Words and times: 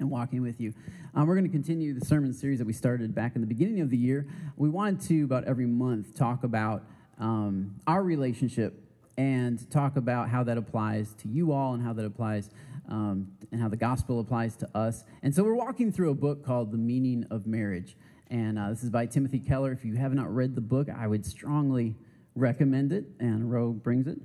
and 0.00 0.10
walking 0.10 0.42
with 0.42 0.60
you. 0.60 0.72
Um, 1.14 1.26
we're 1.26 1.34
going 1.34 1.46
to 1.46 1.52
continue 1.52 1.98
the 1.98 2.04
sermon 2.04 2.32
series 2.32 2.58
that 2.58 2.66
we 2.66 2.72
started 2.72 3.14
back 3.14 3.34
in 3.34 3.40
the 3.40 3.46
beginning 3.46 3.80
of 3.80 3.90
the 3.90 3.96
year. 3.96 4.26
We 4.56 4.68
wanted 4.68 5.00
to, 5.08 5.24
about 5.24 5.44
every 5.44 5.66
month, 5.66 6.14
talk 6.14 6.44
about 6.44 6.84
um, 7.18 7.74
our 7.86 8.02
relationship 8.02 8.80
and 9.16 9.68
talk 9.70 9.96
about 9.96 10.28
how 10.28 10.44
that 10.44 10.56
applies 10.56 11.12
to 11.14 11.28
you 11.28 11.52
all 11.52 11.74
and 11.74 11.82
how 11.82 11.92
that 11.92 12.04
applies 12.04 12.50
um, 12.88 13.32
and 13.50 13.60
how 13.60 13.68
the 13.68 13.76
gospel 13.76 14.20
applies 14.20 14.56
to 14.56 14.68
us. 14.76 15.04
And 15.22 15.34
so 15.34 15.42
we're 15.42 15.54
walking 15.54 15.90
through 15.92 16.10
a 16.10 16.14
book 16.14 16.44
called 16.44 16.70
The 16.70 16.78
Meaning 16.78 17.26
of 17.30 17.46
Marriage. 17.46 17.96
And 18.30 18.58
uh, 18.58 18.70
this 18.70 18.84
is 18.84 18.90
by 18.90 19.06
Timothy 19.06 19.40
Keller. 19.40 19.72
If 19.72 19.84
you 19.84 19.94
have 19.96 20.14
not 20.14 20.32
read 20.32 20.54
the 20.54 20.60
book, 20.60 20.88
I 20.88 21.06
would 21.06 21.26
strongly 21.26 21.96
recommend 22.34 22.92
it. 22.92 23.06
And 23.18 23.50
Ro 23.50 23.70
brings 23.72 24.06
it. 24.06 24.18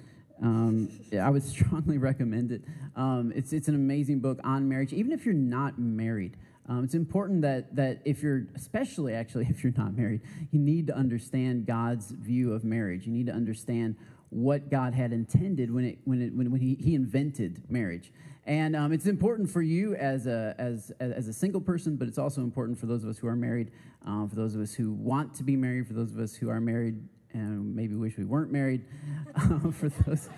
Um, 0.44 0.90
I 1.20 1.30
would 1.30 1.44
strongly 1.58 1.98
recommend 1.98 2.52
it. 2.52 2.62
Um, 2.96 3.32
it's, 3.36 3.54
it's 3.54 3.70
an 3.70 3.76
amazing 3.76 4.20
book 4.20 4.40
on 4.44 4.68
marriage, 4.70 4.94
even 4.94 5.12
if 5.12 5.26
you're 5.26 5.34
not 5.34 5.80
married. 5.80 6.38
Um, 6.68 6.84
it's 6.84 6.94
important 6.94 7.42
that, 7.42 7.76
that 7.76 8.02
if 8.06 8.22
you're, 8.22 8.48
especially 8.56 9.14
actually 9.14 9.48
if 9.50 9.64
you're 9.64 9.74
not 9.76 9.96
married, 9.96 10.22
you 10.52 10.60
need 10.60 10.88
to 10.88 10.96
understand 10.96 11.66
God's 11.66 12.12
view 12.12 12.54
of 12.54 12.64
marriage. 12.64 13.08
You 13.08 13.14
need 13.14 13.28
to 13.28 13.34
understand 13.34 13.96
what 14.30 14.70
God 14.70 14.94
had 14.94 15.14
intended 15.14 15.72
when, 15.72 15.86
it, 15.86 16.00
when, 16.06 16.22
it, 16.22 16.34
when, 16.34 16.52
when 16.52 16.60
he, 16.60 16.76
he 16.76 16.96
invented 16.96 17.64
marriage. 17.70 18.12
And 18.46 18.76
um, 18.76 18.92
it's 18.92 19.06
important 19.06 19.50
for 19.50 19.62
you 19.62 19.96
as 19.96 20.28
a, 20.28 20.54
as, 20.58 20.92
as 21.00 21.28
a 21.30 21.34
single 21.34 21.62
person, 21.62 21.96
but 21.96 22.08
it's 22.10 22.18
also 22.18 22.42
important 22.42 22.78
for 22.78 22.88
those 22.88 23.04
of 23.04 23.10
us 23.10 23.18
who 23.18 23.28
are 23.28 23.36
married, 23.36 23.72
um, 24.06 24.28
for 24.28 24.36
those 24.36 24.54
of 24.56 24.62
us 24.62 24.74
who 24.74 24.92
want 24.92 25.34
to 25.36 25.44
be 25.44 25.56
married, 25.56 25.88
for 25.88 25.94
those 25.94 26.12
of 26.12 26.20
us 26.20 26.36
who 26.36 26.50
are 26.50 26.60
married 26.60 26.96
and 27.34 27.76
maybe 27.76 27.96
wish 27.96 28.18
we 28.18 28.26
weren't 28.26 28.52
married, 28.52 28.86
uh, 29.36 29.72
for 29.72 29.90
those 29.90 30.30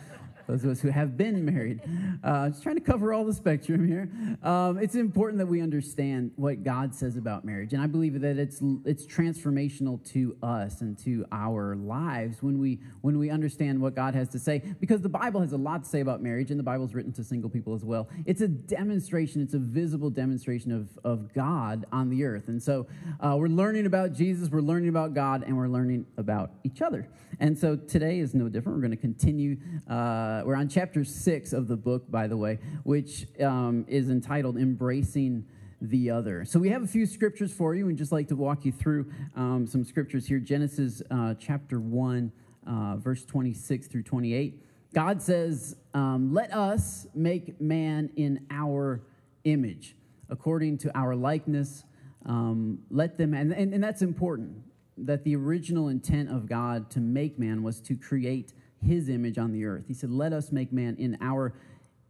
those 0.47 0.63
of 0.63 0.71
us 0.71 0.79
who 0.79 0.89
have 0.89 1.17
been 1.17 1.43
married. 1.45 1.81
Uh, 2.23 2.49
just 2.49 2.63
trying 2.63 2.75
to 2.75 2.81
cover 2.81 3.13
all 3.13 3.25
the 3.25 3.33
spectrum 3.33 3.87
here. 3.87 4.09
Um, 4.43 4.77
it's 4.77 4.95
important 4.95 5.39
that 5.39 5.47
we 5.47 5.61
understand 5.61 6.31
what 6.35 6.63
God 6.63 6.93
says 6.93 7.17
about 7.17 7.45
marriage, 7.45 7.73
and 7.73 7.81
I 7.81 7.87
believe 7.87 8.19
that 8.21 8.37
it's 8.37 8.61
it's 8.85 9.05
transformational 9.05 10.03
to 10.11 10.37
us 10.43 10.81
and 10.81 10.97
to 10.99 11.25
our 11.31 11.75
lives 11.75 12.41
when 12.41 12.59
we 12.59 12.79
when 13.01 13.17
we 13.17 13.29
understand 13.29 13.81
what 13.81 13.95
God 13.95 14.15
has 14.15 14.29
to 14.29 14.39
say. 14.39 14.61
Because 14.79 15.01
the 15.01 15.09
Bible 15.09 15.41
has 15.41 15.53
a 15.53 15.57
lot 15.57 15.83
to 15.83 15.89
say 15.89 16.01
about 16.01 16.21
marriage, 16.21 16.51
and 16.51 16.59
the 16.59 16.63
Bible's 16.63 16.93
written 16.93 17.11
to 17.13 17.23
single 17.23 17.49
people 17.49 17.73
as 17.73 17.83
well. 17.83 18.07
It's 18.25 18.41
a 18.41 18.47
demonstration. 18.47 19.41
It's 19.41 19.53
a 19.53 19.59
visible 19.59 20.09
demonstration 20.09 20.71
of 20.71 20.89
of 21.03 21.33
God 21.33 21.85
on 21.91 22.09
the 22.09 22.23
earth, 22.23 22.47
and 22.47 22.61
so 22.61 22.87
uh, 23.19 23.35
we're 23.37 23.47
learning 23.47 23.85
about 23.85 24.13
Jesus, 24.13 24.49
we're 24.49 24.61
learning 24.61 24.89
about 24.89 25.13
God, 25.13 25.43
and 25.43 25.57
we're 25.57 25.67
learning 25.67 26.05
about 26.17 26.51
each 26.63 26.81
other. 26.81 27.07
And 27.39 27.57
so 27.57 27.75
today 27.75 28.19
is 28.19 28.33
no 28.33 28.47
different. 28.47 28.77
We're 28.77 28.87
going 28.87 28.91
to 28.91 28.97
continue. 28.97 29.57
Uh, 29.89 30.34
uh, 30.35 30.43
we're 30.45 30.55
on 30.55 30.67
chapter 30.67 31.03
six 31.03 31.53
of 31.53 31.67
the 31.67 31.77
book, 31.77 32.09
by 32.09 32.27
the 32.27 32.35
way, 32.35 32.59
which 32.83 33.27
um, 33.41 33.85
is 33.87 34.09
entitled 34.09 34.57
Embracing 34.57 35.45
the 35.81 36.09
Other. 36.09 36.43
So 36.45 36.59
we 36.59 36.69
have 36.69 36.83
a 36.83 36.87
few 36.87 37.05
scriptures 37.05 37.53
for 37.53 37.73
you, 37.73 37.87
and 37.87 37.97
just 37.97 38.11
like 38.11 38.27
to 38.29 38.35
walk 38.35 38.65
you 38.65 38.71
through 38.71 39.11
um, 39.35 39.65
some 39.65 39.83
scriptures 39.85 40.25
here. 40.27 40.39
Genesis 40.39 41.01
uh, 41.09 41.35
chapter 41.35 41.79
1, 41.79 42.31
uh, 42.67 42.95
verse 42.97 43.23
26 43.23 43.87
through 43.87 44.03
28. 44.03 44.61
God 44.93 45.21
says, 45.21 45.77
um, 45.93 46.33
Let 46.33 46.53
us 46.53 47.07
make 47.13 47.61
man 47.61 48.09
in 48.17 48.45
our 48.49 49.01
image, 49.45 49.95
according 50.29 50.79
to 50.79 50.97
our 50.97 51.15
likeness. 51.15 51.85
Um, 52.25 52.79
let 52.89 53.17
them, 53.17 53.33
and, 53.33 53.53
and, 53.53 53.73
and 53.73 53.83
that's 53.83 54.01
important, 54.01 54.57
that 54.97 55.23
the 55.23 55.35
original 55.35 55.89
intent 55.89 56.29
of 56.29 56.47
God 56.49 56.89
to 56.91 56.99
make 56.99 57.37
man 57.37 57.63
was 57.63 57.79
to 57.81 57.95
create 57.95 58.53
his 58.85 59.09
image 59.09 59.37
on 59.37 59.51
the 59.51 59.65
earth. 59.65 59.85
He 59.87 59.93
said, 59.93 60.09
Let 60.09 60.33
us 60.33 60.51
make 60.51 60.71
man 60.71 60.95
in 60.97 61.17
our 61.21 61.53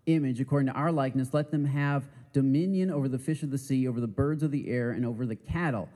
image, 0.06 0.40
according 0.40 0.68
to 0.68 0.74
our 0.74 0.92
likeness. 0.92 1.34
Let 1.34 1.52
them 1.52 1.66
have 1.66 2.04
dominion 2.34 2.92
over 2.92 3.08
the 3.08 3.20
fish 3.20 3.44
of 3.44 3.52
the 3.52 3.58
sea, 3.58 3.88
over 3.88 4.00
the 4.00 4.08
birds 4.08 4.44
of 4.44 4.52
the 4.52 4.70
air, 4.70 4.92
and 4.92 5.06
over 5.06 5.26
the 5.26 5.36
cattle. 5.36 5.90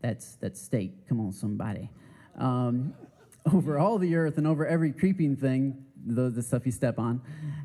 That's, 0.00 0.36
that's 0.36 0.60
state. 0.60 0.92
Come 1.08 1.20
on, 1.20 1.32
somebody. 1.32 1.90
Um, 2.38 2.94
over 3.52 3.78
all 3.78 3.98
the 3.98 4.14
earth 4.16 4.38
and 4.38 4.46
over 4.46 4.66
every 4.66 4.92
creeping 4.92 5.36
thing, 5.36 5.84
the, 6.06 6.30
the 6.30 6.42
stuff 6.42 6.64
you 6.64 6.72
step 6.72 6.98
on, 6.98 7.20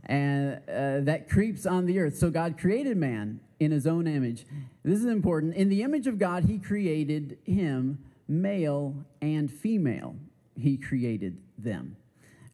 and 0.05 0.55
uh, 0.67 0.99
that 1.05 1.29
creeps 1.29 1.65
on 1.65 1.85
the 1.85 1.99
earth. 1.99 2.17
So 2.17 2.29
God 2.29 2.57
created 2.57 2.97
man 2.97 3.39
in 3.59 3.71
his 3.71 3.87
own 3.87 4.07
image. 4.07 4.45
This 4.83 4.99
is 4.99 5.05
important. 5.05 5.55
In 5.55 5.69
the 5.69 5.83
image 5.83 6.07
of 6.07 6.19
God, 6.19 6.45
he 6.45 6.57
created 6.57 7.37
him, 7.45 7.99
male 8.27 8.95
and 9.21 9.51
female. 9.51 10.15
He 10.57 10.77
created 10.77 11.37
them. 11.57 11.95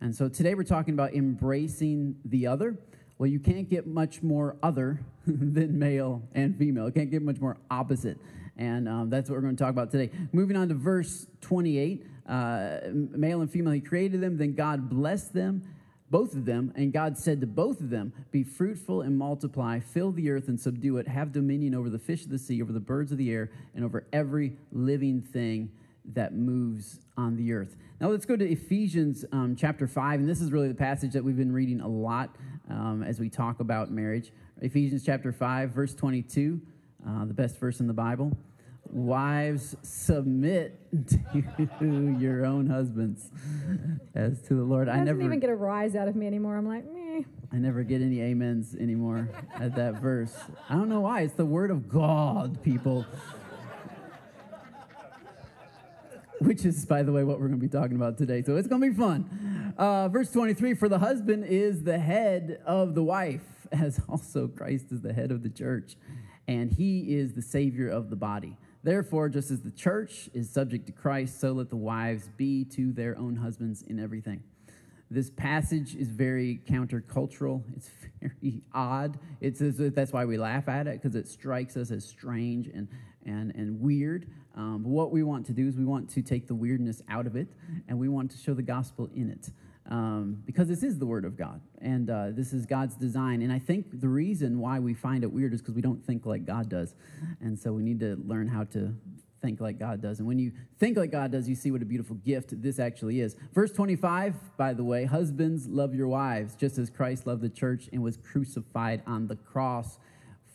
And 0.01 0.16
so 0.16 0.28
today 0.28 0.56
we're 0.56 0.63
talking 0.63 0.95
about 0.95 1.13
embracing 1.13 2.16
the 2.25 2.47
other. 2.47 2.75
Well, 3.19 3.29
you 3.29 3.39
can't 3.39 3.69
get 3.69 3.85
much 3.85 4.23
more 4.23 4.57
other 4.63 5.00
than 5.28 5.78
male 5.78 6.23
and 6.34 6.57
female. 6.57 6.88
You 6.88 6.91
can't 6.91 7.12
get 7.12 7.22
much 7.22 7.39
more 7.39 7.57
opposite. 7.69 8.17
And 8.57 8.89
um, 8.89 9.12
that's 9.12 9.29
what 9.29 9.35
we're 9.35 9.44
going 9.44 9.56
to 9.56 9.63
talk 9.63 9.69
about 9.69 9.91
today. 9.91 10.12
Moving 10.31 10.57
on 10.57 10.69
to 10.69 10.73
verse 10.73 11.28
28 11.41 12.07
uh, 12.28 12.78
male 12.91 13.41
and 13.41 13.51
female, 13.51 13.73
he 13.73 13.79
created 13.79 14.22
them. 14.22 14.38
Then 14.38 14.56
God 14.56 14.89
blessed 14.89 15.34
them, 15.34 15.62
both 16.09 16.33
of 16.33 16.45
them. 16.45 16.73
And 16.75 16.91
God 16.91 17.16
said 17.16 17.39
to 17.41 17.47
both 17.47 17.79
of 17.79 17.91
them, 17.91 18.12
Be 18.31 18.44
fruitful 18.44 19.01
and 19.01 19.16
multiply, 19.16 19.79
fill 19.79 20.12
the 20.12 20.31
earth 20.31 20.47
and 20.47 20.59
subdue 20.59 20.97
it, 20.97 21.07
have 21.07 21.31
dominion 21.31 21.75
over 21.75 21.91
the 21.91 22.00
fish 22.00 22.23
of 22.23 22.31
the 22.31 22.39
sea, 22.39 22.59
over 22.63 22.73
the 22.73 22.79
birds 22.79 23.12
of 23.12 23.19
the 23.19 23.29
air, 23.29 23.51
and 23.75 23.85
over 23.85 24.07
every 24.12 24.57
living 24.72 25.22
thing 25.22 25.69
that 26.13 26.34
moves 26.34 27.00
on 27.17 27.35
the 27.35 27.53
earth. 27.53 27.78
Now 28.00 28.09
let's 28.09 28.25
go 28.25 28.35
to 28.35 28.50
Ephesians 28.50 29.25
um, 29.31 29.56
chapter 29.56 29.88
5, 29.88 30.19
and 30.19 30.29
this 30.29 30.41
is 30.41 30.51
really 30.51 30.67
the 30.67 30.73
passage 30.73 31.13
that 31.13 31.23
we've 31.23 31.38
been 31.38 31.51
reading 31.51 31.81
a 31.81 31.88
lot 31.88 32.35
um, 32.69 33.03
as 33.03 33.19
we 33.19 33.29
talk 33.29 33.59
about 33.59 33.91
marriage. 33.91 34.31
Ephesians 34.62 35.03
chapter 35.06 35.31
5, 35.31 35.72
verse 35.72 35.94
22, 35.94 36.62
uh, 37.07 37.25
the 37.25 37.34
best 37.34 37.59
verse 37.59 37.79
in 37.79 37.88
the 37.88 37.94
Bible. 37.94 38.35
Wives, 38.85 39.75
submit 39.84 40.79
to 41.07 42.18
your 42.19 42.45
own 42.45 42.68
husbands 42.68 43.29
as 44.16 44.41
to 44.44 44.56
the 44.56 44.63
Lord. 44.63 44.89
I 44.89 45.03
never 45.03 45.22
even 45.22 45.39
get 45.39 45.50
a 45.50 45.56
rise 45.56 45.95
out 45.95 46.07
of 46.07 46.16
me 46.16 46.28
anymore. 46.28 46.57
I'm 46.57 46.68
like, 46.68 46.83
meh. 46.91 47.22
I 47.53 47.57
never 47.57 47.83
get 47.83 48.01
any 48.01 48.22
amens 48.22 48.75
anymore 48.75 49.29
at 49.59 49.75
that 49.75 49.95
verse. 49.95 50.35
I 50.69 50.73
don't 50.73 50.89
know 50.89 51.01
why. 51.01 51.22
It's 51.22 51.35
the 51.35 51.45
word 51.45 51.69
of 51.69 51.88
God, 51.88 52.62
people. 52.63 53.06
Which 56.41 56.66
is, 56.66 56.85
by 56.85 57.03
the 57.03 57.12
way, 57.12 57.24
what 57.24 57.40
we're 57.40 57.47
going 57.47 57.59
to 57.59 57.66
be 57.66 57.72
talking 57.72 57.96
about 57.96 58.18
today. 58.18 58.41
So 58.41 58.56
it's 58.56 58.68
going 58.68 58.81
to 58.81 58.90
be 58.90 58.96
fun. 58.96 59.74
Uh, 59.78 60.09
verse 60.09 60.31
23 60.31 60.74
For 60.74 60.90
the 60.90 60.97
husband 60.97 61.46
is 61.46 61.84
the 61.84 62.00
head 62.00 62.59
of 62.66 62.96
the 62.96 63.03
wife, 63.03 63.68
as 63.72 64.02
also 64.09 64.47
Christ 64.47 64.91
is 64.91 65.01
the 65.01 65.13
head 65.13 65.31
of 65.31 65.44
the 65.44 65.50
church, 65.50 65.96
and 66.47 66.72
he 66.72 67.16
is 67.16 67.34
the 67.34 67.44
Savior 67.44 67.88
of 67.88 68.09
the 68.09 68.16
body. 68.16 68.57
Therefore, 68.84 69.30
just 69.30 69.51
as 69.51 69.62
the 69.62 69.69
church 69.69 70.30
is 70.34 70.50
subject 70.50 70.88
to 70.88 70.91
Christ, 70.91 71.40
so 71.40 71.51
let 71.51 71.69
the 71.69 71.75
wives 71.75 72.28
be 72.38 72.66
to 72.66 72.91
their 72.91 73.16
own 73.19 73.35
husbands 73.35 73.84
in 73.84 74.00
everything. 74.00 74.41
This 75.12 75.30
passage 75.30 75.96
is 75.96 76.07
very 76.07 76.62
countercultural. 76.68 77.62
It's 77.75 77.91
very 78.19 78.63
odd. 78.74 79.19
It's, 79.41 79.59
that's 79.62 80.12
why 80.12 80.25
we 80.25 80.38
laugh 80.38 80.68
at 80.68 80.88
it, 80.88 81.00
because 81.00 81.16
it 81.16 81.28
strikes 81.28 81.78
us 81.78 81.91
as 81.91 82.03
strange 82.03 82.68
and, 82.68 82.88
and, 83.25 83.53
and 83.56 83.80
weird. 83.80 84.25
Um, 84.56 84.84
but 84.84 84.89
what 84.89 85.12
we 85.12 85.23
want 85.23 85.45
to 85.47 85.53
do 85.53 85.67
is 85.67 85.78
we 85.78 85.85
want 85.85 86.09
to 86.12 86.22
take 86.22 86.47
the 86.47 86.56
weirdness 86.56 87.01
out 87.09 87.28
of 87.28 87.35
it 87.35 87.47
and 87.88 87.97
we 87.97 88.09
want 88.09 88.31
to 88.31 88.38
show 88.38 88.53
the 88.53 88.62
gospel 88.62 89.09
in 89.16 89.29
it. 89.29 89.50
Um, 89.89 90.44
because 90.45 90.67
this 90.67 90.84
is 90.84 91.00
the 91.00 91.06
word 91.06 91.25
of 91.25 91.35
God 91.35 91.59
and 91.79 92.09
uh, 92.09 92.28
this 92.31 92.53
is 92.53 92.66
God's 92.66 92.95
design. 92.95 93.41
And 93.41 93.51
I 93.51 93.59
think 93.59 94.00
the 94.00 94.07
reason 94.07 94.59
why 94.59 94.79
we 94.79 94.94
find 94.94 95.23
it 95.23 95.31
weird 95.31 95.53
is 95.53 95.62
because 95.62 95.73
we 95.73 95.81
don't 95.81 96.06
think 96.06 96.25
like 96.25 96.45
God 96.45 96.69
does. 96.69 96.95
And 97.41 97.57
so 97.57 97.73
we 97.73 97.84
need 97.84 98.00
to 98.01 98.16
learn 98.25 98.47
how 98.47 98.66
to 98.66 98.95
think 99.41 99.59
like 99.59 99.79
God 99.79 100.01
does. 100.01 100.19
And 100.19 100.28
when 100.28 100.39
you 100.39 100.51
think 100.78 100.97
like 100.97 101.12
God 101.12 101.31
does, 101.31 101.50
you 101.50 101.56
see 101.56 101.72
what 101.72 101.81
a 101.81 101.85
beautiful 101.85 102.16
gift 102.18 102.62
this 102.62 102.79
actually 102.79 103.22
is. 103.22 103.35
Verse 103.53 103.72
25, 103.72 104.35
by 104.56 104.73
the 104.73 104.83
way, 104.83 105.06
husbands, 105.06 105.68
love 105.68 105.95
your 105.95 106.07
wives, 106.07 106.56
just 106.56 106.78
as 106.78 106.89
Christ 106.89 107.25
loved 107.25 107.41
the 107.41 107.50
church 107.50 107.89
and 107.91 108.03
was 108.03 108.18
crucified 108.18 109.01
on 109.07 109.28
the 109.28 109.35
cross 109.35 109.97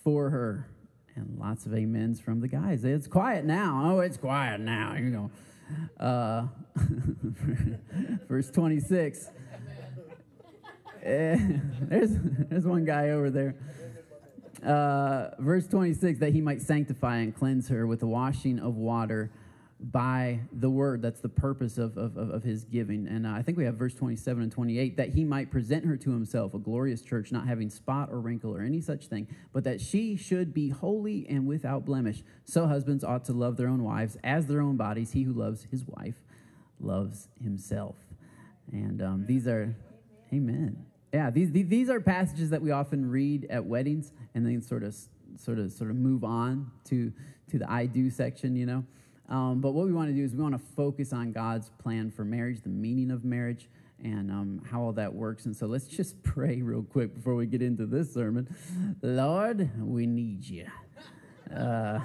for 0.04 0.30
her. 0.30 0.68
And 1.16 1.38
lots 1.38 1.64
of 1.64 1.72
amens 1.72 2.20
from 2.20 2.40
the 2.40 2.48
guys. 2.48 2.84
It's 2.84 3.06
quiet 3.06 3.44
now. 3.46 3.82
Oh, 3.84 4.00
it's 4.00 4.18
quiet 4.18 4.60
now. 4.60 4.94
You 4.94 5.10
know. 5.10 5.30
Uh, 5.98 6.46
verse 8.28 8.50
26. 8.50 9.30
Eh, 11.02 11.36
there's, 11.82 12.10
there's 12.50 12.66
one 12.66 12.84
guy 12.84 13.10
over 13.10 13.30
there. 13.30 13.54
Uh, 14.64 15.30
verse 15.38 15.66
26 15.66 16.18
that 16.18 16.32
he 16.32 16.40
might 16.40 16.60
sanctify 16.60 17.18
and 17.18 17.34
cleanse 17.34 17.68
her 17.68 17.86
with 17.86 18.00
the 18.00 18.06
washing 18.06 18.58
of 18.58 18.76
water 18.76 19.30
by 19.92 20.40
the 20.52 20.70
word. 20.70 21.02
That's 21.02 21.20
the 21.20 21.28
purpose 21.28 21.78
of, 21.78 21.96
of, 21.96 22.16
of 22.16 22.42
his 22.42 22.64
giving. 22.64 23.06
And 23.06 23.26
uh, 23.26 23.30
I 23.30 23.42
think 23.42 23.56
we 23.56 23.64
have 23.64 23.76
verse 23.76 23.94
27 23.94 24.42
and 24.42 24.50
28 24.50 24.96
that 24.96 25.10
he 25.10 25.24
might 25.24 25.50
present 25.50 25.84
her 25.84 25.96
to 25.96 26.10
himself, 26.10 26.54
a 26.54 26.58
glorious 26.58 27.02
church, 27.02 27.30
not 27.30 27.46
having 27.46 27.70
spot 27.70 28.08
or 28.10 28.20
wrinkle 28.20 28.54
or 28.54 28.62
any 28.62 28.80
such 28.80 29.06
thing, 29.06 29.28
but 29.52 29.64
that 29.64 29.80
she 29.80 30.16
should 30.16 30.52
be 30.52 30.70
holy 30.70 31.26
and 31.28 31.46
without 31.46 31.84
blemish. 31.84 32.22
So 32.44 32.66
husbands 32.66 33.04
ought 33.04 33.24
to 33.26 33.32
love 33.32 33.56
their 33.56 33.68
own 33.68 33.84
wives 33.84 34.16
as 34.24 34.46
their 34.46 34.60
own 34.60 34.76
bodies. 34.76 35.12
He 35.12 35.22
who 35.22 35.32
loves 35.32 35.64
his 35.70 35.84
wife 35.86 36.16
loves 36.80 37.28
himself. 37.42 37.96
And 38.72 39.00
um, 39.00 39.26
these 39.26 39.46
are, 39.46 39.74
amen. 40.32 40.84
Yeah, 41.12 41.30
these, 41.30 41.52
these 41.52 41.88
are 41.88 42.00
passages 42.00 42.50
that 42.50 42.60
we 42.60 42.72
often 42.72 43.08
read 43.08 43.46
at 43.50 43.64
weddings 43.64 44.12
and 44.34 44.44
then 44.44 44.60
sort 44.60 44.82
of 44.82 44.94
sort 45.38 45.58
of 45.58 45.70
sort 45.70 45.90
of 45.90 45.96
move 45.96 46.24
on 46.24 46.70
to 46.84 47.12
to 47.50 47.58
the 47.58 47.70
I 47.70 47.86
do 47.86 48.10
section, 48.10 48.56
you 48.56 48.66
know. 48.66 48.84
Um, 49.28 49.60
but 49.60 49.72
what 49.72 49.86
we 49.86 49.92
want 49.92 50.08
to 50.08 50.14
do 50.14 50.22
is 50.22 50.34
we 50.34 50.42
want 50.42 50.54
to 50.54 50.66
focus 50.76 51.12
on 51.12 51.32
God's 51.32 51.70
plan 51.78 52.10
for 52.10 52.24
marriage, 52.24 52.62
the 52.62 52.68
meaning 52.68 53.10
of 53.10 53.24
marriage, 53.24 53.68
and 54.02 54.30
um, 54.30 54.62
how 54.70 54.82
all 54.82 54.92
that 54.92 55.14
works. 55.14 55.46
And 55.46 55.56
so 55.56 55.66
let's 55.66 55.86
just 55.86 56.22
pray 56.22 56.62
real 56.62 56.82
quick 56.82 57.14
before 57.14 57.34
we 57.34 57.46
get 57.46 57.62
into 57.62 57.86
this 57.86 58.12
sermon. 58.12 58.48
Lord, 59.02 59.70
we 59.80 60.06
need 60.06 60.44
you. 60.44 60.66
Uh, 61.54 62.00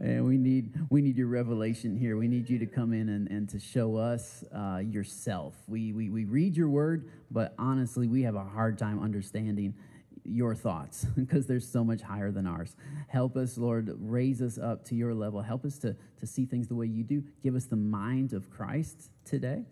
and 0.00 0.24
we 0.24 0.36
need 0.36 0.74
we 0.90 1.00
need 1.00 1.16
your 1.16 1.28
revelation 1.28 1.96
here. 1.96 2.16
We 2.16 2.26
need 2.26 2.50
you 2.50 2.58
to 2.58 2.66
come 2.66 2.92
in 2.92 3.08
and, 3.08 3.30
and 3.30 3.48
to 3.50 3.60
show 3.60 3.96
us 3.96 4.42
uh, 4.52 4.78
yourself. 4.84 5.54
We, 5.68 5.92
we 5.92 6.10
we 6.10 6.24
read 6.24 6.56
your 6.56 6.68
word, 6.68 7.08
but 7.30 7.54
honestly, 7.58 8.08
we 8.08 8.22
have 8.22 8.34
a 8.34 8.42
hard 8.42 8.76
time 8.76 9.00
understanding 9.00 9.74
your 10.24 10.54
thoughts 10.54 11.04
because 11.16 11.46
they're 11.46 11.60
so 11.60 11.84
much 11.84 12.02
higher 12.02 12.30
than 12.30 12.46
ours. 12.46 12.76
Help 13.08 13.36
us, 13.36 13.58
Lord, 13.58 13.94
raise 14.00 14.40
us 14.42 14.58
up 14.58 14.84
to 14.86 14.94
your 14.94 15.14
level. 15.14 15.40
Help 15.40 15.64
us 15.64 15.78
to, 15.78 15.96
to 16.20 16.26
see 16.26 16.46
things 16.46 16.68
the 16.68 16.74
way 16.74 16.86
you 16.86 17.04
do. 17.04 17.22
Give 17.42 17.54
us 17.54 17.66
the 17.66 17.76
mind 17.76 18.32
of 18.32 18.50
Christ 18.50 19.10
today. 19.24 19.64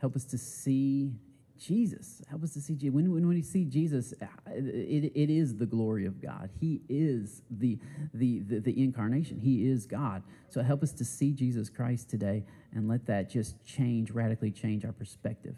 Help 0.00 0.16
us 0.16 0.24
to 0.24 0.38
see 0.38 1.12
Jesus. 1.60 2.22
Help 2.28 2.42
us 2.42 2.54
to 2.54 2.60
see 2.60 2.74
Jesus. 2.74 2.94
When, 2.94 3.12
when 3.12 3.28
we 3.28 3.42
see 3.42 3.64
Jesus, 3.64 4.14
it, 4.46 5.12
it 5.14 5.30
is 5.30 5.56
the 5.56 5.66
glory 5.66 6.06
of 6.06 6.20
God. 6.20 6.48
He 6.58 6.80
is 6.88 7.42
the, 7.50 7.78
the, 8.14 8.40
the, 8.40 8.60
the, 8.60 8.82
incarnation. 8.82 9.38
He 9.38 9.68
is 9.68 9.84
God. 9.84 10.22
So 10.48 10.62
help 10.62 10.82
us 10.82 10.92
to 10.92 11.04
see 11.04 11.32
Jesus 11.32 11.68
Christ 11.68 12.08
today 12.08 12.44
and 12.72 12.88
let 12.88 13.04
that 13.06 13.28
just 13.28 13.62
change, 13.64 14.10
radically 14.10 14.50
change 14.50 14.86
our 14.86 14.92
perspective. 14.92 15.56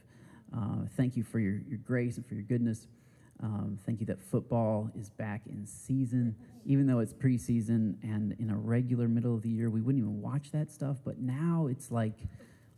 Uh, 0.54 0.86
thank 0.96 1.16
you 1.16 1.22
for 1.22 1.38
your, 1.38 1.60
your 1.68 1.78
grace 1.78 2.16
and 2.16 2.26
for 2.26 2.34
your 2.34 2.42
goodness. 2.42 2.88
Um, 3.42 3.76
thank 3.84 3.98
you 3.98 4.06
that 4.06 4.20
football 4.20 4.88
is 4.96 5.10
back 5.10 5.42
in 5.46 5.66
season, 5.66 6.36
even 6.64 6.86
though 6.86 7.00
it's 7.00 7.12
preseason 7.12 7.96
and 8.02 8.36
in 8.38 8.50
a 8.50 8.56
regular 8.56 9.08
middle 9.08 9.34
of 9.34 9.42
the 9.42 9.48
year, 9.48 9.68
we 9.68 9.80
wouldn't 9.80 10.02
even 10.02 10.22
watch 10.22 10.52
that 10.52 10.70
stuff. 10.70 10.98
But 11.04 11.18
now 11.18 11.66
it's 11.68 11.90
like 11.90 12.14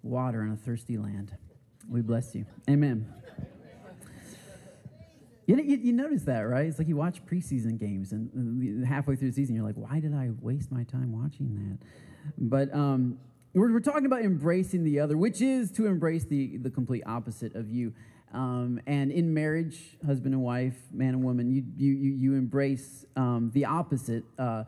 water 0.03 0.43
in 0.43 0.53
a 0.53 0.57
thirsty 0.57 0.97
land. 0.97 1.37
We 1.89 2.01
bless 2.01 2.35
you. 2.35 2.47
Amen. 2.69 3.13
You, 5.47 5.57
you, 5.57 5.77
you, 5.77 5.93
notice 5.93 6.23
that, 6.23 6.41
right? 6.41 6.67
It's 6.67 6.79
like 6.79 6.89
you 6.89 6.97
watch 6.97 7.25
preseason 7.27 7.79
games, 7.79 8.13
and 8.13 8.87
halfway 8.87 9.17
through 9.17 9.29
the 9.29 9.35
season, 9.35 9.55
you're 9.55 9.65
like, 9.65 9.77
why 9.77 10.01
did 10.01 10.15
I 10.15 10.31
waste 10.41 10.73
my 10.73 10.85
time 10.85 11.13
watching 11.13 11.55
that? 11.55 11.87
But 12.39 12.75
um, 12.75 13.19
we're, 13.53 13.71
we're 13.71 13.81
talking 13.81 14.07
about 14.07 14.23
embracing 14.23 14.85
the 14.85 15.01
other, 15.01 15.19
which 15.19 15.43
is 15.43 15.71
to 15.73 15.87
embrace 15.87 16.25
the, 16.25 16.57
the 16.57 16.71
complete 16.71 17.03
opposite 17.05 17.55
of 17.55 17.71
you. 17.71 17.93
Um, 18.35 18.81
and 18.87 19.13
in 19.13 19.33
marriage, 19.33 19.97
husband 20.05 20.35
and 20.35 20.43
wife, 20.43 20.77
man 20.93 21.11
and 21.11 21.23
woman, 21.23 21.53
you, 21.53 21.65
you, 21.77 21.95
you 21.95 22.35
embrace 22.35 23.07
um, 23.17 23.51
the 23.55 23.65
opposite, 23.65 24.25
uh, 24.39 24.65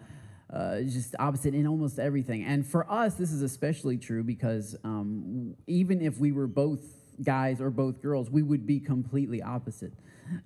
uh, 0.53 0.81
just 0.83 1.17
opposite 1.19 1.53
in 1.53 1.67
almost 1.67 1.99
everything. 1.99 2.45
And 2.45 2.65
for 2.65 2.91
us, 2.91 3.15
this 3.15 3.33
is 3.33 3.43
especially 3.43 3.99
true 3.99 4.23
because 4.23 4.77
um, 4.85 5.57
even 5.67 6.01
if 6.01 6.19
we 6.19 6.31
were 6.31 6.47
both 6.47 6.81
guys 7.25 7.61
or 7.61 7.71
both 7.71 8.01
girls, 8.01 8.31
we 8.31 8.43
would 8.43 8.67
be 8.67 8.79
completely 8.79 9.43
opposite. 9.43 9.93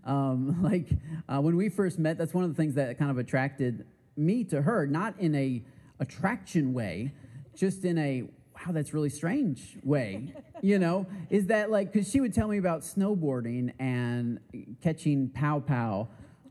Um, 0.04 0.62
like 0.62 0.88
uh, 1.28 1.40
when 1.40 1.56
we 1.56 1.68
first 1.68 1.98
met, 1.98 2.16
that's 2.16 2.32
one 2.32 2.44
of 2.44 2.50
the 2.50 2.56
things 2.56 2.74
that 2.76 2.98
kind 2.98 3.10
of 3.10 3.18
attracted 3.18 3.84
me 4.16 4.44
to 4.44 4.62
her, 4.62 4.86
not 4.86 5.14
in 5.18 5.34
a 5.34 5.62
attraction 5.98 6.72
way, 6.72 7.12
just 7.54 7.84
in 7.84 7.98
a 7.98 8.22
wow, 8.54 8.72
that's 8.72 8.92
really 8.92 9.08
strange 9.08 9.78
way, 9.82 10.32
you 10.62 10.78
know, 10.78 11.06
is 11.28 11.46
that 11.46 11.70
like, 11.70 11.92
because 11.92 12.10
she 12.10 12.20
would 12.20 12.34
tell 12.34 12.48
me 12.48 12.58
about 12.58 12.82
snowboarding 12.82 13.72
and 13.78 14.40
catching 14.82 15.28
pow 15.28 15.60
pow, 15.60 16.08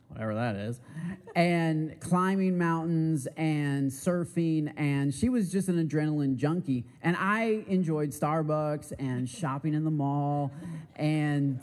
whatever 0.10 0.34
that 0.36 0.56
is, 0.56 0.82
and 1.36 2.00
climbing 2.00 2.58
mountains 2.58 3.28
and 3.38 3.92
surfing. 3.92 4.74
And 4.78 5.14
she 5.14 5.30
was 5.30 5.52
just 5.52 5.68
an 5.70 5.88
adrenaline 5.88 6.36
junkie. 6.36 6.86
And 7.02 7.16
I 7.18 7.64
enjoyed 7.68 8.10
Starbucks 8.10 8.94
and 9.00 9.30
shopping 9.30 9.74
in 9.74 9.84
the 9.84 9.92
mall 9.92 10.52
and 10.96 11.60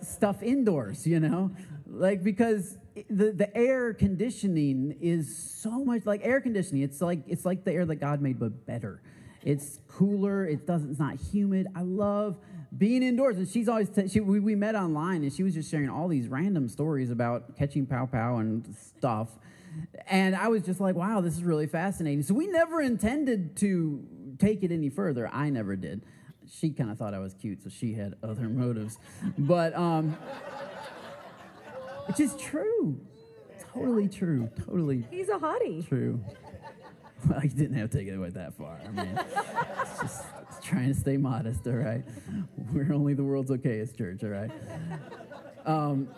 stuff 0.00 0.42
indoors, 0.42 1.06
you 1.06 1.20
know, 1.20 1.50
like 1.86 2.22
because 2.22 2.78
the, 3.10 3.32
the 3.32 3.54
air 3.56 3.94
conditioning 3.94 4.96
is 5.00 5.36
so 5.36 5.84
much 5.84 6.06
like 6.06 6.20
air 6.24 6.40
conditioning. 6.40 6.82
It's 6.82 7.00
like 7.00 7.20
it's 7.26 7.44
like 7.44 7.64
the 7.64 7.72
air 7.72 7.84
that 7.86 7.96
God 7.96 8.20
made, 8.20 8.38
but 8.38 8.66
better. 8.66 9.00
It's 9.48 9.80
cooler. 9.88 10.44
It 10.44 10.66
doesn't. 10.66 10.90
It's 10.90 10.98
not 10.98 11.16
humid. 11.16 11.68
I 11.74 11.80
love 11.80 12.36
being 12.76 13.02
indoors. 13.02 13.38
And 13.38 13.48
she's 13.48 13.66
always 13.66 13.88
t- 13.88 14.06
she, 14.06 14.20
we, 14.20 14.40
we 14.40 14.54
met 14.54 14.74
online, 14.74 15.22
and 15.22 15.32
she 15.32 15.42
was 15.42 15.54
just 15.54 15.70
sharing 15.70 15.88
all 15.88 16.06
these 16.06 16.28
random 16.28 16.68
stories 16.68 17.10
about 17.10 17.56
catching 17.56 17.86
pow 17.86 18.04
pow 18.04 18.36
and 18.36 18.76
stuff. 18.98 19.30
And 20.06 20.36
I 20.36 20.48
was 20.48 20.64
just 20.64 20.80
like, 20.80 20.96
wow, 20.96 21.22
this 21.22 21.34
is 21.34 21.42
really 21.42 21.66
fascinating. 21.66 22.22
So 22.24 22.34
we 22.34 22.46
never 22.46 22.82
intended 22.82 23.56
to 23.56 24.04
take 24.38 24.62
it 24.62 24.70
any 24.70 24.90
further. 24.90 25.30
I 25.32 25.48
never 25.48 25.76
did. 25.76 26.02
She 26.46 26.68
kind 26.68 26.90
of 26.90 26.98
thought 26.98 27.14
I 27.14 27.18
was 27.18 27.32
cute, 27.32 27.62
so 27.62 27.70
she 27.70 27.94
had 27.94 28.16
other 28.22 28.50
motives. 28.50 28.98
But 29.38 29.74
um, 29.74 30.10
which 32.04 32.20
is 32.20 32.36
true. 32.36 33.00
Totally 33.72 34.08
true. 34.08 34.50
Totally. 34.66 35.06
He's 35.10 35.30
a 35.30 35.38
hottie. 35.38 35.88
True. 35.88 36.22
Well, 37.28 37.42
you 37.42 37.50
didn't 37.50 37.76
have 37.76 37.90
to 37.90 37.98
take 37.98 38.08
it 38.08 38.14
away 38.14 38.30
that 38.30 38.54
far. 38.54 38.78
I 38.86 38.90
mean, 38.90 39.20
just 40.00 40.24
trying 40.62 40.88
to 40.88 40.94
stay 40.94 41.16
modest, 41.16 41.66
all 41.66 41.72
right? 41.74 42.04
We're 42.72 42.92
only 42.92 43.14
the 43.14 43.24
world's 43.24 43.50
okayest 43.50 43.96
church, 43.96 44.22
all 44.22 44.30
right? 44.30 44.50
Um, 45.66 46.08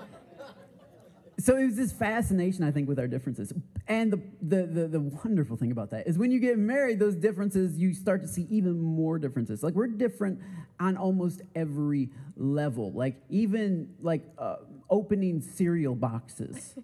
so 1.39 1.57
it 1.57 1.65
was 1.65 1.77
this 1.77 1.91
fascination, 1.91 2.65
I 2.65 2.71
think, 2.71 2.87
with 2.87 2.99
our 2.99 3.07
differences. 3.07 3.53
And 3.89 4.13
the, 4.13 4.21
the, 4.43 4.67
the, 4.67 4.89
the, 4.89 5.01
wonderful 5.01 5.57
thing 5.57 5.73
about 5.73 5.91
that 5.91 6.07
is 6.07 6.19
when 6.19 6.31
you 6.31 6.39
get 6.39 6.59
married, 6.59 6.99
those 6.99 7.17
differences, 7.17 7.79
you 7.79 7.95
start 7.95 8.21
to 8.23 8.29
see 8.29 8.47
even 8.51 8.79
more 8.79 9.19
differences. 9.19 9.63
Like 9.63 9.75
we're 9.75 9.87
different 9.87 10.39
on 10.79 10.97
almost 10.99 11.41
every 11.55 12.11
level. 12.37 12.93
Like 12.93 13.17
even 13.31 13.95
like 14.01 14.23
uh, 14.39 14.57
opening 14.91 15.41
cereal 15.41 15.95
boxes, 15.95 16.75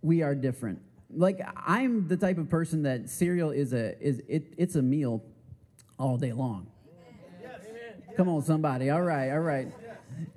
we 0.00 0.22
are 0.22 0.34
different 0.34 0.80
like 1.16 1.40
I'm 1.56 2.08
the 2.08 2.16
type 2.16 2.38
of 2.38 2.48
person 2.48 2.82
that 2.82 3.08
cereal 3.08 3.50
is 3.50 3.72
a 3.72 4.00
is 4.02 4.20
it 4.28 4.54
it's 4.56 4.76
a 4.76 4.82
meal 4.82 5.22
all 5.98 6.16
day 6.16 6.32
long. 6.32 6.66
Come 8.16 8.28
on, 8.28 8.42
somebody. 8.42 8.90
All 8.90 9.02
right, 9.02 9.30
all 9.30 9.40
right. 9.40 9.68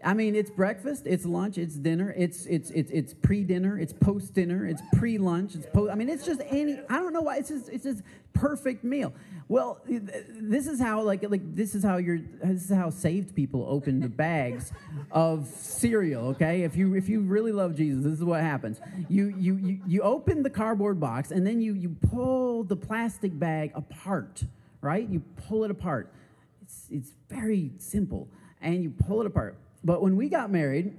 I 0.04 0.14
mean, 0.14 0.36
it's 0.36 0.52
breakfast, 0.52 1.04
it's 1.06 1.26
lunch, 1.26 1.58
it's 1.58 1.76
dinner, 1.76 2.14
it's 2.16 2.46
it's 2.46 2.70
it's 2.72 2.92
it's 2.92 3.14
pre-dinner, 3.14 3.80
it's 3.80 3.94
post-dinner, 3.94 4.66
it's 4.66 4.82
pre-lunch, 4.94 5.56
it's 5.56 5.66
post. 5.74 5.92
I 5.92 5.96
mean, 5.96 6.08
it's 6.08 6.26
just 6.26 6.42
any. 6.48 6.80
I 6.90 6.98
don't 6.98 7.14
know 7.14 7.22
why. 7.22 7.38
It's 7.38 7.50
just 7.50 7.70
it's 7.70 7.84
just 7.84 8.04
perfect 8.34 8.84
meal. 8.84 9.14
Well, 9.48 9.82
this 9.88 10.68
is 10.68 10.80
how 10.80 11.02
like 11.02 11.30
like 11.30 11.56
this 11.56 11.74
is 11.74 11.84
how 11.84 11.98
you're 11.98 12.20
this 12.44 12.70
is 12.70 12.76
how 12.76 12.90
saved 12.90 13.36
people 13.36 13.66
open 13.68 14.00
the 14.00 14.10
bags 14.10 14.72
of 15.12 15.48
cereal. 15.48 16.28
Okay, 16.30 16.62
if 16.62 16.76
you 16.76 16.94
if 16.96 17.10
you 17.10 17.22
really 17.22 17.52
love 17.52 17.76
Jesus, 17.76 18.04
this 18.04 18.14
is 18.14 18.24
what 18.24 18.42
happens. 18.42 18.80
You 19.10 19.34
you 19.38 19.58
you 19.58 19.80
you 19.88 20.02
open 20.04 20.44
the 20.44 20.50
cardboard 20.50 21.00
box 21.00 21.32
and 21.32 21.46
then 21.46 21.60
you 21.60 21.74
you 21.74 21.96
pull 22.10 22.64
the 22.64 22.76
plastic 22.76 23.38
bag 23.38 23.72
apart. 23.74 24.44
Right, 24.80 25.10
you 25.10 25.24
pull 25.48 25.64
it 25.64 25.72
apart. 25.72 26.14
It's 26.62 26.88
it's 26.92 27.12
very 27.30 27.72
simple, 27.78 28.28
and 28.62 28.84
you 28.84 28.92
pull 28.92 29.22
it 29.22 29.28
apart 29.28 29.58
but 29.88 30.02
when 30.02 30.18
we 30.18 30.28
got 30.28 30.52
married, 30.52 30.98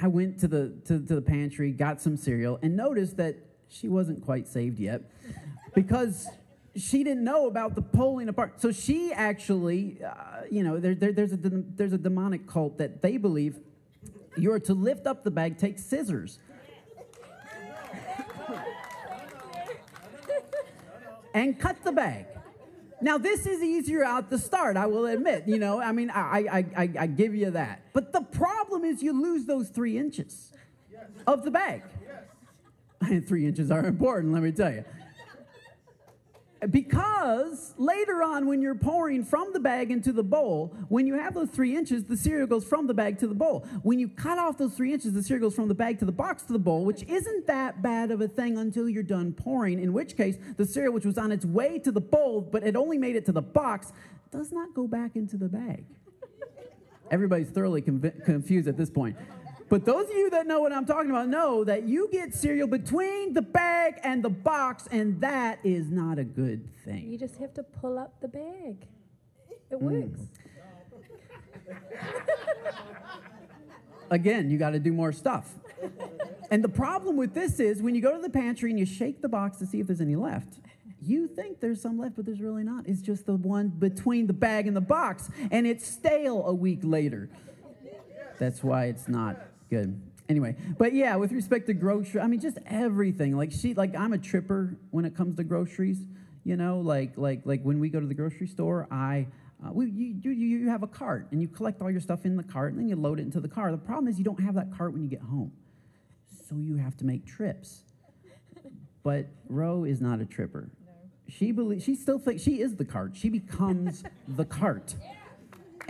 I 0.00 0.08
went 0.08 0.40
to 0.40 0.48
the, 0.48 0.72
to, 0.86 0.98
to 0.98 1.14
the 1.14 1.20
pantry, 1.20 1.72
got 1.72 2.00
some 2.00 2.16
cereal, 2.16 2.58
and 2.62 2.74
noticed 2.74 3.18
that 3.18 3.36
she 3.68 3.86
wasn't 3.86 4.24
quite 4.24 4.48
saved 4.48 4.78
yet 4.78 5.02
because 5.74 6.26
she 6.74 7.04
didn't 7.04 7.22
know 7.22 7.48
about 7.48 7.74
the 7.74 7.82
pulling 7.82 8.30
apart. 8.30 8.58
So 8.62 8.72
she 8.72 9.12
actually, 9.12 9.98
uh, 10.02 10.44
you 10.50 10.62
know, 10.62 10.80
there, 10.80 10.94
there, 10.94 11.12
there's, 11.12 11.34
a, 11.34 11.36
there's 11.36 11.92
a 11.92 11.98
demonic 11.98 12.46
cult 12.46 12.78
that 12.78 13.02
they 13.02 13.18
believe 13.18 13.60
you 14.38 14.50
are 14.52 14.60
to 14.60 14.72
lift 14.72 15.06
up 15.06 15.22
the 15.22 15.30
bag, 15.30 15.58
take 15.58 15.78
scissors. 15.78 16.38
and 21.34 21.60
cut 21.60 21.84
the 21.84 21.92
bag. 21.92 22.24
Now, 23.02 23.18
this 23.18 23.46
is 23.46 23.62
easier 23.62 24.04
out 24.04 24.28
the 24.28 24.38
start, 24.38 24.76
I 24.76 24.86
will 24.86 25.06
admit. 25.06 25.44
You 25.46 25.58
know, 25.58 25.80
I 25.80 25.92
mean, 25.92 26.10
I, 26.10 26.44
I, 26.50 26.58
I, 26.76 26.90
I 27.00 27.06
give 27.06 27.34
you 27.34 27.50
that. 27.52 27.82
But 27.92 28.12
the 28.12 28.20
problem 28.20 28.84
is 28.84 29.02
you 29.02 29.20
lose 29.20 29.46
those 29.46 29.68
three 29.68 29.96
inches 29.96 30.52
of 31.26 31.44
the 31.44 31.50
bag. 31.50 31.82
And 33.00 33.26
three 33.28 33.46
inches 33.46 33.70
are 33.70 33.84
important, 33.84 34.32
let 34.32 34.42
me 34.42 34.52
tell 34.52 34.72
you. 34.72 34.84
Because 36.68 37.74
later 37.78 38.22
on, 38.22 38.46
when 38.46 38.60
you're 38.60 38.74
pouring 38.74 39.24
from 39.24 39.52
the 39.54 39.60
bag 39.60 39.90
into 39.90 40.12
the 40.12 40.22
bowl, 40.22 40.76
when 40.88 41.06
you 41.06 41.14
have 41.14 41.32
those 41.32 41.48
three 41.48 41.74
inches, 41.74 42.04
the 42.04 42.16
cereal 42.16 42.46
goes 42.46 42.64
from 42.64 42.86
the 42.86 42.92
bag 42.92 43.18
to 43.20 43.26
the 43.26 43.34
bowl. 43.34 43.66
When 43.82 43.98
you 43.98 44.08
cut 44.08 44.36
off 44.36 44.58
those 44.58 44.74
three 44.74 44.92
inches, 44.92 45.14
the 45.14 45.22
cereal 45.22 45.48
goes 45.48 45.54
from 45.54 45.68
the 45.68 45.74
bag 45.74 45.98
to 46.00 46.04
the 46.04 46.12
box 46.12 46.42
to 46.44 46.52
the 46.52 46.58
bowl, 46.58 46.84
which 46.84 47.02
isn't 47.04 47.46
that 47.46 47.80
bad 47.80 48.10
of 48.10 48.20
a 48.20 48.28
thing 48.28 48.58
until 48.58 48.90
you're 48.90 49.02
done 49.02 49.32
pouring, 49.32 49.80
in 49.80 49.94
which 49.94 50.18
case, 50.18 50.36
the 50.58 50.66
cereal, 50.66 50.92
which 50.92 51.06
was 51.06 51.16
on 51.16 51.32
its 51.32 51.46
way 51.46 51.78
to 51.78 51.90
the 51.90 52.00
bowl 52.00 52.40
but 52.42 52.62
it 52.62 52.76
only 52.76 52.98
made 52.98 53.16
it 53.16 53.24
to 53.26 53.32
the 53.32 53.42
box, 53.42 53.92
does 54.30 54.52
not 54.52 54.74
go 54.74 54.86
back 54.86 55.16
into 55.16 55.36
the 55.36 55.48
bag. 55.48 55.84
Everybody's 57.10 57.48
thoroughly 57.48 57.82
conv- 57.82 58.24
confused 58.24 58.68
at 58.68 58.76
this 58.76 58.90
point. 58.90 59.16
But 59.70 59.84
those 59.84 60.10
of 60.10 60.16
you 60.16 60.28
that 60.30 60.48
know 60.48 60.60
what 60.60 60.72
I'm 60.72 60.84
talking 60.84 61.10
about 61.10 61.28
know 61.28 61.62
that 61.62 61.84
you 61.84 62.08
get 62.10 62.34
cereal 62.34 62.66
between 62.66 63.34
the 63.34 63.40
bag 63.40 64.00
and 64.02 64.22
the 64.22 64.28
box, 64.28 64.88
and 64.90 65.20
that 65.20 65.60
is 65.62 65.90
not 65.90 66.18
a 66.18 66.24
good 66.24 66.68
thing. 66.84 67.08
You 67.08 67.16
just 67.16 67.36
have 67.36 67.54
to 67.54 67.62
pull 67.62 67.96
up 67.96 68.20
the 68.20 68.26
bag. 68.26 68.88
It 69.70 69.78
Mm. 69.78 69.80
works. 69.80 70.20
Again, 74.10 74.50
you 74.50 74.58
got 74.58 74.70
to 74.70 74.80
do 74.80 74.92
more 74.92 75.12
stuff. 75.12 75.56
And 76.50 76.64
the 76.64 76.68
problem 76.68 77.16
with 77.16 77.32
this 77.32 77.60
is 77.60 77.80
when 77.80 77.94
you 77.94 78.02
go 78.02 78.16
to 78.16 78.20
the 78.20 78.28
pantry 78.28 78.70
and 78.70 78.78
you 78.78 78.84
shake 78.84 79.22
the 79.22 79.28
box 79.28 79.58
to 79.58 79.66
see 79.66 79.78
if 79.78 79.86
there's 79.86 80.00
any 80.00 80.16
left, 80.16 80.58
you 81.00 81.28
think 81.28 81.60
there's 81.60 81.80
some 81.80 81.96
left, 81.96 82.16
but 82.16 82.26
there's 82.26 82.40
really 82.40 82.64
not. 82.64 82.88
It's 82.88 83.00
just 83.02 83.24
the 83.24 83.36
one 83.36 83.68
between 83.68 84.26
the 84.26 84.32
bag 84.32 84.66
and 84.66 84.76
the 84.76 84.80
box, 84.80 85.30
and 85.52 85.64
it's 85.64 85.86
stale 85.86 86.44
a 86.44 86.52
week 86.52 86.80
later. 86.82 87.30
That's 88.40 88.64
why 88.64 88.86
it's 88.86 89.06
not 89.06 89.36
good. 89.70 90.00
Anyway, 90.28 90.54
but 90.78 90.92
yeah, 90.92 91.16
with 91.16 91.32
respect 91.32 91.66
to 91.66 91.74
grocery, 91.74 92.20
I 92.20 92.26
mean, 92.26 92.40
just 92.40 92.58
everything. 92.66 93.36
Like 93.36 93.50
she, 93.50 93.74
like 93.74 93.96
I'm 93.96 94.12
a 94.12 94.18
tripper 94.18 94.76
when 94.90 95.04
it 95.04 95.16
comes 95.16 95.36
to 95.36 95.44
groceries. 95.44 95.98
You 96.44 96.56
know, 96.56 96.80
like 96.80 97.16
like 97.16 97.40
like 97.44 97.62
when 97.62 97.80
we 97.80 97.88
go 97.88 98.00
to 98.00 98.06
the 98.06 98.14
grocery 98.14 98.46
store, 98.46 98.86
I. 98.90 99.26
Uh, 99.62 99.70
we, 99.74 99.90
you, 99.90 100.16
you, 100.22 100.30
you 100.32 100.70
have 100.70 100.82
a 100.82 100.86
cart 100.86 101.26
and 101.32 101.42
you 101.42 101.46
collect 101.46 101.82
all 101.82 101.90
your 101.90 102.00
stuff 102.00 102.24
in 102.24 102.34
the 102.34 102.42
cart 102.42 102.72
and 102.72 102.80
then 102.80 102.88
you 102.88 102.96
load 102.96 103.20
it 103.20 103.24
into 103.24 103.40
the 103.40 103.48
car. 103.48 103.70
The 103.70 103.76
problem 103.76 104.08
is 104.08 104.16
you 104.16 104.24
don't 104.24 104.40
have 104.40 104.54
that 104.54 104.74
cart 104.74 104.94
when 104.94 105.02
you 105.02 105.08
get 105.10 105.20
home. 105.20 105.52
So 106.48 106.56
you 106.56 106.76
have 106.76 106.96
to 106.96 107.04
make 107.04 107.26
trips. 107.26 107.82
But 109.02 109.26
Ro 109.50 109.84
is 109.84 110.00
not 110.00 110.20
a 110.20 110.24
tripper. 110.24 110.70
She 111.28 111.52
believes 111.52 111.84
she 111.84 111.94
still 111.94 112.18
thinks 112.18 112.42
she 112.42 112.62
is 112.62 112.76
the 112.76 112.86
cart. 112.86 113.12
She 113.14 113.28
becomes 113.28 114.02
the 114.26 114.46
cart. 114.46 114.94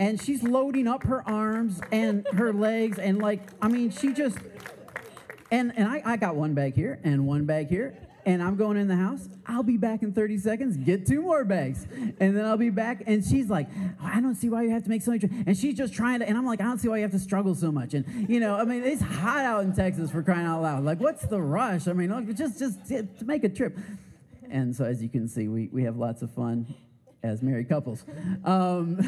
And 0.01 0.19
she's 0.19 0.41
loading 0.41 0.87
up 0.87 1.03
her 1.03 1.21
arms 1.29 1.79
and 1.91 2.27
her 2.33 2.51
legs 2.51 2.97
and 2.97 3.19
like 3.19 3.51
I 3.61 3.67
mean 3.67 3.91
she 3.91 4.13
just 4.13 4.35
and 5.51 5.71
and 5.75 5.87
I, 5.87 6.01
I 6.03 6.17
got 6.17 6.35
one 6.35 6.55
bag 6.55 6.73
here 6.73 6.99
and 7.03 7.27
one 7.27 7.45
bag 7.45 7.67
here 7.67 7.95
and 8.25 8.41
I'm 8.41 8.55
going 8.55 8.77
in 8.77 8.87
the 8.87 8.95
house. 8.95 9.29
I'll 9.45 9.63
be 9.63 9.77
back 9.77 10.01
in 10.01 10.11
30 10.11 10.37
seconds. 10.39 10.77
Get 10.77 11.05
two 11.05 11.21
more 11.21 11.43
bags, 11.43 11.85
and 12.19 12.37
then 12.37 12.45
I'll 12.45 12.57
be 12.57 12.69
back. 12.69 13.03
And 13.07 13.23
she's 13.23 13.49
like, 13.49 13.67
I 14.01 14.21
don't 14.21 14.35
see 14.35 14.49
why 14.49 14.63
you 14.63 14.69
have 14.71 14.83
to 14.83 14.89
make 14.89 15.01
so 15.01 15.11
much. 15.11 15.23
And 15.23 15.57
she's 15.57 15.75
just 15.75 15.93
trying 15.93 16.19
to. 16.19 16.27
And 16.27 16.37
I'm 16.37 16.45
like, 16.45 16.61
I 16.61 16.65
don't 16.65 16.79
see 16.79 16.87
why 16.87 16.97
you 16.97 17.03
have 17.03 17.11
to 17.11 17.19
struggle 17.19 17.55
so 17.55 17.71
much. 17.71 17.93
And 17.93 18.29
you 18.29 18.39
know, 18.39 18.55
I 18.55 18.63
mean, 18.63 18.83
it's 18.83 19.01
hot 19.01 19.45
out 19.45 19.63
in 19.63 19.73
Texas 19.73 20.11
for 20.11 20.23
crying 20.23 20.45
out 20.45 20.61
loud. 20.61 20.83
Like, 20.83 20.99
what's 20.99 21.25
the 21.25 21.41
rush? 21.41 21.87
I 21.87 21.93
mean, 21.93 22.13
look, 22.13 22.35
just 22.35 22.59
just 22.59 22.85
to 22.87 23.07
make 23.23 23.43
a 23.43 23.49
trip. 23.49 23.77
And 24.49 24.75
so, 24.75 24.85
as 24.85 25.01
you 25.01 25.09
can 25.09 25.27
see, 25.27 25.47
we 25.47 25.69
we 25.71 25.83
have 25.83 25.97
lots 25.97 26.21
of 26.21 26.31
fun 26.31 26.73
as 27.23 27.41
married 27.41 27.69
couples. 27.69 28.03
Um, 28.43 28.99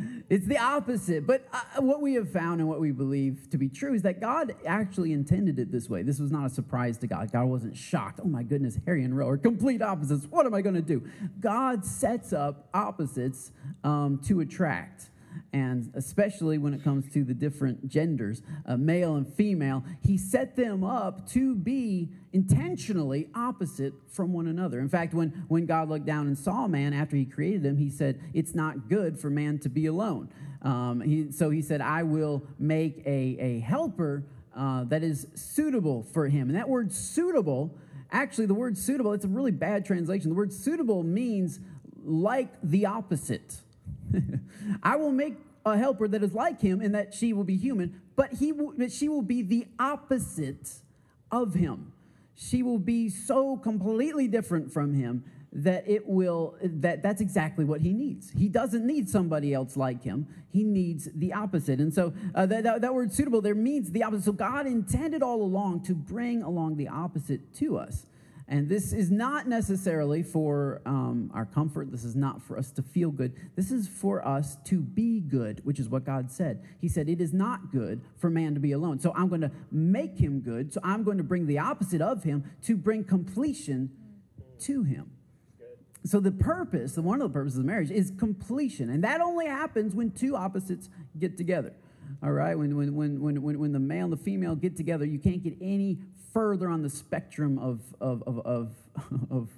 it's 0.28 0.46
the 0.46 0.58
opposite. 0.58 1.26
But 1.26 1.46
uh, 1.52 1.80
what 1.82 2.00
we 2.00 2.14
have 2.14 2.30
found 2.30 2.60
and 2.60 2.68
what 2.68 2.80
we 2.80 2.90
believe 2.90 3.48
to 3.50 3.58
be 3.58 3.68
true 3.68 3.94
is 3.94 4.02
that 4.02 4.20
God 4.20 4.54
actually 4.66 5.12
intended 5.12 5.58
it 5.58 5.70
this 5.70 5.88
way. 5.88 6.02
This 6.02 6.18
was 6.18 6.30
not 6.30 6.46
a 6.46 6.50
surprise 6.50 6.98
to 6.98 7.06
God. 7.06 7.30
God 7.32 7.46
wasn't 7.46 7.76
shocked. 7.76 8.20
Oh 8.22 8.28
my 8.28 8.42
goodness, 8.42 8.78
Harry 8.86 9.04
and 9.04 9.16
Ro 9.16 9.28
are 9.28 9.38
complete 9.38 9.82
opposites. 9.82 10.26
What 10.30 10.46
am 10.46 10.54
I 10.54 10.62
going 10.62 10.74
to 10.74 10.82
do? 10.82 11.08
God 11.40 11.84
sets 11.84 12.32
up 12.32 12.68
opposites 12.74 13.52
um, 13.84 14.20
to 14.26 14.40
attract 14.40 15.10
and 15.52 15.90
especially 15.94 16.58
when 16.58 16.74
it 16.74 16.82
comes 16.82 17.12
to 17.12 17.24
the 17.24 17.34
different 17.34 17.88
genders, 17.88 18.42
uh, 18.66 18.76
male 18.76 19.16
and 19.16 19.26
female, 19.26 19.84
he 20.00 20.16
set 20.16 20.56
them 20.56 20.82
up 20.82 21.28
to 21.30 21.54
be 21.54 22.08
intentionally 22.32 23.28
opposite 23.34 23.92
from 24.08 24.32
one 24.32 24.46
another. 24.46 24.80
In 24.80 24.88
fact, 24.88 25.14
when, 25.14 25.44
when 25.48 25.66
God 25.66 25.88
looked 25.88 26.06
down 26.06 26.26
and 26.26 26.38
saw 26.38 26.66
man 26.66 26.92
after 26.92 27.16
he 27.16 27.24
created 27.24 27.64
him, 27.64 27.76
he 27.76 27.90
said, 27.90 28.20
It's 28.32 28.54
not 28.54 28.88
good 28.88 29.18
for 29.18 29.30
man 29.30 29.58
to 29.60 29.68
be 29.68 29.86
alone. 29.86 30.28
Um, 30.62 31.00
he, 31.00 31.32
so 31.32 31.50
he 31.50 31.60
said, 31.60 31.80
I 31.80 32.02
will 32.04 32.46
make 32.58 33.02
a, 33.04 33.36
a 33.38 33.60
helper 33.60 34.24
uh, 34.56 34.84
that 34.84 35.02
is 35.02 35.26
suitable 35.34 36.02
for 36.12 36.28
him. 36.28 36.48
And 36.48 36.56
that 36.56 36.68
word 36.68 36.92
suitable, 36.92 37.76
actually, 38.10 38.46
the 38.46 38.54
word 38.54 38.76
suitable, 38.78 39.12
it's 39.12 39.24
a 39.24 39.28
really 39.28 39.50
bad 39.50 39.84
translation. 39.84 40.30
The 40.30 40.36
word 40.36 40.52
suitable 40.52 41.02
means 41.02 41.60
like 42.04 42.48
the 42.62 42.86
opposite. 42.86 43.61
I 44.82 44.96
will 44.96 45.12
make 45.12 45.34
a 45.64 45.76
helper 45.76 46.08
that 46.08 46.22
is 46.22 46.34
like 46.34 46.60
him 46.60 46.80
and 46.80 46.94
that 46.94 47.14
she 47.14 47.32
will 47.32 47.44
be 47.44 47.56
human, 47.56 48.00
but 48.16 48.32
he 48.34 48.52
will, 48.52 48.74
she 48.88 49.08
will 49.08 49.22
be 49.22 49.42
the 49.42 49.66
opposite 49.78 50.70
of 51.30 51.54
him. 51.54 51.92
She 52.34 52.62
will 52.62 52.78
be 52.78 53.08
so 53.08 53.56
completely 53.56 54.26
different 54.26 54.72
from 54.72 54.94
him 54.94 55.24
that 55.52 55.86
it 55.86 56.08
will 56.08 56.56
that 56.62 57.02
that's 57.02 57.20
exactly 57.20 57.64
what 57.64 57.82
he 57.82 57.92
needs. 57.92 58.30
He 58.30 58.48
doesn't 58.48 58.86
need 58.86 59.08
somebody 59.08 59.52
else 59.52 59.76
like 59.76 60.02
him. 60.02 60.26
He 60.50 60.64
needs 60.64 61.08
the 61.14 61.34
opposite. 61.34 61.78
And 61.78 61.92
so 61.92 62.14
uh, 62.34 62.46
that, 62.46 62.64
that, 62.64 62.80
that 62.80 62.94
word 62.94 63.12
suitable 63.12 63.42
there 63.42 63.54
means 63.54 63.90
the 63.90 64.02
opposite. 64.02 64.24
So 64.24 64.32
God 64.32 64.66
intended 64.66 65.22
all 65.22 65.42
along 65.42 65.84
to 65.84 65.94
bring 65.94 66.42
along 66.42 66.76
the 66.76 66.88
opposite 66.88 67.54
to 67.56 67.76
us. 67.76 68.06
And 68.52 68.68
this 68.68 68.92
is 68.92 69.10
not 69.10 69.48
necessarily 69.48 70.22
for 70.22 70.82
um, 70.84 71.30
our 71.32 71.46
comfort. 71.46 71.90
This 71.90 72.04
is 72.04 72.14
not 72.14 72.42
for 72.42 72.58
us 72.58 72.70
to 72.72 72.82
feel 72.82 73.10
good. 73.10 73.32
This 73.56 73.72
is 73.72 73.88
for 73.88 74.22
us 74.28 74.58
to 74.66 74.82
be 74.82 75.20
good, 75.20 75.62
which 75.64 75.80
is 75.80 75.88
what 75.88 76.04
God 76.04 76.30
said. 76.30 76.62
He 76.78 76.86
said, 76.86 77.08
It 77.08 77.22
is 77.22 77.32
not 77.32 77.72
good 77.72 78.02
for 78.18 78.28
man 78.28 78.52
to 78.52 78.60
be 78.60 78.72
alone. 78.72 78.98
So 78.98 79.10
I'm 79.16 79.28
going 79.28 79.40
to 79.40 79.50
make 79.70 80.18
him 80.18 80.40
good. 80.40 80.70
So 80.70 80.82
I'm 80.84 81.02
going 81.02 81.16
to 81.16 81.24
bring 81.24 81.46
the 81.46 81.60
opposite 81.60 82.02
of 82.02 82.24
him 82.24 82.44
to 82.64 82.76
bring 82.76 83.04
completion 83.04 83.90
to 84.64 84.82
him. 84.82 85.12
So 86.04 86.20
the 86.20 86.30
purpose, 86.30 86.92
the 86.92 87.00
one 87.00 87.22
of 87.22 87.32
the 87.32 87.34
purposes 87.34 87.60
of 87.60 87.64
marriage 87.64 87.90
is 87.90 88.12
completion. 88.18 88.90
And 88.90 89.02
that 89.02 89.22
only 89.22 89.46
happens 89.46 89.94
when 89.94 90.10
two 90.10 90.36
opposites 90.36 90.90
get 91.18 91.38
together. 91.38 91.72
All 92.22 92.32
right? 92.32 92.56
When, 92.56 92.76
when, 92.76 92.94
when, 92.94 93.42
when, 93.42 93.58
when, 93.58 93.72
the 93.72 93.78
male 93.78 94.04
and 94.04 94.12
the 94.12 94.16
female 94.16 94.54
get 94.54 94.76
together, 94.76 95.04
you 95.04 95.18
can't 95.18 95.42
get 95.42 95.56
any 95.60 95.98
further 96.32 96.68
on 96.68 96.82
the 96.82 96.90
spectrum 96.90 97.58
of, 97.58 97.80
of, 98.00 98.22
of, 98.26 98.38
of, 98.40 98.74
of 99.30 99.48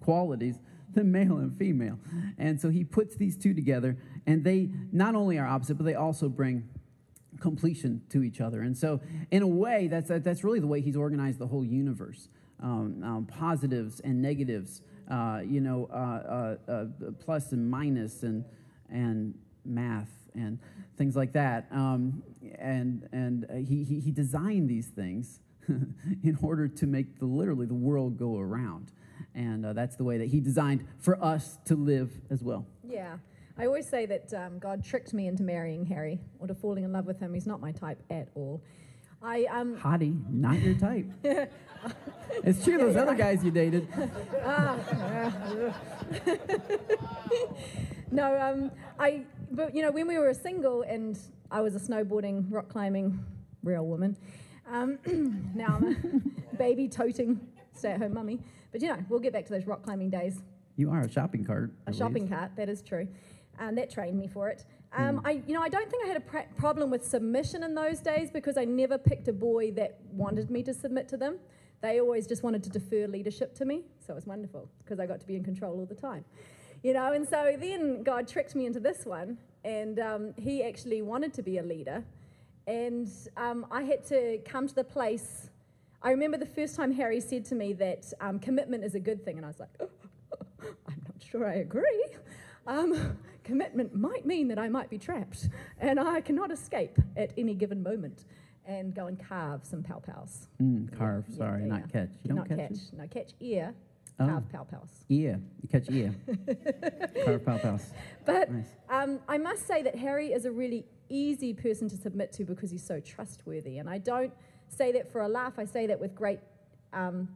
qualities 0.00 0.56
than 0.92 1.12
male 1.12 1.38
and 1.38 1.56
female. 1.56 1.98
And 2.38 2.60
so 2.60 2.68
he 2.68 2.84
puts 2.84 3.16
these 3.16 3.36
two 3.36 3.54
together, 3.54 3.96
and 4.26 4.44
they 4.44 4.70
not 4.92 5.14
only 5.14 5.38
are 5.38 5.46
opposite, 5.46 5.76
but 5.76 5.84
they 5.84 5.94
also 5.94 6.28
bring 6.28 6.68
completion 7.40 8.02
to 8.10 8.22
each 8.22 8.40
other. 8.40 8.62
And 8.62 8.76
so, 8.76 9.00
in 9.30 9.42
a 9.42 9.46
way, 9.46 9.88
that's, 9.88 10.08
that's 10.08 10.44
really 10.44 10.60
the 10.60 10.66
way 10.66 10.80
he's 10.80 10.96
organized 10.96 11.38
the 11.38 11.46
whole 11.46 11.64
universe 11.64 12.28
um, 12.62 13.02
um, 13.02 13.26
positives 13.26 14.00
and 14.00 14.20
negatives, 14.20 14.82
uh, 15.10 15.40
you 15.44 15.60
know, 15.60 15.88
uh, 15.92 16.56
uh, 16.68 16.70
uh, 16.70 16.84
plus 17.18 17.52
and 17.52 17.70
minus, 17.70 18.22
and, 18.22 18.44
and 18.90 19.34
math, 19.64 20.10
and 20.34 20.58
things 20.96 21.16
like 21.16 21.32
that. 21.32 21.66
Um, 21.70 22.22
and 22.58 23.08
and 23.12 23.46
uh, 23.50 23.54
he, 23.54 23.84
he, 23.84 24.00
he 24.00 24.10
designed 24.10 24.68
these 24.68 24.88
things 24.88 25.40
in 25.68 26.38
order 26.42 26.68
to 26.68 26.86
make 26.86 27.18
the 27.18 27.26
literally 27.26 27.66
the 27.66 27.74
world 27.74 28.18
go 28.18 28.38
around. 28.38 28.92
And 29.34 29.64
uh, 29.64 29.72
that's 29.72 29.96
the 29.96 30.04
way 30.04 30.18
that 30.18 30.28
he 30.28 30.40
designed 30.40 30.86
for 30.98 31.22
us 31.22 31.58
to 31.66 31.76
live 31.76 32.10
as 32.30 32.42
well. 32.42 32.66
Yeah. 32.82 33.18
I 33.58 33.66
always 33.66 33.86
say 33.86 34.06
that 34.06 34.32
um, 34.32 34.58
God 34.58 34.82
tricked 34.82 35.12
me 35.12 35.26
into 35.26 35.42
marrying 35.42 35.84
Harry 35.86 36.18
or 36.38 36.46
to 36.46 36.54
falling 36.54 36.84
in 36.84 36.92
love 36.92 37.04
with 37.06 37.20
him. 37.20 37.34
He's 37.34 37.46
not 37.46 37.60
my 37.60 37.72
type 37.72 38.02
at 38.08 38.28
all. 38.34 38.62
I 39.22 39.44
um, 39.50 39.76
Hottie, 39.76 40.18
not 40.30 40.58
your 40.60 40.74
type. 40.74 41.06
it's 42.42 42.64
true, 42.64 42.78
those 42.78 42.96
other 42.96 43.14
guys 43.14 43.44
you 43.44 43.50
dated. 43.50 43.86
no, 48.10 48.40
um, 48.40 48.70
I, 48.98 49.24
but 49.50 49.74
you 49.74 49.82
know, 49.82 49.90
when 49.90 50.06
we 50.06 50.18
were 50.18 50.32
single 50.34 50.82
and 50.82 51.18
I 51.50 51.60
was 51.60 51.74
a 51.74 51.80
snowboarding, 51.80 52.46
rock 52.50 52.68
climbing, 52.68 53.18
real 53.62 53.86
woman. 53.86 54.16
Um, 54.70 54.98
now 55.54 55.78
I'm 55.80 56.32
a 56.52 56.56
baby 56.56 56.88
toting, 56.88 57.40
stay 57.74 57.92
at 57.92 58.00
home 58.00 58.14
mummy. 58.14 58.40
But 58.72 58.82
you 58.82 58.88
know, 58.88 59.04
we'll 59.08 59.20
get 59.20 59.32
back 59.32 59.46
to 59.46 59.52
those 59.52 59.66
rock 59.66 59.82
climbing 59.82 60.10
days. 60.10 60.42
You 60.76 60.90
are 60.90 61.00
a 61.00 61.10
shopping 61.10 61.44
cart. 61.44 61.72
A 61.86 61.92
shopping 61.92 62.24
least. 62.24 62.34
cart, 62.34 62.52
that 62.56 62.68
is 62.68 62.82
true. 62.82 63.08
And 63.58 63.76
that 63.76 63.90
trained 63.90 64.18
me 64.18 64.26
for 64.26 64.48
it. 64.48 64.64
Um, 64.96 65.20
I, 65.24 65.42
you 65.46 65.54
know, 65.54 65.60
I 65.60 65.68
don't 65.68 65.88
think 65.90 66.04
I 66.04 66.08
had 66.08 66.16
a 66.16 66.20
pr- 66.20 66.54
problem 66.56 66.90
with 66.90 67.06
submission 67.06 67.62
in 67.62 67.74
those 67.74 68.00
days 68.00 68.30
because 68.30 68.56
I 68.56 68.64
never 68.64 68.98
picked 68.98 69.28
a 69.28 69.32
boy 69.32 69.70
that 69.72 69.98
wanted 70.12 70.50
me 70.50 70.62
to 70.64 70.74
submit 70.74 71.08
to 71.08 71.16
them. 71.16 71.38
They 71.80 72.00
always 72.00 72.26
just 72.26 72.42
wanted 72.42 72.62
to 72.64 72.70
defer 72.70 73.06
leadership 73.06 73.54
to 73.56 73.64
me, 73.64 73.84
so 74.04 74.12
it 74.12 74.16
was 74.16 74.26
wonderful 74.26 74.68
because 74.84 74.98
I 74.98 75.06
got 75.06 75.20
to 75.20 75.26
be 75.26 75.36
in 75.36 75.44
control 75.44 75.78
all 75.78 75.86
the 75.86 75.94
time, 75.94 76.24
you 76.82 76.92
know. 76.92 77.12
And 77.12 77.28
so 77.28 77.56
then 77.58 78.02
God 78.02 78.28
tricked 78.28 78.54
me 78.54 78.66
into 78.66 78.80
this 78.80 79.04
one, 79.04 79.38
and 79.64 79.98
um, 79.98 80.34
He 80.36 80.62
actually 80.62 81.02
wanted 81.02 81.32
to 81.34 81.42
be 81.42 81.58
a 81.58 81.62
leader, 81.62 82.04
and 82.66 83.08
um, 83.36 83.66
I 83.70 83.82
had 83.82 84.04
to 84.06 84.38
come 84.44 84.68
to 84.68 84.74
the 84.74 84.84
place. 84.84 85.50
I 86.02 86.10
remember 86.10 86.38
the 86.38 86.46
first 86.46 86.76
time 86.76 86.92
Harry 86.92 87.20
said 87.20 87.44
to 87.46 87.54
me 87.54 87.74
that 87.74 88.12
um, 88.20 88.38
commitment 88.38 88.84
is 88.84 88.94
a 88.94 89.00
good 89.00 89.24
thing, 89.24 89.36
and 89.36 89.44
I 89.44 89.48
was 89.48 89.60
like, 89.60 89.70
I'm 90.88 91.02
not 91.06 91.22
sure 91.22 91.46
I 91.46 91.56
agree. 91.56 92.06
Um, 92.66 93.18
commitment 93.44 93.94
might 93.94 94.24
mean 94.24 94.48
that 94.48 94.58
I 94.58 94.68
might 94.68 94.88
be 94.90 94.98
trapped 94.98 95.48
and 95.78 95.98
I 95.98 96.20
cannot 96.20 96.52
escape 96.52 96.98
at 97.16 97.32
any 97.36 97.54
given 97.54 97.82
moment 97.82 98.26
and 98.66 98.94
go 98.94 99.06
and 99.06 99.18
carve 99.18 99.64
some 99.64 99.82
pow 99.82 99.98
pows. 99.98 100.46
Mm, 100.62 100.96
carve, 100.96 101.24
sorry, 101.36 101.62
not 101.62 101.90
catch. 101.92 102.10
You 102.22 102.28
don't 102.28 102.36
not 102.36 102.48
catch. 102.48 102.58
catch. 102.58 102.78
No, 102.96 103.06
catch 103.08 103.32
ear. 103.40 103.74
Oh. 104.20 104.26
Carve 104.26 104.52
pow 104.52 104.64
pows. 104.64 105.04
Ear. 105.08 105.40
You 105.62 105.68
catch 105.68 105.90
ear. 105.90 106.14
Carve 107.24 107.44
pow 107.44 107.58
pows. 107.58 107.90
But 108.26 108.52
Nice. 108.52 108.66
um, 108.90 109.18
I 109.28 109.38
must 109.38 109.66
say 109.66 109.82
that 109.82 109.96
Harry 109.96 110.32
is 110.32 110.44
a 110.44 110.50
really 110.52 110.84
easy 111.08 111.54
person 111.54 111.88
to 111.88 111.96
submit 111.96 112.30
to 112.34 112.44
because 112.44 112.70
he's 112.70 112.84
so 112.84 113.00
trustworthy. 113.00 113.78
And 113.78 113.88
I 113.88 113.98
don't 113.98 114.32
say 114.68 114.92
that 114.92 115.10
for 115.10 115.22
a 115.22 115.28
laugh, 115.28 115.54
I 115.58 115.64
say 115.64 115.86
that 115.86 115.98
with 115.98 116.14
great. 116.14 116.38
Um, 116.92 117.28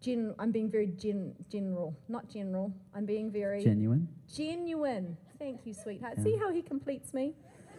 gen- 0.00 0.34
I'm 0.38 0.50
being 0.50 0.70
very 0.70 0.88
gen- 0.88 1.34
general, 1.48 1.96
not 2.08 2.28
general. 2.28 2.72
I'm 2.94 3.06
being 3.06 3.30
very 3.30 3.62
Genuine. 3.62 4.08
genuine. 4.34 5.16
Thank 5.38 5.66
you, 5.66 5.72
sweetheart. 5.72 6.14
Yeah. 6.18 6.24
See 6.24 6.36
how 6.36 6.52
he 6.52 6.62
completes 6.62 7.14
me? 7.14 7.32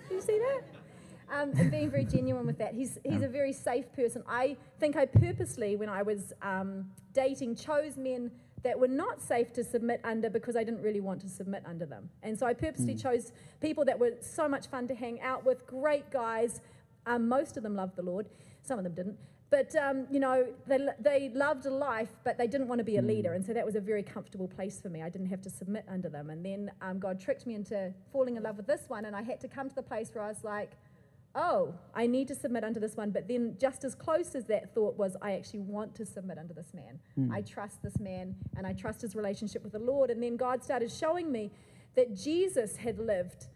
Do 0.09 0.15
you 0.15 0.21
see 0.21 0.39
that? 0.39 0.61
Um, 1.33 1.53
and 1.57 1.71
being 1.71 1.89
very 1.89 2.03
genuine 2.03 2.45
with 2.45 2.57
that. 2.57 2.73
He's, 2.73 2.99
he's 3.05 3.21
a 3.21 3.27
very 3.27 3.53
safe 3.53 3.91
person. 3.93 4.21
I 4.27 4.57
think 4.81 4.97
I 4.97 5.05
purposely, 5.05 5.77
when 5.77 5.87
I 5.87 6.01
was 6.01 6.33
um, 6.41 6.91
dating, 7.13 7.55
chose 7.55 7.95
men 7.95 8.31
that 8.63 8.77
were 8.77 8.87
not 8.87 9.21
safe 9.21 9.53
to 9.53 9.63
submit 9.63 10.01
under 10.03 10.29
because 10.29 10.55
I 10.55 10.63
didn't 10.63 10.81
really 10.81 10.99
want 10.99 11.21
to 11.21 11.29
submit 11.29 11.63
under 11.65 11.85
them. 11.85 12.09
And 12.21 12.37
so 12.37 12.45
I 12.45 12.53
purposely 12.53 12.95
chose 12.95 13.31
people 13.59 13.85
that 13.85 13.97
were 13.97 14.13
so 14.19 14.47
much 14.47 14.67
fun 14.67 14.87
to 14.89 14.95
hang 14.95 15.21
out 15.21 15.45
with, 15.45 15.65
great 15.65 16.11
guys. 16.11 16.61
Um, 17.05 17.27
most 17.27 17.57
of 17.57 17.63
them 17.63 17.75
loved 17.75 17.95
the 17.95 18.03
Lord, 18.03 18.27
some 18.61 18.77
of 18.77 18.83
them 18.83 18.93
didn't. 18.93 19.17
But, 19.49 19.75
um, 19.75 20.07
you 20.09 20.21
know, 20.21 20.47
they, 20.65 20.87
they 20.99 21.29
loved 21.33 21.65
life, 21.65 22.07
but 22.23 22.37
they 22.37 22.47
didn't 22.47 22.69
want 22.69 22.79
to 22.79 22.85
be 22.85 22.97
a 22.97 23.01
leader. 23.01 23.33
And 23.33 23.45
so 23.45 23.51
that 23.51 23.65
was 23.65 23.75
a 23.75 23.81
very 23.81 24.01
comfortable 24.01 24.47
place 24.47 24.79
for 24.79 24.87
me. 24.87 25.01
I 25.01 25.09
didn't 25.09 25.27
have 25.27 25.41
to 25.41 25.49
submit 25.49 25.83
under 25.89 26.07
them. 26.07 26.29
And 26.29 26.45
then 26.45 26.71
um, 26.81 26.99
God 26.99 27.19
tricked 27.19 27.45
me 27.45 27.55
into 27.55 27.93
falling 28.13 28.37
in 28.37 28.43
love 28.43 28.55
with 28.55 28.67
this 28.67 28.83
one. 28.87 29.03
And 29.03 29.13
I 29.13 29.21
had 29.21 29.41
to 29.41 29.49
come 29.49 29.67
to 29.67 29.75
the 29.75 29.83
place 29.83 30.09
where 30.13 30.23
I 30.23 30.29
was 30.29 30.45
like, 30.45 30.71
oh, 31.35 31.73
I 31.93 32.07
need 32.07 32.27
to 32.29 32.35
submit 32.35 32.63
under 32.63 32.79
this 32.79 32.95
one. 32.95 33.11
But 33.11 33.27
then, 33.27 33.55
just 33.59 33.83
as 33.83 33.95
close 33.95 34.35
as 34.35 34.45
that 34.45 34.73
thought 34.73 34.97
was, 34.97 35.15
I 35.21 35.33
actually 35.33 35.61
want 35.61 35.95
to 35.95 36.05
submit 36.05 36.37
under 36.37 36.53
this 36.53 36.73
man. 36.73 36.99
I 37.31 37.41
trust 37.41 37.81
this 37.81 37.99
man 37.99 38.35
and 38.57 38.65
I 38.67 38.73
trust 38.73 39.01
his 39.01 39.15
relationship 39.15 39.63
with 39.63 39.73
the 39.73 39.79
Lord. 39.79 40.09
And 40.09 40.21
then 40.21 40.37
God 40.37 40.63
started 40.63 40.91
showing 40.91 41.31
me 41.31 41.51
that 41.95 42.15
Jesus 42.15 42.75
had 42.75 42.99
lived 42.99 43.47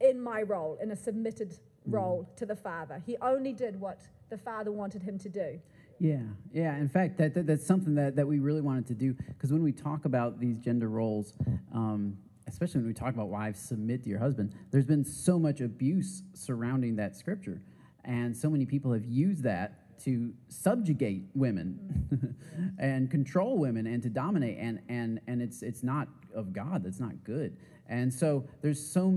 in 0.00 0.20
my 0.20 0.42
role, 0.42 0.78
in 0.82 0.90
a 0.90 0.96
submitted 0.96 1.58
role 1.86 2.28
to 2.36 2.46
the 2.46 2.56
Father. 2.56 3.02
He 3.06 3.16
only 3.20 3.52
did 3.52 3.80
what 3.80 4.00
the 4.30 4.38
Father 4.38 4.72
wanted 4.72 5.02
him 5.02 5.18
to 5.18 5.28
do. 5.28 5.60
Yeah, 6.00 6.18
yeah. 6.52 6.76
In 6.76 6.88
fact, 6.88 7.18
that, 7.18 7.34
that 7.34 7.46
that's 7.46 7.66
something 7.66 7.94
that, 7.94 8.16
that 8.16 8.26
we 8.26 8.38
really 8.38 8.60
wanted 8.60 8.86
to 8.88 8.94
do 8.94 9.14
because 9.28 9.52
when 9.52 9.62
we 9.62 9.72
talk 9.72 10.04
about 10.04 10.40
these 10.40 10.58
gender 10.58 10.88
roles, 10.88 11.34
um, 11.72 12.18
especially 12.46 12.80
when 12.80 12.88
we 12.88 12.94
talk 12.94 13.14
about 13.14 13.28
wives 13.28 13.58
submit 13.58 14.02
to 14.04 14.10
your 14.10 14.18
husband, 14.18 14.54
there's 14.70 14.86
been 14.86 15.04
so 15.04 15.38
much 15.38 15.60
abuse 15.60 16.22
surrounding 16.34 16.96
that 16.96 17.16
scripture, 17.16 17.60
and 18.04 18.36
so 18.36 18.50
many 18.50 18.66
people 18.66 18.92
have 18.92 19.04
used 19.04 19.42
that 19.42 19.80
to 20.04 20.32
subjugate 20.48 21.24
women 21.34 22.36
and 22.78 23.10
control 23.10 23.58
women 23.58 23.86
and 23.86 24.02
to 24.02 24.10
dominate, 24.10 24.58
and 24.58 24.80
and 24.88 25.20
and 25.26 25.40
it's 25.40 25.62
it's 25.62 25.82
not 25.82 26.08
of 26.34 26.52
God. 26.52 26.84
That's 26.84 27.00
not 27.00 27.24
good. 27.24 27.56
And 27.86 28.12
so 28.12 28.44
there's 28.62 28.84
so 28.84 29.08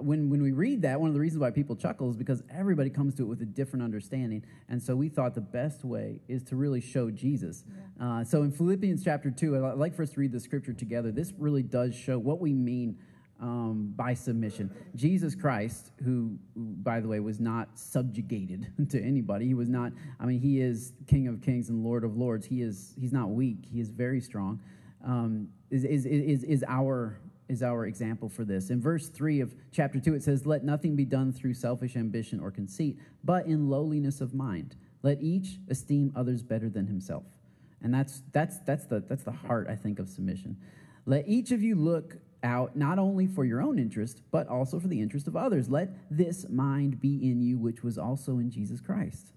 when 0.00 0.28
when 0.28 0.42
we 0.42 0.52
read 0.52 0.82
that, 0.82 1.00
one 1.00 1.08
of 1.08 1.14
the 1.14 1.20
reasons 1.20 1.40
why 1.40 1.50
people 1.50 1.74
chuckle 1.74 2.10
is 2.10 2.16
because 2.16 2.42
everybody 2.50 2.90
comes 2.90 3.14
to 3.14 3.22
it 3.22 3.26
with 3.26 3.40
a 3.40 3.46
different 3.46 3.82
understanding. 3.82 4.44
And 4.68 4.82
so 4.82 4.94
we 4.94 5.08
thought 5.08 5.34
the 5.34 5.40
best 5.40 5.82
way 5.82 6.20
is 6.28 6.42
to 6.44 6.56
really 6.56 6.80
show 6.80 7.10
Jesus. 7.10 7.64
Uh, 7.98 8.22
so 8.22 8.42
in 8.42 8.52
Philippians 8.52 9.02
chapter 9.02 9.30
two, 9.30 9.64
I'd 9.64 9.78
like 9.78 9.94
for 9.94 10.02
us 10.02 10.10
to 10.10 10.20
read 10.20 10.32
the 10.32 10.40
scripture 10.40 10.74
together. 10.74 11.10
This 11.10 11.32
really 11.38 11.62
does 11.62 11.94
show 11.94 12.18
what 12.18 12.38
we 12.38 12.52
mean 12.52 12.98
um, 13.40 13.92
by 13.96 14.14
submission. 14.14 14.70
Jesus 14.94 15.34
Christ, 15.34 15.90
who, 16.04 16.38
who, 16.54 16.74
by 16.82 17.00
the 17.00 17.08
way, 17.08 17.18
was 17.18 17.40
not 17.40 17.76
subjugated 17.78 18.70
to 18.90 19.02
anybody. 19.02 19.46
He 19.46 19.54
was 19.54 19.68
not. 19.68 19.92
I 20.20 20.26
mean, 20.26 20.38
he 20.38 20.60
is 20.60 20.92
King 21.06 21.28
of 21.28 21.40
Kings 21.42 21.68
and 21.68 21.82
Lord 21.82 22.04
of 22.04 22.16
Lords. 22.16 22.46
He 22.46 22.62
is. 22.62 22.94
He's 22.98 23.12
not 23.12 23.30
weak. 23.30 23.64
He 23.70 23.80
is 23.80 23.90
very 23.90 24.20
strong. 24.20 24.60
Um, 25.04 25.48
is, 25.70 25.84
is, 25.84 26.06
is, 26.06 26.44
is 26.44 26.64
our 26.68 27.18
is 27.48 27.62
our 27.62 27.86
example 27.86 28.28
for 28.28 28.44
this. 28.44 28.70
In 28.70 28.80
verse 28.80 29.08
3 29.08 29.40
of 29.40 29.54
chapter 29.72 30.00
2, 30.00 30.14
it 30.14 30.22
says, 30.22 30.46
Let 30.46 30.64
nothing 30.64 30.96
be 30.96 31.04
done 31.04 31.32
through 31.32 31.54
selfish 31.54 31.96
ambition 31.96 32.40
or 32.40 32.50
conceit, 32.50 32.98
but 33.24 33.46
in 33.46 33.68
lowliness 33.68 34.20
of 34.20 34.34
mind. 34.34 34.76
Let 35.02 35.20
each 35.20 35.58
esteem 35.68 36.12
others 36.14 36.42
better 36.42 36.68
than 36.68 36.86
himself. 36.86 37.24
And 37.82 37.92
that's, 37.92 38.22
that's, 38.32 38.58
that's, 38.60 38.86
the, 38.86 39.00
that's 39.00 39.24
the 39.24 39.32
heart, 39.32 39.66
I 39.68 39.74
think, 39.74 39.98
of 39.98 40.08
submission. 40.08 40.56
Let 41.04 41.28
each 41.28 41.50
of 41.50 41.62
you 41.62 41.74
look 41.74 42.16
out 42.44 42.76
not 42.76 42.98
only 42.98 43.26
for 43.26 43.44
your 43.44 43.60
own 43.60 43.78
interest, 43.78 44.22
but 44.30 44.48
also 44.48 44.78
for 44.78 44.88
the 44.88 45.00
interest 45.00 45.26
of 45.26 45.36
others. 45.36 45.68
Let 45.68 45.90
this 46.10 46.48
mind 46.48 47.00
be 47.00 47.30
in 47.30 47.40
you, 47.40 47.58
which 47.58 47.82
was 47.82 47.98
also 47.98 48.38
in 48.38 48.50
Jesus 48.50 48.80
Christ. 48.80 49.32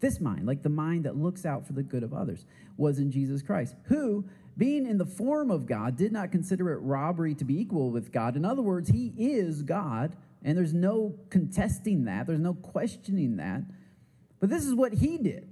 This 0.00 0.20
mind, 0.20 0.46
like 0.46 0.62
the 0.62 0.68
mind 0.68 1.04
that 1.04 1.16
looks 1.16 1.46
out 1.46 1.66
for 1.66 1.74
the 1.74 1.82
good 1.82 2.02
of 2.02 2.12
others, 2.12 2.44
was 2.76 2.98
in 2.98 3.10
Jesus 3.10 3.42
Christ, 3.42 3.76
who, 3.84 4.24
being 4.56 4.86
in 4.86 4.98
the 4.98 5.06
form 5.06 5.50
of 5.50 5.66
God, 5.66 5.96
did 5.96 6.12
not 6.12 6.30
consider 6.30 6.72
it 6.72 6.78
robbery 6.78 7.34
to 7.36 7.44
be 7.44 7.60
equal 7.60 7.90
with 7.90 8.12
God. 8.12 8.36
In 8.36 8.44
other 8.44 8.62
words, 8.62 8.90
he 8.90 9.12
is 9.16 9.62
God, 9.62 10.16
and 10.42 10.56
there's 10.56 10.74
no 10.74 11.14
contesting 11.30 12.04
that, 12.04 12.26
there's 12.26 12.40
no 12.40 12.54
questioning 12.54 13.36
that. 13.36 13.62
But 14.40 14.50
this 14.50 14.64
is 14.64 14.74
what 14.74 14.92
he 14.92 15.18
did. 15.18 15.48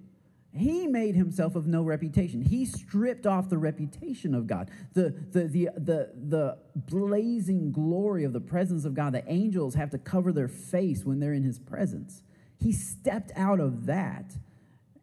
He 0.53 0.89
made 0.89 1.15
himself 1.15 1.55
of 1.55 1.69
no 1.69 1.83
reputation. 1.83 2.43
He 2.43 2.65
stripped 2.65 3.25
off 3.25 3.49
the 3.49 3.59
reputation 3.59 4.35
of 4.35 4.49
God, 4.49 4.71
the, 4.95 5.15
the, 5.31 5.45
the, 5.45 5.69
the, 5.77 6.11
the 6.29 6.59
blazing 6.75 7.71
glory 7.71 8.25
of 8.25 8.33
the 8.33 8.41
presence 8.41 8.85
of 8.85 8.95
God. 8.95 9.13
The 9.13 9.23
angels 9.31 9.77
have 9.77 9.91
to 9.91 9.99
cover 9.99 10.33
their 10.33 10.49
face 10.49 11.05
when 11.05 11.21
they're 11.21 11.33
in 11.33 11.45
his 11.45 11.61
presence. 11.61 12.23
He 12.59 12.73
stepped 12.73 13.31
out 13.37 13.61
of 13.61 13.87
that 13.87 14.35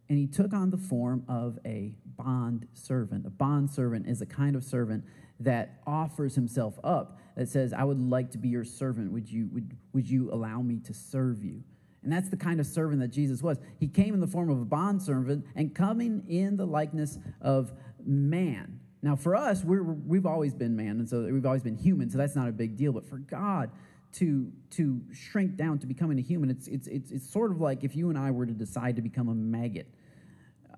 and 0.10 0.18
he 0.18 0.28
took 0.28 0.54
on 0.54 0.70
the 0.70 0.78
form 0.78 1.24
of 1.30 1.60
a 1.66 1.94
bond 2.18 2.68
servant. 2.74 3.26
A 3.26 3.30
bond 3.30 3.70
servant 3.70 4.08
is 4.08 4.22
a 4.22 4.26
kind 4.26 4.56
of 4.56 4.64
servant 4.64 5.04
that 5.40 5.80
offers 5.86 6.36
himself 6.36 6.80
up, 6.84 7.20
that 7.36 7.48
says, 7.50 7.74
I 7.74 7.84
would 7.84 8.00
like 8.00 8.32
to 8.32 8.38
be 8.38 8.50
your 8.50 8.64
servant. 8.64 9.12
Would 9.12 9.32
you, 9.32 9.48
would, 9.54 9.78
would 9.94 10.10
you 10.10 10.32
allow 10.32 10.62
me 10.62 10.80
to 10.80 10.94
serve 10.94 11.44
you? 11.44 11.64
And 12.04 12.12
that's 12.12 12.30
the 12.30 12.38
kind 12.38 12.60
of 12.60 12.66
servant 12.66 13.02
that 13.02 13.10
Jesus 13.10 13.44
was. 13.44 13.58
He 13.80 13.88
came 13.88 14.14
in 14.14 14.20
the 14.20 14.28
form 14.28 14.50
of 14.50 14.62
a 14.62 14.66
bond 14.66 15.02
servant 15.02 15.46
and 15.56 15.76
coming 15.76 16.24
in 16.28 16.56
the 16.56 16.66
likeness 16.66 17.20
of 17.42 17.74
man. 18.04 18.80
Now, 19.02 19.16
for 19.16 19.36
us, 19.36 19.64
we're, 19.64 19.84
we've 19.84 20.26
always 20.26 20.54
been 20.54 20.76
man, 20.76 21.00
and 21.00 21.08
so 21.08 21.24
we've 21.24 21.46
always 21.46 21.64
been 21.64 21.76
human, 21.76 22.10
so 22.10 22.18
that's 22.18 22.36
not 22.36 22.48
a 22.48 22.52
big 22.52 22.76
deal. 22.76 22.92
But 22.92 23.08
for 23.08 23.18
God, 23.18 23.70
to 24.14 24.52
to 24.72 25.02
shrink 25.14 25.56
down 25.56 25.80
to 25.80 25.88
becoming 25.88 26.18
a 26.18 26.22
human. 26.22 26.50
It's 26.50 26.68
it's 26.68 26.88
it's, 26.88 27.12
it's 27.12 27.30
sort 27.30 27.52
of 27.52 27.62
like 27.62 27.84
if 27.84 27.96
you 27.96 28.10
and 28.10 28.18
I 28.18 28.32
were 28.32 28.46
to 28.46 28.54
decide 28.54 28.96
to 28.96 29.02
become 29.02 29.30
a 29.30 29.36
maggot. 29.36 29.88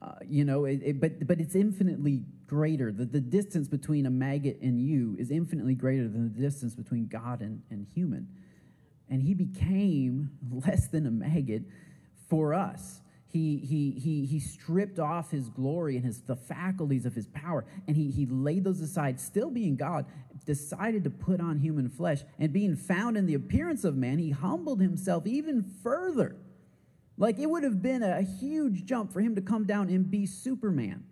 Uh, 0.02 0.14
you 0.26 0.46
know, 0.46 0.66
it, 0.66 0.82
it, 0.84 1.02
but 1.02 1.28
but 1.28 1.40
it's 1.40 1.56
infinitely 1.56 2.24
greater. 2.48 2.92
The, 2.92 3.06
the 3.06 3.20
distance 3.20 3.68
between 3.68 4.06
a 4.06 4.10
maggot 4.10 4.60
and 4.62 4.80
you 4.80 5.16
is 5.20 5.30
infinitely 5.30 5.76
greater 5.76 6.08
than 6.08 6.34
the 6.34 6.42
distance 6.42 6.74
between 6.74 7.08
God 7.08 7.42
and, 7.42 7.62
and 7.70 7.86
human. 7.94 8.28
And 9.10 9.22
he 9.22 9.34
became 9.34 10.32
less 10.66 10.88
than 10.88 11.06
a 11.06 11.12
maggot 11.12 11.64
for 12.30 12.54
us. 12.54 13.02
He, 13.32 13.58
he, 13.58 13.92
he, 13.92 14.26
he 14.26 14.40
stripped 14.40 14.98
off 14.98 15.30
his 15.30 15.50
glory 15.50 15.98
and 15.98 16.06
his, 16.06 16.22
the 16.22 16.36
faculties 16.36 17.06
of 17.06 17.14
his 17.14 17.28
power, 17.28 17.64
and 17.88 17.96
he, 17.96 18.10
he 18.10 18.26
laid 18.26 18.64
those 18.64 18.82
aside, 18.82 19.20
still 19.20 19.52
being 19.52 19.76
God, 19.76 20.08
decided 20.46 21.04
to 21.04 21.12
put 21.12 21.40
on 21.40 21.60
human 21.60 21.90
flesh. 21.90 22.24
And 22.40 22.52
being 22.52 22.76
found 22.76 23.18
in 23.18 23.28
the 23.28 23.36
appearance 23.36 23.84
of 23.84 23.96
man, 23.96 24.18
he 24.18 24.32
humbled 24.32 24.82
himself 24.82 25.28
even 25.28 25.64
further. 25.84 26.38
Like 27.20 27.38
it 27.38 27.48
would 27.48 27.64
have 27.64 27.82
been 27.82 28.02
a 28.02 28.22
huge 28.22 28.86
jump 28.86 29.12
for 29.12 29.20
him 29.20 29.36
to 29.36 29.42
come 29.42 29.66
down 29.66 29.90
and 29.90 30.10
be 30.10 30.26
Superman, 30.26 31.04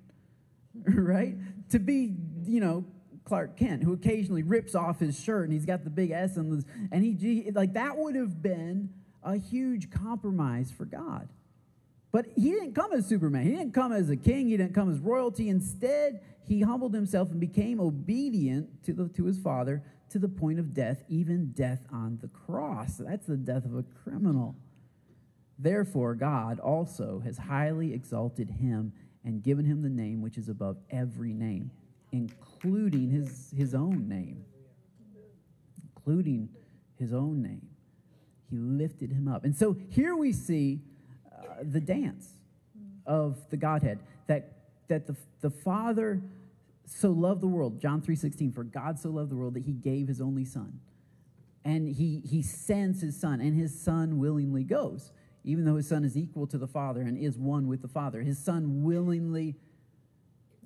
right? 0.88 1.36
To 1.70 1.80
be, 1.80 2.16
you 2.46 2.62
know, 2.62 2.86
Clark 3.26 3.58
Kent, 3.58 3.84
who 3.84 3.92
occasionally 3.92 4.42
rips 4.42 4.74
off 4.74 5.02
his 5.02 5.22
shirt 5.22 5.44
and 5.44 5.54
he's 5.54 5.66
got 5.66 5.84
the 5.84 5.90
big 5.90 6.12
S 6.12 6.38
and, 6.38 6.64
and 6.94 7.04
he, 7.04 7.52
like, 7.52 7.74
that 7.74 7.98
would 7.98 8.16
have 8.16 8.42
been 8.42 8.90
a 9.22 9.38
huge 9.38 9.92
compromise 9.92 10.72
for 10.72 10.86
God. 10.86 11.28
But 12.14 12.28
he 12.38 12.52
didn't 12.52 12.74
come 12.74 12.94
as 12.94 13.06
Superman. 13.06 13.44
He 13.44 13.52
didn't 13.52 13.74
come 13.74 13.92
as 13.92 14.10
a 14.10 14.16
king. 14.16 14.48
He 14.48 14.56
didn't 14.56 14.74
come 14.74 14.90
as 14.90 15.00
royalty. 15.00 15.50
Instead, 15.50 16.22
he 16.48 16.62
humbled 16.62 16.94
himself 16.94 17.32
and 17.32 17.40
became 17.40 17.82
obedient 17.82 18.82
to, 18.86 18.94
the, 18.94 19.10
to 19.10 19.26
his 19.26 19.38
father 19.38 19.84
to 20.12 20.20
the 20.20 20.30
point 20.30 20.58
of 20.58 20.74
death, 20.74 21.04
even 21.10 21.52
death 21.52 21.86
on 21.92 22.18
the 22.22 22.30
cross. 22.30 22.96
That's 22.96 23.28
the 23.28 23.36
death 23.36 23.66
of 23.66 23.76
a 23.76 23.84
criminal. 23.84 24.56
Therefore, 25.60 26.14
God 26.14 26.60
also 26.60 27.22
has 27.26 27.38
highly 27.38 27.94
exalted 27.94 28.50
him 28.50 28.94
and 29.24 29.42
given 29.42 29.66
him 29.66 29.82
the 29.82 29.90
name 29.90 30.22
which 30.22 30.38
is 30.38 30.50
above 30.50 30.78
every 30.90 31.34
name, 31.34 31.72
including 32.12 33.10
his, 33.10 33.54
his 33.56 33.74
own 33.74 34.08
name. 34.08 34.46
Including 35.84 36.50
his 37.00 37.12
own 37.12 37.42
name. 37.42 37.68
He 38.50 38.58
lifted 38.58 39.12
him 39.12 39.28
up. 39.28 39.44
And 39.44 39.56
so 39.56 39.76
here 39.90 40.16
we 40.16 40.32
see 40.32 40.82
uh, 41.32 41.64
the 41.64 41.82
dance 41.82 42.30
of 43.06 43.38
the 43.50 43.58
Godhead 43.58 44.00
that, 44.28 44.54
that 44.88 45.08
the, 45.08 45.16
the 45.42 45.50
Father 45.50 46.22
so 46.86 47.12
loved 47.12 47.42
the 47.42 47.48
world, 47.48 47.82
John 47.82 48.02
3.16, 48.02 48.54
for 48.54 48.64
God 48.64 48.98
so 49.00 49.10
loved 49.10 49.32
the 49.32 49.36
world 49.36 49.56
that 49.56 49.64
he 49.64 49.74
gave 49.74 50.08
his 50.08 50.22
only 50.22 50.46
son. 50.46 50.80
And 51.66 51.90
he, 51.90 52.22
he 52.26 52.42
sends 52.42 53.02
his 53.02 53.20
son, 53.20 53.42
and 53.42 53.54
his 53.54 53.78
son 53.78 54.20
willingly 54.20 54.64
goes 54.64 55.12
even 55.44 55.66
though 55.66 55.76
his 55.76 55.88
son 55.88 56.04
is 56.04 56.18
equal 56.18 56.48
to 56.48 56.58
the 56.58 56.68
Father 56.68 57.02
and 57.02 57.18
is 57.18 57.38
one 57.38 57.68
with 57.68 57.82
the 57.82 57.88
Father. 57.88 58.22
His 58.22 58.38
son 58.38 58.84
willingly 58.84 59.56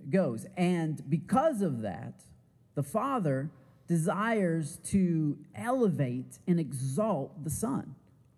goes. 0.10 0.46
And 0.58 1.02
because 1.10 1.62
of 1.62 1.82
that, 1.82 2.24
the 2.76 2.84
Father 2.84 3.52
desires 3.88 4.80
to 4.86 5.38
elevate 5.54 6.40
and 6.48 6.60
exalt 6.60 7.44
the 7.44 7.50
Son, 7.50 7.96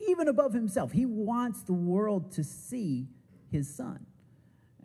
even 0.09 0.27
above 0.27 0.53
himself. 0.53 0.91
He 0.91 1.05
wants 1.05 1.61
the 1.61 1.73
world 1.73 2.31
to 2.33 2.43
see 2.43 3.07
his 3.51 3.73
Son. 3.73 4.05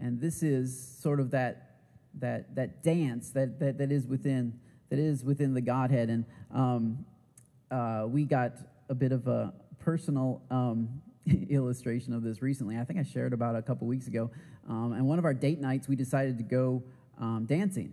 And 0.01 0.21
this 0.21 0.43
is 0.43 0.79
sort 1.01 1.21
of 1.21 1.31
that, 1.31 1.79
that, 2.19 2.55
that 2.55 2.83
dance 2.83 3.31
that, 3.31 3.59
that, 3.61 3.79
that, 3.79 3.91
is 3.91 4.07
within, 4.07 4.61
that 4.91 4.99
is 4.99 5.25
within 5.25 5.55
the 5.55 5.61
Godhead. 5.61 6.11
And 6.11 6.25
um, 6.53 7.05
uh, 7.71 8.05
we 8.07 8.25
got 8.25 8.53
a 8.89 8.95
bit 8.95 9.13
of 9.13 9.27
a 9.27 9.53
personal 9.79 10.43
um, 10.51 11.01
illustration 11.51 12.13
of 12.13 12.23
this 12.23 12.43
recently. 12.43 12.77
I 12.79 12.85
think 12.85 12.99
I 12.99 13.03
shared 13.03 13.33
about 13.33 13.57
a 13.57 13.63
couple 13.63 13.87
weeks 13.87 14.07
ago. 14.07 14.31
Um, 14.69 14.93
and 14.93 15.07
one 15.07 15.19
of 15.19 15.25
our 15.25 15.35
date 15.35 15.61
nights, 15.61 15.89
we 15.89 15.97
decided 15.97 16.39
to 16.39 16.45
go 16.45 16.83
um, 17.19 17.47
dancing. 17.47 17.93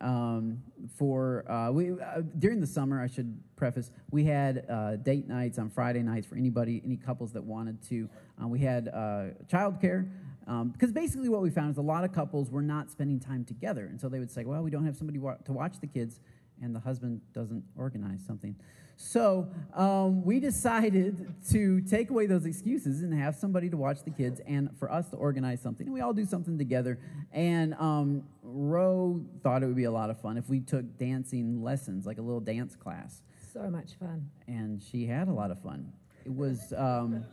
Um, 0.00 0.62
for 0.96 1.50
uh, 1.50 1.72
we 1.72 1.90
uh, 1.90 2.22
during 2.38 2.60
the 2.60 2.66
summer, 2.66 3.02
I 3.02 3.08
should 3.08 3.36
preface, 3.56 3.90
we 4.12 4.24
had 4.24 4.64
uh, 4.70 4.96
date 4.96 5.26
nights 5.26 5.58
on 5.58 5.70
Friday 5.70 6.02
nights 6.02 6.26
for 6.26 6.36
anybody, 6.36 6.80
any 6.84 6.96
couples 6.96 7.32
that 7.32 7.42
wanted 7.42 7.82
to. 7.88 8.08
Uh, 8.40 8.46
we 8.46 8.60
had 8.60 8.88
uh, 8.88 9.24
childcare. 9.50 10.08
Um, 10.46 10.70
because 10.70 10.92
basically, 10.92 11.28
what 11.28 11.42
we 11.42 11.50
found 11.50 11.72
is 11.72 11.76
a 11.76 11.82
lot 11.82 12.04
of 12.04 12.12
couples 12.12 12.50
were 12.50 12.62
not 12.62 12.90
spending 12.90 13.20
time 13.20 13.44
together. 13.44 13.86
And 13.86 14.00
so 14.00 14.08
they 14.08 14.18
would 14.18 14.30
say, 14.30 14.44
Well, 14.44 14.62
we 14.62 14.70
don't 14.70 14.86
have 14.86 14.96
somebody 14.96 15.18
wa- 15.18 15.36
to 15.44 15.52
watch 15.52 15.80
the 15.80 15.86
kids, 15.86 16.20
and 16.62 16.74
the 16.74 16.80
husband 16.80 17.20
doesn't 17.34 17.64
organize 17.76 18.20
something. 18.26 18.56
So 19.00 19.48
um, 19.74 20.24
we 20.24 20.40
decided 20.40 21.32
to 21.50 21.80
take 21.82 22.10
away 22.10 22.26
those 22.26 22.44
excuses 22.44 23.02
and 23.02 23.14
have 23.14 23.36
somebody 23.36 23.70
to 23.70 23.76
watch 23.76 24.02
the 24.02 24.10
kids 24.10 24.40
and 24.44 24.76
for 24.76 24.90
us 24.90 25.08
to 25.10 25.16
organize 25.16 25.62
something. 25.62 25.86
And 25.86 25.94
we 25.94 26.00
all 26.00 26.12
do 26.12 26.24
something 26.26 26.58
together. 26.58 26.98
And 27.32 27.74
um, 27.74 28.24
Ro 28.42 29.24
thought 29.44 29.62
it 29.62 29.66
would 29.66 29.76
be 29.76 29.84
a 29.84 29.90
lot 29.90 30.10
of 30.10 30.20
fun 30.20 30.36
if 30.36 30.48
we 30.48 30.58
took 30.58 30.98
dancing 30.98 31.62
lessons, 31.62 32.06
like 32.06 32.18
a 32.18 32.22
little 32.22 32.40
dance 32.40 32.74
class. 32.74 33.22
So 33.52 33.70
much 33.70 33.94
fun. 34.00 34.28
And 34.48 34.82
she 34.82 35.06
had 35.06 35.28
a 35.28 35.32
lot 35.32 35.52
of 35.52 35.60
fun. 35.60 35.92
It 36.24 36.34
was, 36.34 36.72
um, 36.76 37.24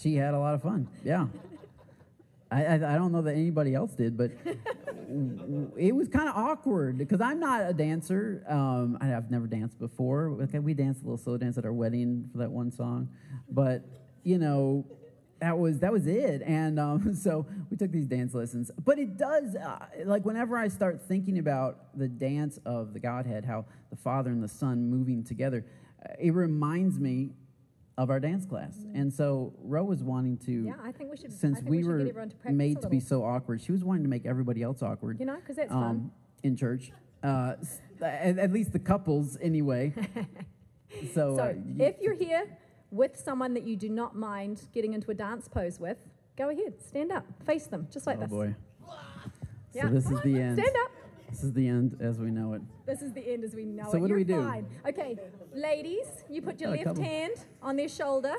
she 0.00 0.14
had 0.14 0.32
a 0.32 0.38
lot 0.38 0.54
of 0.54 0.62
fun. 0.62 0.88
Yeah. 1.04 1.26
I, 2.50 2.64
I, 2.64 2.74
I, 2.74 2.96
don't 2.96 3.12
know 3.12 3.22
that 3.22 3.34
anybody 3.34 3.74
else 3.74 3.92
did, 3.92 4.16
but 4.16 4.30
it 5.76 5.94
was 5.94 6.08
kind 6.08 6.28
of 6.28 6.36
awkward 6.36 6.98
because 6.98 7.20
I'm 7.20 7.40
not 7.40 7.68
a 7.68 7.72
dancer. 7.72 8.44
Um, 8.48 8.98
I, 9.00 9.06
have 9.06 9.30
never 9.30 9.46
danced 9.46 9.78
before. 9.78 10.36
Okay, 10.42 10.58
we 10.58 10.74
danced 10.74 11.02
a 11.02 11.04
little 11.04 11.18
slow 11.18 11.36
dance 11.36 11.58
at 11.58 11.64
our 11.64 11.72
wedding 11.72 12.28
for 12.32 12.38
that 12.38 12.50
one 12.50 12.70
song, 12.70 13.08
but 13.50 13.84
you 14.22 14.38
know, 14.38 14.86
that 15.40 15.58
was 15.58 15.80
that 15.80 15.92
was 15.92 16.06
it. 16.06 16.42
And 16.42 16.78
um, 16.78 17.14
so 17.20 17.46
we 17.70 17.76
took 17.76 17.90
these 17.90 18.06
dance 18.06 18.34
lessons. 18.34 18.70
But 18.84 18.98
it 18.98 19.16
does 19.16 19.54
uh, 19.56 19.86
like 20.04 20.24
whenever 20.24 20.56
I 20.56 20.68
start 20.68 21.02
thinking 21.06 21.38
about 21.38 21.96
the 21.98 22.08
dance 22.08 22.58
of 22.64 22.94
the 22.94 23.00
Godhead, 23.00 23.44
how 23.44 23.66
the 23.90 23.96
Father 23.96 24.30
and 24.30 24.42
the 24.42 24.48
Son 24.48 24.88
moving 24.88 25.24
together, 25.24 25.64
uh, 26.04 26.14
it 26.18 26.32
reminds 26.32 26.98
me 26.98 27.30
of 27.98 28.10
our 28.10 28.20
dance 28.20 28.46
class. 28.46 28.74
Mm-hmm. 28.76 28.96
And 28.96 29.12
so 29.12 29.52
Ro 29.62 29.84
was 29.84 30.02
wanting 30.02 30.38
to. 30.38 30.52
Yeah, 30.52 30.74
I 30.82 30.92
think 30.92 31.10
we 31.10 31.16
should. 31.16 31.32
Since 31.32 31.62
we, 31.62 31.78
we, 31.78 31.84
were 31.84 31.98
to 32.04 32.52
made 32.52 32.80
to 32.82 32.88
be 32.88 33.00
so 33.00 33.24
awkward, 33.24 33.60
she 33.60 33.72
was 33.72 33.84
wanting 33.84 34.02
to 34.04 34.08
make 34.08 34.26
everybody 34.26 34.62
else 34.62 34.82
awkward. 34.82 35.20
You 35.20 35.26
know, 35.26 35.36
because 35.36 35.56
that's 35.56 35.72
um, 35.72 35.80
fun 35.80 36.10
in 36.42 36.56
church. 36.56 36.92
Uh, 37.22 37.54
at, 38.00 38.38
at, 38.38 38.52
least 38.52 38.72
the 38.72 38.80
couples, 38.80 39.38
anyway. 39.40 39.92
so, 41.14 41.36
so 41.36 41.38
uh, 41.38 41.54
if 41.78 42.00
you're 42.00 42.14
here 42.14 42.58
with 42.90 43.16
someone 43.16 43.54
that 43.54 43.64
you 43.64 43.76
do 43.76 43.88
not 43.88 44.16
mind 44.16 44.62
getting 44.72 44.92
into 44.92 45.10
a 45.12 45.14
dance 45.14 45.46
pose 45.46 45.78
with, 45.78 45.98
go 46.36 46.48
ahead, 46.50 46.74
stand 46.84 47.12
up, 47.12 47.24
face 47.46 47.66
them, 47.66 47.86
just 47.92 48.06
like 48.06 48.18
oh 48.18 48.20
this. 48.22 48.30
Oh 48.32 48.36
boy. 48.36 48.54
Yeah. 49.72 49.82
So 49.82 49.88
this 49.88 50.10
is 50.10 50.20
the 50.22 50.40
end. 50.40 50.58
Stand 50.58 50.76
up. 50.84 50.90
This 51.32 51.44
is 51.44 51.52
the 51.52 51.66
end 51.66 51.96
as 52.00 52.18
we 52.18 52.30
know 52.30 52.52
it. 52.52 52.62
This 52.86 53.02
is 53.02 53.12
the 53.12 53.26
end 53.26 53.42
as 53.42 53.54
we 53.54 53.64
know 53.64 53.84
so 53.84 53.88
it. 53.88 53.92
So 53.92 53.98
what 53.98 54.08
You're 54.10 54.22
do 54.22 54.36
we 54.36 54.60
do? 54.60 54.66
Okay, 54.86 55.18
ladies, 55.54 56.06
you 56.30 56.42
put 56.42 56.60
your 56.60 56.70
left 56.70 56.98
hand 56.98 57.34
on 57.60 57.76
their 57.76 57.88
shoulder. 57.88 58.34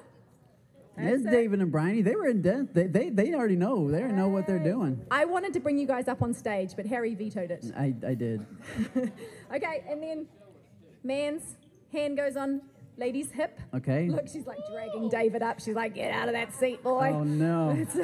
That's 0.96 1.24
David 1.24 1.60
and 1.60 1.72
Bryony. 1.72 2.04
They 2.04 2.16
were 2.16 2.28
in 2.28 2.44
dance. 2.44 2.70
They, 2.72 2.86
they, 2.86 3.10
they 3.10 3.34
already 3.34 3.56
know. 3.56 3.90
They 3.90 3.98
already 3.98 4.14
know 4.14 4.28
what 4.28 4.46
they're 4.46 4.64
doing. 4.64 5.04
I 5.10 5.26
wanted 5.26 5.52
to 5.54 5.60
bring 5.60 5.78
you 5.80 5.88
guys 5.88 6.08
up 6.08 6.22
on 6.22 6.36
stage, 6.36 6.74
but 6.76 6.86
Harry 6.86 7.16
vetoed 7.16 7.50
it. 7.50 7.66
I, 7.76 7.96
I 8.06 8.14
did. 8.14 8.46
okay, 9.54 9.84
and 9.90 10.04
then 10.04 10.28
man's 11.04 11.58
hand 11.92 12.16
goes 12.18 12.38
on 12.38 12.62
lady's 12.98 13.32
hip. 13.32 13.60
Okay. 13.74 14.08
Look, 14.08 14.28
she's 14.28 14.46
like 14.46 14.60
dragging 14.72 15.10
David 15.10 15.42
up. 15.42 15.60
She's 15.60 15.76
like, 15.76 15.96
get 15.96 16.12
out 16.12 16.28
of 16.28 16.34
that 16.34 16.54
seat, 16.54 16.84
boy. 16.84 17.12
Oh, 17.14 17.24
no. 17.24 17.74
That's 17.94 17.96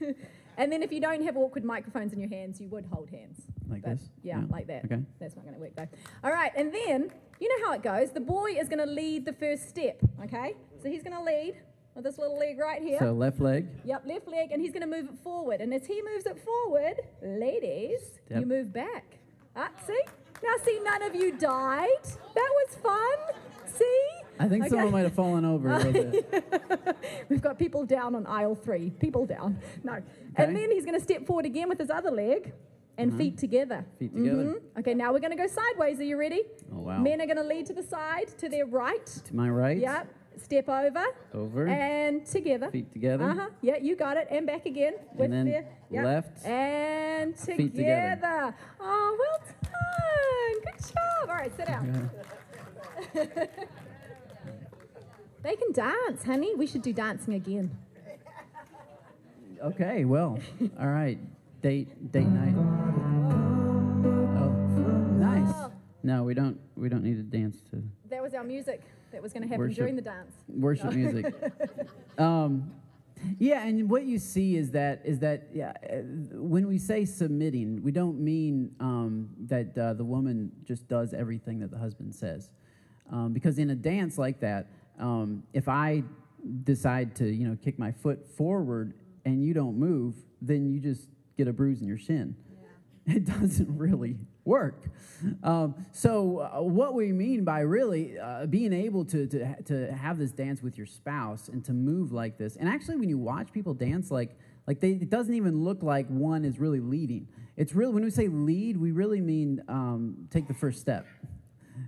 it. 0.00 0.16
and 0.56 0.70
then 0.70 0.82
if 0.82 0.92
you 0.92 1.00
don't 1.00 1.22
have 1.22 1.36
awkward 1.36 1.64
microphones 1.64 2.12
in 2.12 2.20
your 2.20 2.28
hands, 2.28 2.60
you 2.60 2.68
would 2.68 2.86
hold 2.92 3.10
hands. 3.10 3.40
Like 3.68 3.82
but, 3.82 3.98
this? 3.98 4.08
Yeah, 4.22 4.38
yeah, 4.38 4.44
like 4.48 4.66
that. 4.66 4.84
Okay. 4.84 5.00
That's 5.20 5.36
not 5.36 5.44
going 5.44 5.54
to 5.54 5.60
work 5.60 5.76
though. 5.76 5.88
All 6.24 6.32
right, 6.32 6.52
and 6.56 6.72
then 6.72 7.10
you 7.40 7.48
know 7.48 7.66
how 7.66 7.72
it 7.74 7.82
goes. 7.82 8.12
The 8.12 8.20
boy 8.20 8.52
is 8.58 8.68
going 8.68 8.84
to 8.84 8.86
lead 8.86 9.24
the 9.24 9.32
first 9.32 9.68
step, 9.68 10.00
okay? 10.24 10.54
So 10.82 10.88
he's 10.88 11.02
going 11.02 11.16
to 11.16 11.22
lead 11.22 11.54
with 11.94 12.04
this 12.04 12.18
little 12.18 12.38
leg 12.38 12.58
right 12.58 12.82
here. 12.82 12.98
So 12.98 13.12
left 13.12 13.40
leg. 13.40 13.68
Yep, 13.84 14.04
left 14.06 14.28
leg, 14.28 14.50
and 14.52 14.62
he's 14.62 14.72
going 14.72 14.82
to 14.82 14.88
move 14.88 15.08
it 15.08 15.18
forward. 15.22 15.60
And 15.60 15.72
as 15.74 15.86
he 15.86 16.02
moves 16.02 16.26
it 16.26 16.38
forward, 16.44 17.00
ladies, 17.22 18.20
yep. 18.30 18.40
you 18.40 18.46
move 18.46 18.72
back. 18.72 19.18
Ah, 19.56 19.70
see? 19.86 20.00
Now, 20.42 20.54
see, 20.64 20.78
none 20.82 21.02
of 21.02 21.14
you 21.14 21.36
died. 21.36 22.04
That 22.04 22.50
was 22.54 22.76
fun. 22.76 23.66
See? 23.66 24.08
I 24.38 24.48
think 24.48 24.64
okay. 24.64 24.70
someone 24.70 24.92
might 24.92 25.02
have 25.02 25.14
fallen 25.14 25.44
over 25.44 25.68
a 25.68 25.78
little 25.78 26.10
bit. 26.10 26.96
We've 27.28 27.42
got 27.42 27.58
people 27.58 27.84
down 27.84 28.14
on 28.14 28.26
aisle 28.26 28.54
three. 28.54 28.90
People 28.90 29.26
down. 29.26 29.58
No. 29.82 29.94
Okay. 29.94 30.04
And 30.36 30.56
then 30.56 30.70
he's 30.70 30.84
going 30.84 30.96
to 30.96 31.02
step 31.02 31.26
forward 31.26 31.46
again 31.46 31.68
with 31.68 31.78
his 31.78 31.90
other 31.90 32.10
leg 32.10 32.52
and 32.98 33.10
mm-hmm. 33.10 33.18
feet 33.18 33.38
together. 33.38 33.86
Feet 33.98 34.14
together. 34.14 34.42
Mm-hmm. 34.42 34.78
Okay, 34.80 34.92
now 34.92 35.12
we're 35.12 35.20
going 35.20 35.30
to 35.30 35.36
go 35.36 35.46
sideways. 35.46 36.00
Are 36.00 36.04
you 36.04 36.18
ready? 36.18 36.42
Oh, 36.72 36.80
wow. 36.80 36.98
Men 36.98 37.20
are 37.20 37.26
going 37.26 37.36
to 37.36 37.44
lead 37.44 37.64
to 37.66 37.72
the 37.72 37.82
side, 37.82 38.28
to 38.38 38.48
their 38.48 38.66
right. 38.66 39.06
To 39.06 39.36
my 39.36 39.48
right. 39.48 39.78
Yep. 39.78 40.14
Step 40.42 40.68
over. 40.68 41.04
Over. 41.34 41.66
And 41.66 42.26
together. 42.26 42.70
Feet 42.70 42.92
together. 42.92 43.24
Uh 43.24 43.34
huh. 43.34 43.48
Yeah, 43.60 43.76
you 43.80 43.96
got 43.96 44.16
it. 44.16 44.28
And 44.30 44.46
back 44.46 44.66
again. 44.66 44.94
With 45.14 45.24
and 45.26 45.32
then 45.32 45.46
their, 45.46 45.66
yep. 45.90 46.04
left. 46.04 46.44
And 46.44 47.36
together. 47.36 47.56
Feet 47.56 47.74
together. 47.74 48.54
Oh, 48.80 49.16
well 49.18 49.40
done. 49.62 50.60
Good 50.64 50.86
job. 50.86 51.28
All 51.28 51.34
right, 51.34 51.56
sit 51.56 51.66
down. 51.66 52.10
they 55.42 55.56
can 55.56 55.72
dance, 55.72 56.24
honey. 56.24 56.54
We 56.54 56.66
should 56.66 56.82
do 56.82 56.92
dancing 56.92 57.34
again. 57.34 57.76
Okay, 59.60 60.04
well, 60.04 60.38
all 60.80 60.86
right. 60.86 61.18
Date 61.60 62.12
date 62.12 62.28
night. 62.28 62.54
Oh, 64.38 64.50
nice. 65.18 65.54
No, 66.02 66.22
we 66.22 66.34
don't. 66.34 66.58
We 66.76 66.88
don't 66.88 67.02
need 67.02 67.16
to 67.16 67.22
dance 67.38 67.56
to. 67.70 67.82
That 68.10 68.22
was 68.22 68.34
our 68.34 68.44
music 68.44 68.82
that 69.12 69.22
was 69.22 69.32
going 69.32 69.42
to 69.42 69.48
happen 69.48 69.60
worship, 69.60 69.78
during 69.78 69.96
the 69.96 70.02
dance. 70.02 70.32
Worship 70.48 70.92
music. 70.92 71.34
um, 72.18 72.70
yeah, 73.38 73.66
and 73.66 73.90
what 73.90 74.04
you 74.04 74.18
see 74.18 74.56
is 74.56 74.70
that 74.72 75.02
is 75.04 75.18
that 75.20 75.48
yeah, 75.52 75.72
uh, 75.82 75.96
when 76.32 76.68
we 76.68 76.78
say 76.78 77.04
submitting, 77.04 77.82
we 77.82 77.90
don't 77.90 78.20
mean 78.20 78.74
um, 78.80 79.28
that 79.46 79.76
uh, 79.76 79.94
the 79.94 80.04
woman 80.04 80.52
just 80.64 80.88
does 80.88 81.14
everything 81.14 81.58
that 81.60 81.70
the 81.70 81.78
husband 81.78 82.14
says, 82.14 82.50
um, 83.10 83.32
because 83.32 83.58
in 83.58 83.70
a 83.70 83.74
dance 83.74 84.18
like 84.18 84.40
that, 84.40 84.70
um, 84.98 85.42
if 85.52 85.68
I 85.68 86.04
decide 86.62 87.16
to 87.16 87.28
you 87.28 87.48
know 87.48 87.56
kick 87.64 87.78
my 87.78 87.90
foot 87.90 88.24
forward 88.36 88.94
and 89.24 89.42
you 89.42 89.52
don't 89.52 89.76
move, 89.76 90.14
then 90.40 90.70
you 90.70 90.78
just 90.78 91.08
get 91.38 91.48
a 91.48 91.52
bruise 91.52 91.80
in 91.80 91.88
your 91.88 91.96
shin. 91.96 92.36
Yeah. 93.06 93.14
It 93.16 93.24
doesn't 93.24 93.78
really 93.78 94.18
work. 94.44 94.84
Um, 95.42 95.74
so, 95.92 96.40
uh, 96.40 96.62
what 96.62 96.92
we 96.94 97.12
mean 97.12 97.44
by 97.44 97.60
really 97.60 98.18
uh, 98.18 98.46
being 98.46 98.72
able 98.74 99.04
to, 99.06 99.26
to, 99.28 99.62
to 99.62 99.92
have 99.92 100.18
this 100.18 100.32
dance 100.32 100.62
with 100.62 100.76
your 100.76 100.86
spouse 100.86 101.48
and 101.48 101.64
to 101.64 101.72
move 101.72 102.12
like 102.12 102.36
this, 102.36 102.56
and 102.56 102.68
actually, 102.68 102.96
when 102.96 103.08
you 103.08 103.18
watch 103.18 103.52
people 103.52 103.72
dance 103.72 104.10
like 104.10 104.36
like 104.66 104.80
they, 104.80 104.90
it 104.90 105.08
doesn't 105.08 105.32
even 105.34 105.64
look 105.64 105.82
like 105.82 106.06
one 106.08 106.44
is 106.44 106.58
really 106.58 106.80
leading. 106.80 107.26
It's 107.56 107.74
really 107.74 107.94
when 107.94 108.04
we 108.04 108.10
say 108.10 108.28
lead, 108.28 108.76
we 108.76 108.92
really 108.92 109.22
mean 109.22 109.62
um, 109.68 110.28
take 110.30 110.46
the 110.46 110.54
first 110.54 110.80
step. 110.80 111.06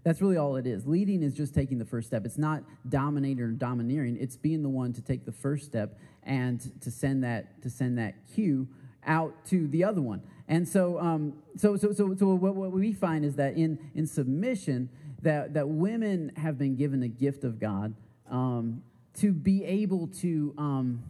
That's 0.03 0.23
really 0.23 0.39
all 0.39 0.57
it 0.57 0.67
is. 0.67 0.87
Leading 0.87 1.23
is 1.23 1.35
just 1.35 1.55
taking 1.55 1.79
the 1.79 1.85
first 1.85 2.07
step. 2.07 2.25
It's 2.25 2.39
not 2.39 2.63
dominating 2.89 3.43
or 3.43 3.49
domineering. 3.49 4.17
It's 4.19 4.37
being 4.37 4.63
the 4.63 4.69
one 4.69 4.95
to 4.95 5.03
take 5.03 5.27
the 5.27 5.33
first 5.33 5.67
step 5.67 5.99
and 6.23 6.61
to 6.81 6.91
send 6.91 7.23
that 7.25 7.63
to 7.63 7.69
send 7.71 7.99
that 7.99 8.15
cue 8.35 8.67
out 9.07 9.45
to 9.47 9.67
the 9.69 9.85
other 9.85 10.01
one. 10.01 10.23
And 10.49 10.69
so, 10.69 10.99
um, 10.99 11.35
so, 11.57 11.77
so, 11.77 11.93
so, 11.93 12.15
so 12.19 12.35
what, 12.35 12.55
what 12.55 12.73
we 12.73 12.93
find 12.93 13.25
is 13.25 13.37
that 13.37 13.57
in, 13.57 13.79
in 13.95 14.07
submission, 14.07 14.89
that, 15.23 15.55
that 15.55 15.69
women 15.69 16.33
have 16.37 16.59
been 16.59 16.75
given 16.77 17.03
a 17.03 17.09
gift 17.09 17.45
of 17.45 17.61
God 17.61 17.95
um, 18.29 18.83
to 19.19 19.33
be 19.33 19.65
able 19.65 20.09
to, 20.09 20.55
um, 20.59 21.03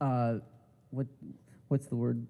uh, 0.00 0.34
what, 0.90 1.06
what's 1.68 1.86
the 1.86 1.96
word 1.96 2.26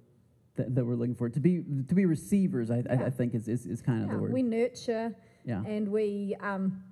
that, 0.56 0.74
that, 0.74 0.84
we're 0.84 0.94
looking 0.94 1.14
for? 1.14 1.28
To 1.28 1.40
be, 1.40 1.64
to 1.88 1.94
be 1.94 2.04
receivers, 2.04 2.70
I, 2.70 2.78
yeah. 2.86 3.02
I, 3.02 3.06
I 3.06 3.10
think 3.10 3.34
is, 3.34 3.48
is, 3.48 3.66
is 3.66 3.82
kind 3.82 4.04
of 4.04 4.10
the 4.10 4.18
word. 4.18 4.32
We 4.32 4.42
nurture 4.42 5.14
yeah. 5.44 5.62
and 5.66 5.88
we, 5.88 6.36
um, 6.40 6.82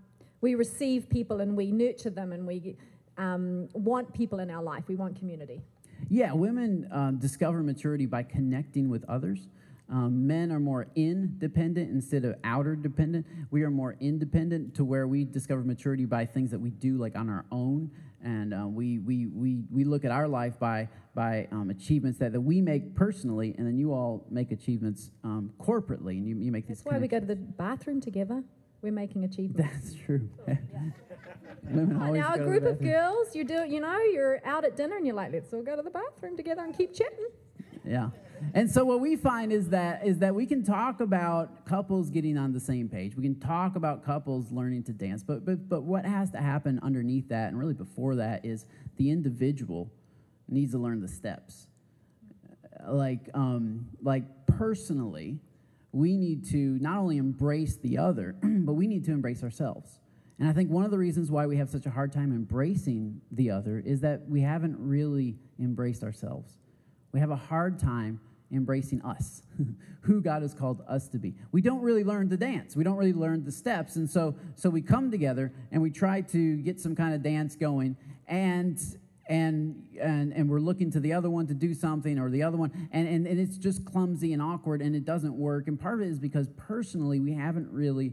we 0.41 0.55
receive 0.55 1.09
people 1.09 1.41
and 1.41 1.57
we 1.57 1.71
nurture 1.71 2.11
them 2.11 2.33
and 2.33 2.47
we 2.47 2.77
um, 3.19 3.69
want 3.73 4.13
people 4.13 4.41
in 4.41 4.51
our 4.51 4.63
life. 4.63 4.85
We 4.89 4.97
want 4.97 5.19
community. 5.19 5.63
Yeah, 6.09 6.33
women 6.33 6.89
um, 6.93 7.19
discover 7.19 7.63
maturity 7.63 8.07
by 8.07 8.23
connecting 8.23 8.89
with 8.89 9.05
others. 9.09 9.49
Um, 9.89 10.27
men 10.27 10.51
are 10.51 10.59
more 10.59 10.89
independent 10.97 11.91
instead 11.91 12.25
of 12.25 12.35
outer 12.43 12.75
dependent. 12.75 13.25
We 13.51 13.63
are 13.63 13.71
more 13.71 13.97
independent 14.01 14.75
to 14.77 14.85
where 14.85 15.07
we 15.07 15.25
discover 15.25 15.63
maturity 15.63 16.05
by 16.05 16.27
things 16.27 16.51
that 16.51 16.59
we 16.61 16.71
do 16.71 16.97
like 16.97 17.17
on 17.17 17.29
our 17.29 17.45
own. 17.53 17.91
And 18.23 18.53
uh, 18.53 18.67
we, 18.67 18.99
we, 18.99 19.27
we, 19.27 19.59
we 19.71 19.85
look 19.85 20.05
at 20.05 20.11
our 20.11 20.27
life 20.27 20.59
by, 20.59 20.89
by 21.15 21.47
um, 21.53 21.71
achievements 21.71 22.19
that, 22.19 22.33
that 22.33 22.41
we 22.41 22.61
make 22.61 22.97
personally, 22.97 23.55
and 23.57 23.67
then 23.67 23.79
you 23.79 23.93
all 23.93 24.27
make 24.29 24.51
achievements 24.51 25.11
um, 25.23 25.53
corporately, 25.61 26.17
and 26.17 26.27
you, 26.27 26.37
you 26.37 26.51
make 26.51 26.67
That's 26.67 26.85
why 26.85 26.99
we 26.99 27.07
go 27.07 27.21
to 27.21 27.27
the 27.27 27.37
bathroom 27.37 28.01
together. 28.01 28.43
We're 28.83 28.93
making 28.93 29.25
achievements. 29.25 29.73
That's 29.73 29.95
true. 29.95 30.29
Women 31.65 32.01
always 32.01 32.21
now, 32.21 32.35
a 32.35 32.39
go 32.39 32.45
to 32.45 32.45
the 32.45 32.51
group 32.51 32.65
of 32.65 32.79
bathroom. 32.79 32.91
girls, 32.91 33.35
you 33.35 33.45
do, 33.45 33.65
you 33.67 33.81
know, 33.81 33.99
you're 33.99 34.41
out 34.45 34.65
at 34.65 34.77
dinner 34.77 34.97
and 34.97 35.07
you're 35.07 35.17
like, 35.17 35.33
let's 35.33 35.53
all 35.53 35.63
go 35.63 35.75
to 35.75 35.83
the 35.83 35.91
bathroom 35.91 36.37
together 36.37 36.63
and 36.63 36.77
keep 36.77 36.95
chatting. 36.95 37.27
Yeah. 37.85 38.11
And 38.55 38.71
so 38.71 38.85
what 38.85 39.01
we 39.01 39.17
find 39.17 39.53
is 39.53 39.71
that 39.71 40.07
is 40.07 40.19
that 40.19 40.35
we 40.35 40.47
can 40.47 40.63
talk 40.63 41.01
about 41.01 41.65
couples 41.65 42.11
getting 42.11 42.37
on 42.37 42.53
the 42.53 42.61
same 42.61 42.89
page. 42.89 43.17
We 43.17 43.23
can 43.23 43.39
talk 43.41 43.77
about 43.77 44.05
couples 44.05 44.53
learning 44.53 44.85
to 44.85 44.93
dance, 44.93 45.23
but 45.23 45.45
but 45.45 45.69
but 45.69 45.83
what 45.83 46.05
has 46.05 46.31
to 46.33 46.39
happen 46.39 46.79
underneath 46.83 47.29
that 47.29 47.49
and 47.49 47.59
really 47.59 47.75
before 47.75 48.17
that 48.17 48.45
is 48.45 48.67
the 48.97 49.11
individual 49.11 49.91
needs 50.49 50.73
to 50.73 50.79
learn 50.79 51.01
the 51.01 51.09
steps. 51.09 51.69
Like 52.87 53.31
um 53.35 53.87
like 54.03 54.25
personally, 54.47 55.39
we 55.97 56.17
need 56.17 56.45
to 56.51 56.79
not 56.81 56.99
only 56.99 57.17
embrace 57.17 57.77
the 57.77 57.97
other, 57.97 58.37
but 58.43 58.75
we 58.75 58.87
need 58.87 59.05
to 59.07 59.13
embrace 59.13 59.43
ourselves. 59.43 59.99
And 60.39 60.47
I 60.47 60.53
think 60.53 60.71
one 60.71 60.85
of 60.85 60.91
the 60.91 60.99
reasons 60.99 61.31
why 61.31 61.47
we 61.47 61.57
have 61.57 61.71
such 61.71 61.87
a 61.87 61.91
hard 61.91 62.13
time 62.13 62.33
embracing 62.33 63.23
the 63.33 63.51
other 63.51 63.83
is 63.85 64.01
that 64.01 64.29
we 64.29 64.43
haven't 64.43 64.77
really 64.79 65.37
embraced 65.59 66.05
ourselves. 66.05 66.59
We 67.13 67.21
have 67.21 67.31
a 67.31 67.37
hard 67.37 67.79
time 67.79 68.21
embracing 68.53 69.01
us, 69.03 69.43
who 70.03 70.21
God 70.21 70.43
has 70.43 70.53
called 70.53 70.83
us 70.87 71.09
to 71.09 71.19
be. 71.19 71.35
We 71.51 71.63
don't 71.63 71.81
really 71.81 72.05
learn 72.05 72.29
to 72.29 72.37
dance. 72.37 72.77
We 72.77 72.85
don't 72.85 72.97
really 72.97 73.15
learn 73.15 73.45
the 73.45 73.51
steps. 73.51 73.97
And 73.97 74.09
so 74.09 74.37
so 74.55 74.69
we 74.69 74.83
come 74.83 75.11
together 75.11 75.51
and 75.73 75.81
we 75.81 75.91
try 75.91 76.21
to 76.21 76.57
get 76.59 76.79
some 76.79 76.95
kind 76.95 77.15
of 77.15 77.23
dance 77.23 77.57
going 77.57 77.97
and 78.29 78.79
and 79.29 79.83
and 80.01 80.33
and 80.33 80.49
we're 80.49 80.61
looking 80.61 80.91
to 80.91 81.01
the 81.01 81.13
other 81.13 81.29
one 81.29 81.47
to 81.47 81.55
do 81.55 81.75
something 81.75 82.19
or 82.19 82.31
the 82.31 82.43
other 82.43 82.57
one 82.57 82.71
and, 82.93 83.09
and, 83.09 83.27
and 83.27 83.41
it's 83.41 83.59
just 83.59 83.85
clumsy 83.85 84.33
and 84.33 84.41
awkward 84.41 84.81
and 84.81 84.95
it 84.95 85.05
doesn't 85.05 85.35
work. 85.35 85.67
And 85.69 85.79
part 85.81 85.95
of 85.95 86.07
it 86.07 86.11
is 86.11 86.19
because 86.19 86.49
personally 86.57 87.19
we 87.21 87.33
haven't 87.33 87.71
really 87.73 88.13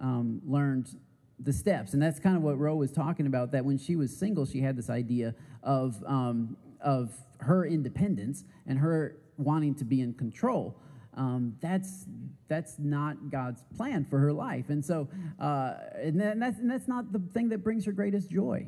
um, 0.00 0.40
learned 0.44 0.96
the 1.40 1.52
steps. 1.52 1.92
And 1.92 2.02
that's 2.02 2.18
kind 2.18 2.36
of 2.36 2.42
what 2.42 2.58
Ro 2.58 2.74
was 2.76 2.92
talking 2.92 3.26
about, 3.26 3.52
that 3.52 3.64
when 3.64 3.78
she 3.78 3.96
was 3.96 4.16
single, 4.16 4.44
she 4.44 4.60
had 4.60 4.76
this 4.76 4.90
idea 4.90 5.34
of, 5.62 6.02
um, 6.06 6.56
of 6.80 7.12
her 7.40 7.64
independence 7.64 8.44
and 8.66 8.78
her 8.78 9.16
wanting 9.36 9.74
to 9.76 9.84
be 9.84 10.00
in 10.00 10.14
control. 10.14 10.80
Um, 11.14 11.56
that's, 11.60 12.06
that's 12.48 12.78
not 12.78 13.30
God's 13.30 13.64
plan 13.76 14.04
for 14.04 14.18
her 14.18 14.32
life. 14.32 14.68
And 14.68 14.84
so, 14.84 15.08
uh, 15.40 15.74
and, 15.94 16.20
that's, 16.20 16.58
and 16.58 16.70
that's 16.70 16.88
not 16.88 17.12
the 17.12 17.20
thing 17.32 17.48
that 17.50 17.58
brings 17.58 17.84
her 17.86 17.92
greatest 17.92 18.30
joy. 18.30 18.66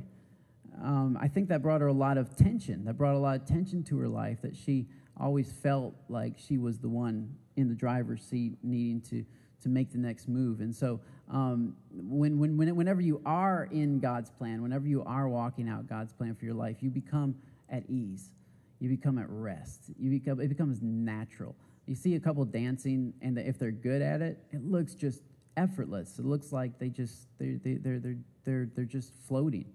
Um, 0.82 1.18
I 1.20 1.28
think 1.28 1.48
that 1.48 1.62
brought 1.62 1.80
her 1.80 1.88
a 1.88 1.92
lot 1.92 2.16
of 2.16 2.34
tension. 2.36 2.84
That 2.84 2.96
brought 2.96 3.14
a 3.14 3.18
lot 3.18 3.36
of 3.36 3.46
tension 3.46 3.82
to 3.84 3.98
her 3.98 4.08
life 4.08 4.40
that 4.42 4.56
she 4.56 4.86
always 5.18 5.52
felt 5.52 5.94
like 6.08 6.34
she 6.38 6.56
was 6.56 6.78
the 6.78 6.88
one 6.88 7.34
in 7.56 7.68
the 7.68 7.74
driver's 7.74 8.22
seat 8.22 8.56
needing 8.62 9.00
to, 9.02 9.24
to 9.62 9.68
make 9.68 9.92
the 9.92 9.98
next 9.98 10.28
move. 10.28 10.60
And 10.60 10.74
so, 10.74 11.00
um, 11.30 11.76
when, 11.92 12.38
when, 12.38 12.56
when, 12.56 12.74
whenever 12.74 13.00
you 13.00 13.20
are 13.26 13.68
in 13.70 14.00
God's 14.00 14.30
plan, 14.30 14.62
whenever 14.62 14.86
you 14.86 15.04
are 15.04 15.28
walking 15.28 15.68
out 15.68 15.86
God's 15.86 16.12
plan 16.12 16.34
for 16.34 16.44
your 16.44 16.54
life, 16.54 16.76
you 16.80 16.90
become 16.90 17.34
at 17.68 17.84
ease. 17.88 18.30
You 18.78 18.88
become 18.88 19.18
at 19.18 19.26
rest. 19.28 19.90
You 19.98 20.10
become, 20.10 20.40
it 20.40 20.48
becomes 20.48 20.80
natural. 20.80 21.54
You 21.86 21.94
see 21.94 22.14
a 22.14 22.20
couple 22.20 22.44
dancing, 22.44 23.12
and 23.20 23.38
if 23.38 23.58
they're 23.58 23.70
good 23.70 24.00
at 24.00 24.22
it, 24.22 24.38
it 24.52 24.64
looks 24.64 24.94
just 24.94 25.22
effortless. 25.56 26.18
It 26.18 26.24
looks 26.24 26.52
like 26.52 26.78
they 26.78 26.88
just 26.88 27.26
they 27.38 27.58
they 27.62 27.74
they're 27.74 27.98
they're 27.98 28.16
they're, 28.44 28.68
they're 28.74 28.84
just 28.84 29.12
floating. 29.26 29.66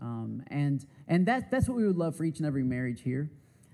Um, 0.00 0.42
and 0.48 0.84
and 1.08 1.26
that, 1.26 1.50
that's 1.50 1.68
what 1.68 1.76
we 1.76 1.86
would 1.86 1.96
love 1.96 2.16
for 2.16 2.24
each 2.24 2.38
and 2.38 2.46
every 2.46 2.62
marriage 2.62 3.02
here. 3.02 3.30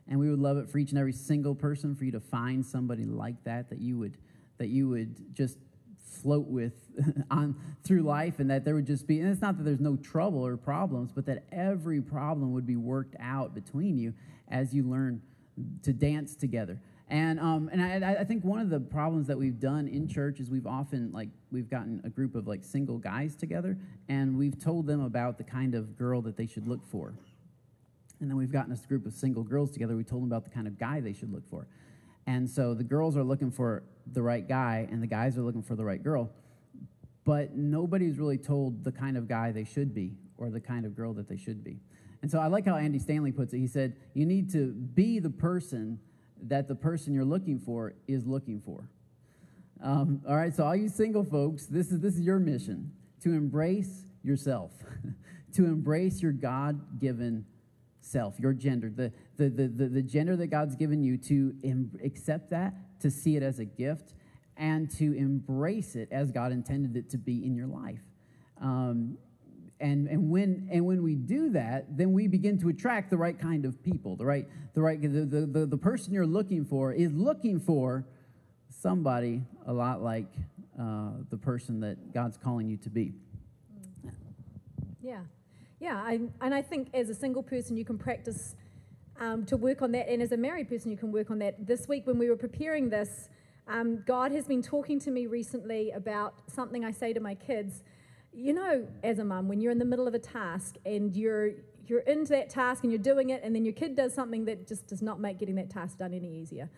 And 0.09 0.19
we 0.19 0.31
would 0.31 0.39
love 0.39 0.57
it 0.57 0.69
for 0.69 0.79
each 0.79 0.91
and 0.91 0.99
every 0.99 1.13
single 1.13 1.55
person 1.55 1.95
for 1.95 2.05
you 2.05 2.13
to 2.13 2.21
find 2.21 2.65
somebody 2.65 3.05
like 3.05 3.43
that 3.45 3.71
that 3.71 3.79
you 3.79 3.99
would 3.99 4.17
that 4.57 4.69
you 4.69 4.89
would 4.89 5.35
just 5.35 5.59
float 5.99 6.47
with 6.47 6.73
on 7.31 7.55
through 7.85 8.03
life 8.03 8.39
and 8.39 8.51
that 8.51 8.65
there 8.65 8.75
would 8.75 8.87
just 8.87 9.07
be 9.07 9.21
and 9.21 9.29
it's 9.29 9.43
not 9.43 9.57
that 9.59 9.65
there's 9.65 9.81
no 9.81 9.97
trouble 9.97 10.45
or 10.45 10.57
problems 10.57 11.13
but 11.13 11.27
that 11.27 11.45
every 11.53 12.01
problem 12.01 12.53
would 12.53 12.67
be 12.67 12.77
worked 12.77 13.15
out 13.21 13.55
between 13.55 13.99
you 13.99 14.13
as 14.49 14.75
you 14.75 14.83
learn 14.83 15.21
to 15.83 15.93
dance 15.93 16.35
together 16.35 16.81
and 17.09 17.41
um, 17.41 17.69
and 17.73 17.83
I, 17.83 18.17
I 18.21 18.25
think 18.25 18.45
one 18.45 18.61
of 18.61 18.71
the 18.71 18.81
problems 18.81 19.27
that 19.29 19.39
we've 19.39 19.59
done 19.59 19.89
in 19.89 20.09
church 20.09 20.41
is 20.41 20.51
we've 20.51 20.67
often 20.67 21.11
like 21.13 21.29
we've 21.51 21.71
gotten 21.71 22.01
a 22.05 22.11
group 22.11 22.35
of 22.35 22.47
like 22.47 22.65
single 22.65 22.99
guys 22.99 23.35
together 23.35 23.79
and 24.09 24.37
we've 24.37 24.59
told 24.59 24.87
them 24.87 25.03
about 25.03 25.39
the 25.39 25.45
kind 25.45 25.75
of 25.75 25.97
girl 25.97 26.21
that 26.23 26.37
they 26.37 26.47
should 26.47 26.67
look 26.67 26.85
for 26.85 27.15
and 28.21 28.29
then 28.29 28.37
we've 28.37 28.53
gotten 28.53 28.71
this 28.71 28.85
group 28.85 29.07
of 29.07 29.13
single 29.15 29.43
girls 29.43 29.71
together 29.71 29.97
we 29.97 30.05
told 30.05 30.23
them 30.23 30.31
about 30.31 30.45
the 30.45 30.51
kind 30.51 30.67
of 30.67 30.79
guy 30.79 31.01
they 31.01 31.15
should 31.15 31.33
look 31.33 31.49
for 31.49 31.67
and 32.29 32.49
so 32.49 32.75
the 32.75 32.85
girls 32.85 33.17
are 33.17 33.25
looking 33.25 33.51
for 33.51 33.85
the 34.13 34.21
right 34.21 34.47
guy, 34.47 34.87
and 34.91 35.03
the 35.03 35.07
guys 35.07 35.39
are 35.39 35.41
looking 35.41 35.63
for 35.63 35.77
the 35.77 35.85
right 35.85 36.03
girl. 36.03 36.31
But 37.25 37.57
nobody's 37.57 38.19
really 38.19 38.37
told 38.37 38.85
the 38.85 38.93
kind 38.93 39.17
of 39.17 39.27
guy 39.27 39.51
they 39.51 39.65
should 39.65 39.95
be 39.95 40.13
or 40.37 40.51
the 40.51 40.61
kind 40.61 40.85
of 40.85 40.95
girl 40.95 41.15
that 41.15 41.27
they 41.27 41.39
should 41.39 41.65
be. 41.65 41.81
And 42.21 42.31
so 42.31 42.39
I 42.39 42.49
like 42.49 42.67
how 42.67 42.77
Andy 42.77 42.99
Stanley 42.99 43.33
puts 43.33 43.55
it. 43.55 43.59
He 43.61 43.67
said, 43.67 43.97
You 44.13 44.27
need 44.27 44.53
to 44.53 44.73
be 44.73 45.21
the 45.21 45.31
person 45.31 46.01
that 46.43 46.69
the 46.69 46.75
person 46.75 47.15
you're 47.15 47.25
looking 47.25 47.59
for 47.59 47.95
is 48.07 48.27
looking 48.27 48.61
for. 48.61 48.89
Um, 49.83 50.23
all 50.29 50.37
right, 50.37 50.55
so 50.55 50.65
all 50.65 50.75
you 50.75 50.89
single 50.89 51.25
folks, 51.25 51.67
this 51.67 51.93
is, 51.93 52.01
this 52.01 52.15
is 52.15 52.23
your 52.23 52.39
mission 52.39 52.93
to 53.23 53.33
embrace 53.33 54.07
yourself, 54.23 54.73
to 55.55 55.65
embrace 55.65 56.21
your 56.21 56.33
God 56.33 56.99
given 56.99 57.45
self, 58.01 58.39
your 58.41 58.53
gender, 58.53 58.91
the, 58.91 59.13
the, 59.37 59.49
the, 59.49 59.69
the, 59.69 59.89
the 59.89 60.03
gender 60.03 60.37
that 60.37 60.49
God's 60.49 60.75
given 60.75 61.03
you, 61.03 61.17
to 61.19 61.55
em- 61.63 61.93
accept 62.05 62.51
that, 62.51 62.75
to 63.01 63.11
see 63.11 63.37
it 63.37 63.43
as 63.43 63.59
a 63.59 63.65
gift, 63.65 64.15
and 64.57 64.91
to 64.99 65.17
embrace 65.17 65.95
it 65.95 66.09
as 66.11 66.33
God 66.33 66.51
intended 66.51 66.97
it 66.97 67.11
to 67.11 67.19
be 67.19 67.45
in 67.45 67.55
your 67.55 67.69
life. 67.69 68.03
Um, 68.61 69.19
and, 69.81 70.09
and, 70.09 70.31
when, 70.31 70.69
and 70.71 70.85
when 70.85 71.03
we 71.03 71.15
do 71.15 71.51
that, 71.51 71.97
then 71.97 72.13
we 72.13 72.27
begin 72.27 72.59
to 72.61 72.69
attract 72.69 73.11
the 73.11 73.17
right 73.17 73.39
kind 73.39 73.65
of 73.65 73.83
people. 73.83 74.17
The 74.17 74.27
right, 74.27 74.49
the, 74.75 74.83
right 74.83 75.01
the, 75.01 75.09
the, 75.09 75.47
the, 75.47 75.67
the 75.67 75.77
person 75.77 76.13
you're 76.13 76.27
looking 76.27 76.65
for 76.65 76.93
is 76.93 77.13
looking 77.13 77.61
for 77.61 78.05
somebody 78.69 79.43
a 79.67 79.73
lot 79.73 80.03
like 80.03 80.27
uh, 80.79 81.11
the 81.31 81.37
person 81.37 81.81
that 81.81 82.13
God's 82.13 82.37
calling 82.37 82.69
you 82.69 82.77
to 82.79 82.91
be. 82.91 83.13
Yeah. 85.03 85.21
Yeah. 85.81 86.03
I, 86.05 86.21
and 86.41 86.55
I 86.55 86.63
think 86.63 86.89
as 86.95 87.09
a 87.09 87.15
single 87.15 87.43
person, 87.43 87.77
you 87.77 87.85
can 87.85 87.99
practice 87.99 88.57
um, 89.21 89.45
to 89.47 89.57
work 89.57 89.83
on 89.83 89.93
that. 89.93 90.09
And 90.09 90.23
as 90.23 90.33
a 90.33 90.37
married 90.37 90.69
person, 90.69 90.91
you 90.91 90.97
can 90.97 91.13
work 91.13 91.31
on 91.31 91.39
that. 91.39 91.67
This 91.67 91.89
week, 91.89 92.07
when 92.07 92.19
we 92.19 92.29
were 92.29 92.37
preparing 92.37 92.89
this, 92.91 93.29
um, 93.69 94.03
God 94.07 94.33
has 94.33 94.47
been 94.47 94.63
talking 94.63 94.99
to 95.01 95.11
me 95.11 95.27
recently 95.27 95.91
about 95.91 96.35
something 96.47 96.85
I 96.85 96.91
say 96.91 97.13
to 97.13 97.21
my 97.21 97.35
kids. 97.35 97.83
You 98.33 98.53
know, 98.53 98.87
as 99.03 99.19
a 99.19 99.25
mum, 99.25 99.49
when 99.49 99.61
you're 99.61 99.73
in 99.73 99.79
the 99.79 99.85
middle 99.85 100.07
of 100.07 100.15
a 100.15 100.19
task 100.19 100.77
and 100.85 101.15
you're 101.17 101.53
you're 101.89 102.01
into 102.01 102.31
that 102.33 102.51
task 102.51 102.85
and 102.85 102.93
you're 102.93 103.03
doing 103.03 103.31
it, 103.31 103.43
and 103.43 103.55
then 103.55 103.65
your 103.65 103.73
kid 103.73 103.97
does 103.97 104.13
something 104.15 104.45
that 104.45 104.69
just 104.69 104.87
does 104.87 105.01
not 105.01 105.21
make 105.21 105.39
getting 105.39 105.55
that 105.55 105.71
task 105.71 105.99
done 105.99 106.13
any 106.13 106.41
easier. 106.41 106.69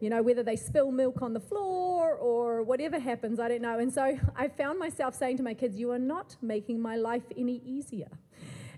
You 0.00 0.10
know, 0.10 0.22
whether 0.22 0.42
they 0.42 0.56
spill 0.56 0.92
milk 0.92 1.22
on 1.22 1.32
the 1.32 1.40
floor 1.40 2.14
or 2.14 2.62
whatever 2.62 2.98
happens, 2.98 3.40
I 3.40 3.48
don't 3.48 3.62
know. 3.62 3.78
And 3.78 3.92
so 3.92 4.18
I 4.36 4.48
found 4.48 4.78
myself 4.78 5.14
saying 5.14 5.38
to 5.38 5.42
my 5.42 5.54
kids, 5.54 5.78
You 5.78 5.90
are 5.92 5.98
not 5.98 6.36
making 6.42 6.80
my 6.80 6.96
life 6.96 7.24
any 7.36 7.62
easier. 7.64 8.08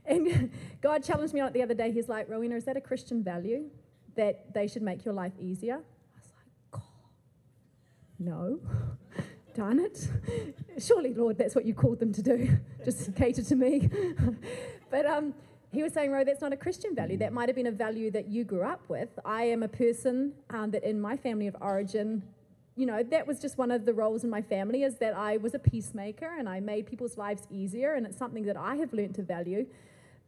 And 0.05 0.51
God 0.81 1.03
challenged 1.03 1.35
me 1.35 1.41
on 1.41 1.49
it 1.49 1.55
the 1.55 1.63
other 1.63 1.75
day. 1.75 1.93
He's 1.93 2.09
like, 2.09 2.29
Rowena, 2.29 2.57
is 2.57 2.65
that 2.65 2.77
a 2.77 2.81
Christian 2.81 3.23
value 3.23 3.65
that 4.17 4.53
they 4.55 4.67
should 4.67 4.83
make 4.83 5.05
your 5.05 5.15
life 5.15 5.33
easier? 5.39 5.75
I 5.77 6.19
was 6.19 6.33
like, 6.37 6.71
God, 6.71 6.83
no. 8.19 8.61
Darn 9.55 9.79
it. 9.79 10.09
Surely, 10.79 11.13
Lord, 11.13 11.37
that's 11.37 11.55
what 11.55 11.65
you 11.65 11.75
called 11.75 11.99
them 11.99 12.13
to 12.13 12.23
do. 12.23 12.59
Just 12.85 13.15
cater 13.15 13.43
to 13.43 13.57
me. 13.57 13.91
but 14.91 15.07
um, 15.07 15.35
he 15.73 15.83
was 15.83 15.93
saying, 15.93 16.11
Ro, 16.11 16.25
that's 16.25 16.41
not 16.41 16.53
a 16.53 16.57
Christian 16.57 16.95
value. 16.95 17.17
That 17.19 17.33
might 17.33 17.49
have 17.49 17.57
been 17.57 17.67
a 17.67 17.73
value 17.73 18.11
that 18.13 18.29
you 18.29 18.45
grew 18.45 18.63
up 18.63 18.81
with. 18.89 19.09
I 19.25 19.45
am 19.45 19.63
a 19.63 19.69
person 19.69 20.33
um, 20.51 20.71
that 20.71 20.85
in 20.85 21.01
my 21.01 21.17
family 21.17 21.47
of 21.47 21.57
origin, 21.61 22.23
you 22.77 22.87
know, 22.87 23.03
that 23.03 23.27
was 23.27 23.41
just 23.41 23.59
one 23.59 23.71
of 23.71 23.85
the 23.85 23.93
roles 23.93 24.25
in 24.25 24.31
my 24.31 24.43
family 24.43 24.83
is 24.83 24.97
that 24.99 25.15
I 25.15 25.37
was 25.37 25.55
a 25.55 25.59
peacemaker 25.59 26.31
and 26.39 26.49
I 26.49 26.61
made 26.61 26.87
people's 26.87 27.19
lives 27.19 27.47
easier. 27.51 27.95
And 27.95 28.07
it's 28.07 28.17
something 28.17 28.45
that 28.45 28.57
I 28.57 28.77
have 28.77 28.93
learned 28.93 29.15
to 29.17 29.23
value. 29.23 29.67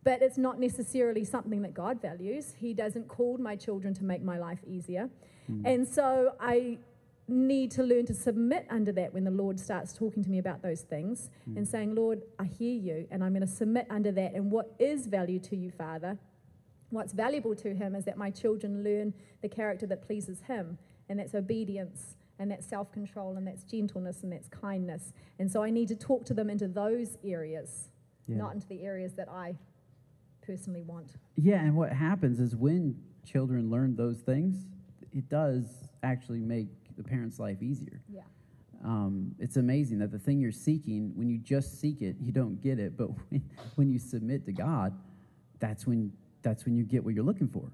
But 0.03 0.21
it's 0.21 0.37
not 0.37 0.61
necessarily 0.61 1.25
something 1.25 1.63
that 1.63 1.73
God 1.73 2.03
values. 2.03 2.55
He 2.59 2.75
doesn't 2.75 3.09
call 3.09 3.39
my 3.39 3.57
children 3.57 3.95
to 3.95 4.05
make 4.05 4.23
my 4.23 4.39
life 4.39 4.61
easier. 4.67 5.09
Mm. 5.51 5.63
And 5.65 5.89
so 5.89 6.35
I 6.39 6.79
need 7.27 7.71
to 7.73 7.83
learn 7.83 8.07
to 8.07 8.15
submit 8.15 8.67
under 8.71 8.93
that 8.93 9.15
when 9.15 9.25
the 9.25 9.31
Lord 9.31 9.59
starts 9.59 9.93
talking 9.93 10.23
to 10.23 10.31
me 10.31 10.39
about 10.39 10.63
those 10.63 10.83
things 10.83 11.31
mm. 11.49 11.57
and 11.57 11.67
saying, 11.67 11.95
Lord, 11.95 12.23
I 12.39 12.45
hear 12.45 12.75
you, 12.75 13.07
and 13.11 13.25
I'm 13.25 13.33
going 13.33 13.47
to 13.47 13.53
submit 13.53 13.87
under 13.91 14.13
that. 14.13 14.35
And 14.35 14.51
what 14.51 14.75
is 14.79 15.07
value 15.07 15.39
to 15.41 15.57
you, 15.57 15.71
Father? 15.71 16.19
What's 16.91 17.13
valuable 17.13 17.55
to 17.57 17.75
Him 17.75 17.95
is 17.95 18.05
that 18.05 18.19
my 18.19 18.31
children 18.31 18.85
learn 18.85 19.15
the 19.43 19.49
character 19.49 19.87
that 19.87 20.07
pleases 20.07 20.43
Him 20.43 20.79
and 21.09 21.19
that's 21.19 21.35
obedience, 21.35 22.17
and 22.39 22.51
that's 22.51 22.67
self 22.67 22.91
control, 22.93 23.37
and 23.37 23.47
that's 23.47 23.63
gentleness, 23.65 24.23
and 24.23 24.33
that's 24.33 24.49
kindness. 24.49 25.13
And 25.39 25.51
so 25.51 25.63
I 25.63 25.71
need 25.71 25.89
to 25.89 25.97
talk 25.97 26.25
to 26.27 26.35
them 26.35 26.51
into 26.51 26.67
those 26.69 27.19
areas, 27.25 27.91
Yeah. 28.27 28.37
not 28.37 28.55
into 28.55 28.67
the 28.67 28.83
areas 28.83 29.15
that 29.15 29.29
I 29.29 29.57
personally 30.43 30.83
want. 30.83 31.17
Yeah, 31.37 31.63
and 31.63 31.77
what 31.77 31.93
happens 31.93 32.41
is 32.41 32.57
when 32.57 32.97
children 33.25 33.71
learn 33.71 33.97
those 33.97 34.21
things, 34.21 34.67
it 35.13 35.29
does 35.29 35.65
actually 36.03 36.41
make 36.41 36.69
the 36.97 37.05
parent's 37.05 37.39
life 37.39 37.63
easier. 37.63 38.01
Yeah. 38.09 38.23
Um, 38.85 39.35
it's 39.39 39.57
amazing 39.57 39.99
that 40.01 40.13
the 40.13 40.19
thing 40.19 40.41
you're 40.41 40.53
seeking, 40.53 41.13
when 41.15 41.31
you 41.31 41.39
just 41.39 41.81
seek 41.81 42.03
it, 42.03 42.17
you 42.21 42.33
don't 42.33 42.61
get 42.63 42.79
it. 42.79 42.97
But 42.97 43.07
when, 43.31 43.43
when 43.77 43.91
you 43.91 43.99
submit 43.99 44.45
to 44.47 44.53
God, 44.53 44.97
that's 45.59 45.87
when 45.87 46.13
that's 46.43 46.67
when 46.67 46.77
you 46.77 46.85
get 46.85 47.03
what 47.03 47.15
you're 47.15 47.25
looking 47.25 47.49
for. 47.49 47.73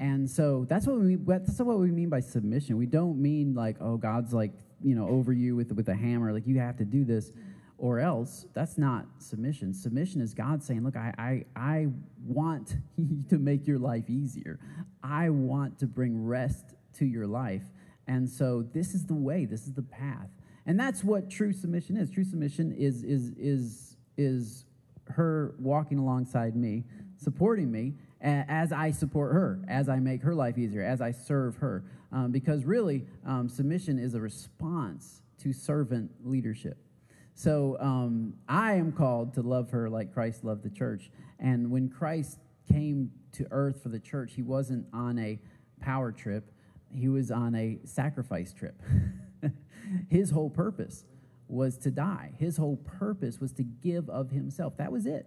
And 0.00 0.28
so 0.28 0.66
that's 0.68 0.86
what 0.86 0.98
we 0.98 1.16
mean, 1.16 1.24
that's 1.26 1.58
what 1.58 1.78
we 1.78 1.90
mean 1.90 2.08
by 2.08 2.20
submission. 2.20 2.76
We 2.76 2.86
don't 2.86 3.20
mean 3.20 3.54
like, 3.54 3.76
oh, 3.80 3.96
God's 3.96 4.32
like 4.32 4.52
you 4.82 4.94
know 4.94 5.08
over 5.08 5.32
you 5.32 5.56
with 5.56 5.72
with 5.72 5.88
a 5.88 5.94
hammer, 5.94 6.32
like 6.32 6.46
you 6.46 6.58
have 6.58 6.76
to 6.78 6.84
do 6.84 7.04
this, 7.04 7.32
or 7.78 7.98
else. 8.00 8.46
That's 8.52 8.76
not 8.76 9.06
submission. 9.18 9.72
Submission 9.72 10.20
is 10.20 10.34
God 10.34 10.62
saying, 10.62 10.84
look, 10.84 10.96
I 10.96 11.14
I, 11.18 11.44
I 11.56 11.88
want 12.26 12.76
to 13.30 13.38
make 13.38 13.66
your 13.66 13.78
life 13.78 14.08
easier. 14.10 14.58
I 15.02 15.30
want 15.30 15.78
to 15.78 15.86
bring 15.86 16.26
rest 16.26 16.74
to 16.98 17.06
your 17.06 17.26
life. 17.26 17.64
And 18.06 18.28
so 18.28 18.62
this 18.72 18.94
is 18.94 19.06
the 19.06 19.14
way, 19.14 19.44
this 19.44 19.66
is 19.66 19.72
the 19.72 19.82
path. 19.82 20.28
And 20.66 20.78
that's 20.78 21.02
what 21.02 21.30
true 21.30 21.52
submission 21.52 21.96
is. 21.96 22.10
True 22.10 22.24
submission 22.24 22.72
is 22.72 23.02
is 23.02 23.32
is 23.38 23.96
is 24.16 24.64
her 25.08 25.54
walking 25.58 25.98
alongside 25.98 26.54
me, 26.54 26.84
supporting 27.16 27.70
me 27.70 27.94
as 28.20 28.72
I 28.72 28.92
support 28.92 29.32
her, 29.32 29.60
as 29.66 29.88
I 29.88 29.96
make 29.96 30.22
her 30.22 30.34
life 30.34 30.56
easier, 30.56 30.82
as 30.82 31.00
I 31.00 31.10
serve 31.10 31.56
her. 31.56 31.84
Um, 32.12 32.30
because 32.30 32.64
really, 32.64 33.06
um, 33.26 33.48
submission 33.48 33.98
is 33.98 34.14
a 34.14 34.20
response 34.20 35.22
to 35.38 35.52
servant 35.52 36.10
leadership. 36.22 36.78
So 37.34 37.76
um, 37.80 38.34
I 38.48 38.74
am 38.74 38.92
called 38.92 39.34
to 39.34 39.42
love 39.42 39.70
her 39.70 39.88
like 39.88 40.12
Christ 40.12 40.44
loved 40.44 40.62
the 40.62 40.70
church. 40.70 41.10
And 41.40 41.70
when 41.70 41.88
Christ 41.88 42.38
came 42.70 43.10
to 43.32 43.46
earth 43.50 43.82
for 43.82 43.88
the 43.88 43.98
church, 43.98 44.34
he 44.34 44.42
wasn't 44.42 44.86
on 44.92 45.18
a 45.18 45.38
power 45.80 46.12
trip, 46.12 46.52
he 46.94 47.08
was 47.08 47.30
on 47.30 47.54
a 47.54 47.78
sacrifice 47.84 48.52
trip. 48.52 48.80
His 50.08 50.30
whole 50.30 50.50
purpose 50.50 51.04
was 51.48 51.76
to 51.78 51.90
die. 51.90 52.32
His 52.38 52.56
whole 52.56 52.76
purpose 52.76 53.40
was 53.40 53.52
to 53.52 53.62
give 53.62 54.08
of 54.08 54.30
himself. 54.30 54.76
That 54.78 54.90
was 54.90 55.06
it. 55.06 55.26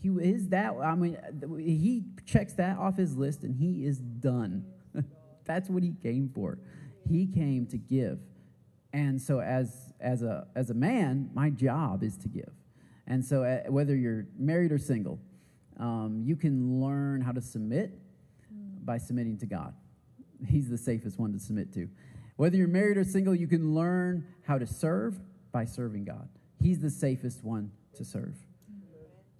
He 0.00 0.08
is 0.08 0.48
that. 0.50 0.74
I 0.74 0.94
mean, 0.94 1.16
he 1.58 2.04
checks 2.26 2.52
that 2.54 2.78
off 2.78 2.96
his 2.96 3.16
list, 3.16 3.42
and 3.42 3.54
he 3.54 3.84
is 3.84 3.98
done. 3.98 4.66
That's 5.44 5.70
what 5.70 5.82
he 5.82 5.94
came 6.02 6.30
for. 6.34 6.58
He 7.08 7.26
came 7.26 7.66
to 7.68 7.78
give, 7.78 8.18
and 8.92 9.20
so 9.20 9.40
as 9.40 9.94
as 10.00 10.22
a 10.22 10.46
as 10.54 10.70
a 10.70 10.74
man, 10.74 11.30
my 11.32 11.50
job 11.50 12.02
is 12.02 12.16
to 12.18 12.28
give. 12.28 12.50
And 13.06 13.24
so, 13.24 13.44
uh, 13.44 13.70
whether 13.70 13.94
you're 13.94 14.26
married 14.36 14.72
or 14.72 14.78
single, 14.78 15.20
um, 15.78 16.22
you 16.24 16.36
can 16.36 16.80
learn 16.80 17.20
how 17.20 17.32
to 17.32 17.40
submit 17.40 17.96
by 18.84 18.98
submitting 18.98 19.38
to 19.38 19.46
God. 19.46 19.74
He's 20.46 20.68
the 20.68 20.78
safest 20.78 21.18
one 21.18 21.32
to 21.32 21.38
submit 21.38 21.72
to. 21.74 21.88
Whether 22.36 22.56
you're 22.56 22.68
married 22.68 22.96
or 22.96 23.04
single, 23.04 23.34
you 23.34 23.46
can 23.46 23.74
learn 23.74 24.26
how 24.42 24.58
to 24.58 24.66
serve 24.66 25.18
by 25.52 25.64
serving 25.64 26.04
God. 26.04 26.28
He's 26.60 26.80
the 26.80 26.90
safest 26.90 27.44
one 27.44 27.70
to 27.94 28.04
serve. 28.04 28.34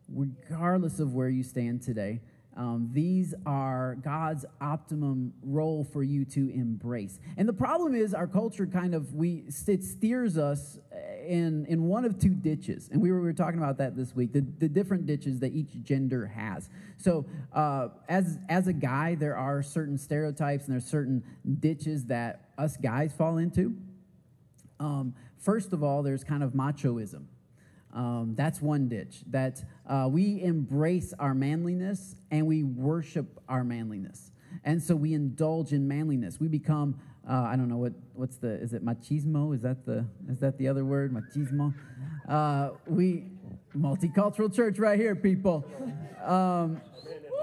Regardless 0.08 1.00
of 1.00 1.14
where 1.14 1.28
you 1.28 1.42
stand 1.42 1.82
today, 1.82 2.20
um, 2.56 2.88
these 2.92 3.34
are 3.44 3.96
God's 3.96 4.46
optimum 4.62 5.34
role 5.42 5.84
for 5.84 6.02
you 6.02 6.24
to 6.26 6.48
embrace. 6.48 7.18
And 7.36 7.46
the 7.46 7.52
problem 7.52 7.94
is, 7.94 8.14
our 8.14 8.26
culture 8.26 8.66
kind 8.66 8.94
of 8.94 9.14
we 9.14 9.44
it 9.66 9.84
steers 9.84 10.38
us 10.38 10.78
in 11.26 11.66
in 11.66 11.84
one 11.84 12.04
of 12.04 12.18
two 12.18 12.30
ditches, 12.30 12.88
and 12.90 13.00
we 13.02 13.10
were, 13.10 13.20
we 13.20 13.26
were 13.26 13.32
talking 13.32 13.58
about 13.58 13.78
that 13.78 13.96
this 13.96 14.14
week. 14.14 14.32
The, 14.32 14.44
the 14.58 14.68
different 14.68 15.06
ditches 15.06 15.40
that 15.40 15.52
each 15.52 15.82
gender 15.82 16.26
has. 16.26 16.68
So, 16.96 17.26
uh, 17.52 17.88
as 18.08 18.38
as 18.48 18.68
a 18.68 18.72
guy, 18.72 19.14
there 19.14 19.36
are 19.36 19.62
certain 19.62 19.98
stereotypes 19.98 20.66
and 20.66 20.74
there's 20.74 20.86
certain 20.86 21.22
ditches 21.60 22.06
that 22.06 22.50
us 22.58 22.76
guys 22.76 23.12
fall 23.12 23.38
into. 23.38 23.76
Um, 24.80 25.14
first 25.38 25.72
of 25.72 25.82
all, 25.82 26.02
there's 26.02 26.24
kind 26.24 26.42
of 26.42 26.52
machoism. 26.52 27.24
Um, 27.92 28.34
that's 28.36 28.60
one 28.60 28.88
ditch. 28.88 29.22
That 29.28 29.64
uh, 29.86 30.08
we 30.10 30.42
embrace 30.42 31.14
our 31.18 31.34
manliness 31.34 32.14
and 32.30 32.46
we 32.46 32.62
worship 32.62 33.40
our 33.48 33.64
manliness, 33.64 34.30
and 34.64 34.82
so 34.82 34.96
we 34.96 35.14
indulge 35.14 35.72
in 35.72 35.86
manliness. 35.86 36.40
We 36.40 36.48
become 36.48 37.00
uh, 37.28 37.42
I 37.42 37.56
don't 37.56 37.68
know 37.68 37.76
what 37.76 37.92
what's 38.14 38.36
the 38.36 38.50
is 38.60 38.72
it 38.72 38.84
machismo? 38.84 39.54
Is 39.54 39.62
that 39.62 39.84
the 39.84 40.06
is 40.30 40.38
that 40.40 40.58
the 40.58 40.68
other 40.68 40.84
word 40.84 41.12
machismo? 41.12 41.74
Uh, 42.28 42.70
we 42.86 43.24
multicultural 43.76 44.54
church 44.54 44.78
right 44.78 44.98
here, 44.98 45.14
people. 45.16 45.64
Um, 46.24 46.80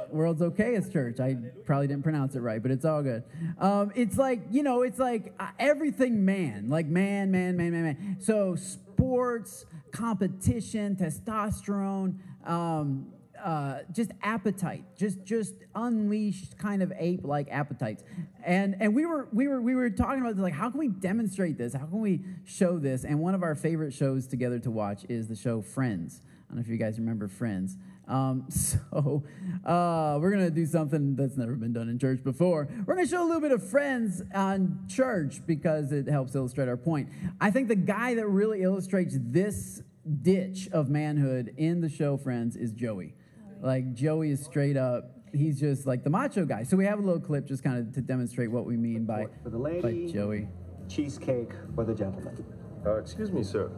world's 0.09 0.41
okayest 0.41 0.93
church. 0.93 1.19
I 1.19 1.35
probably 1.65 1.87
didn't 1.87 2.03
pronounce 2.03 2.35
it 2.35 2.39
right, 2.39 2.61
but 2.61 2.71
it's 2.71 2.85
all 2.85 3.01
good. 3.01 3.23
Um, 3.59 3.91
it's 3.95 4.17
like 4.17 4.41
you 4.51 4.63
know, 4.63 4.83
it's 4.83 4.99
like 4.99 5.33
uh, 5.39 5.49
everything 5.59 6.23
man, 6.23 6.69
like 6.69 6.85
man, 6.85 7.31
man, 7.31 7.57
man, 7.57 7.71
man, 7.71 7.83
man. 7.83 8.17
So 8.21 8.55
sports, 8.55 9.65
competition, 9.91 10.95
testosterone. 10.95 12.19
Um, 12.47 13.07
uh, 13.43 13.79
just 13.91 14.11
appetite, 14.21 14.85
just 14.95 15.23
just 15.23 15.53
unleashed 15.75 16.57
kind 16.57 16.81
of 16.81 16.93
ape-like 16.97 17.47
appetites, 17.51 18.03
and 18.45 18.75
and 18.79 18.95
we 18.95 19.05
were 19.05 19.27
we 19.33 19.47
were 19.47 19.61
we 19.61 19.75
were 19.75 19.89
talking 19.89 20.21
about 20.21 20.35
this, 20.35 20.41
like 20.41 20.53
how 20.53 20.69
can 20.69 20.79
we 20.79 20.87
demonstrate 20.87 21.57
this? 21.57 21.73
How 21.73 21.85
can 21.85 21.99
we 21.99 22.21
show 22.45 22.79
this? 22.79 23.03
And 23.03 23.19
one 23.19 23.35
of 23.35 23.43
our 23.43 23.55
favorite 23.55 23.93
shows 23.93 24.27
together 24.27 24.59
to 24.59 24.71
watch 24.71 25.05
is 25.09 25.27
the 25.27 25.35
show 25.35 25.61
Friends. 25.61 26.21
I 26.23 26.53
don't 26.53 26.57
know 26.57 26.61
if 26.61 26.67
you 26.67 26.77
guys 26.77 26.97
remember 26.97 27.27
Friends. 27.27 27.77
Um, 28.07 28.45
so 28.49 29.23
uh, 29.65 30.17
we're 30.21 30.31
gonna 30.31 30.49
do 30.49 30.65
something 30.65 31.15
that's 31.15 31.35
never 31.35 31.55
been 31.55 31.73
done 31.73 31.89
in 31.89 31.99
church 31.99 32.23
before. 32.23 32.69
We're 32.85 32.95
gonna 32.95 33.07
show 33.07 33.23
a 33.23 33.27
little 33.27 33.41
bit 33.41 33.51
of 33.51 33.67
Friends 33.69 34.21
on 34.33 34.85
church 34.87 35.41
because 35.45 35.91
it 35.91 36.07
helps 36.07 36.33
illustrate 36.35 36.69
our 36.69 36.77
point. 36.77 37.09
I 37.41 37.51
think 37.51 37.67
the 37.67 37.75
guy 37.75 38.15
that 38.15 38.27
really 38.27 38.61
illustrates 38.61 39.17
this 39.19 39.81
ditch 40.21 40.69
of 40.71 40.89
manhood 40.89 41.53
in 41.57 41.81
the 41.81 41.89
show 41.89 42.17
Friends 42.17 42.55
is 42.55 42.71
Joey. 42.71 43.15
Like 43.63 43.93
Joey 43.93 44.31
is 44.31 44.43
straight 44.43 44.75
up. 44.75 45.09
He's 45.33 45.57
just 45.59 45.87
like 45.87 46.03
the 46.03 46.09
macho 46.09 46.45
guy. 46.45 46.63
So 46.63 46.75
we 46.75 46.85
have 46.85 46.99
a 46.99 47.01
little 47.01 47.21
clip 47.21 47.47
just 47.47 47.63
kind 47.63 47.79
of 47.79 47.93
to 47.95 48.01
demonstrate 48.01 48.51
what 48.51 48.65
we 48.65 48.75
mean 48.75 49.05
by, 49.05 49.27
For 49.41 49.49
the 49.49 49.57
by 49.57 49.79
lady. 49.79 50.11
Joey. 50.11 50.49
Cheesecake 50.89 51.51
for 51.73 51.85
the 51.85 51.95
gentleman. 51.95 52.45
Uh, 52.85 52.97
excuse 52.97 53.31
me, 53.31 53.41
sir. 53.41 53.71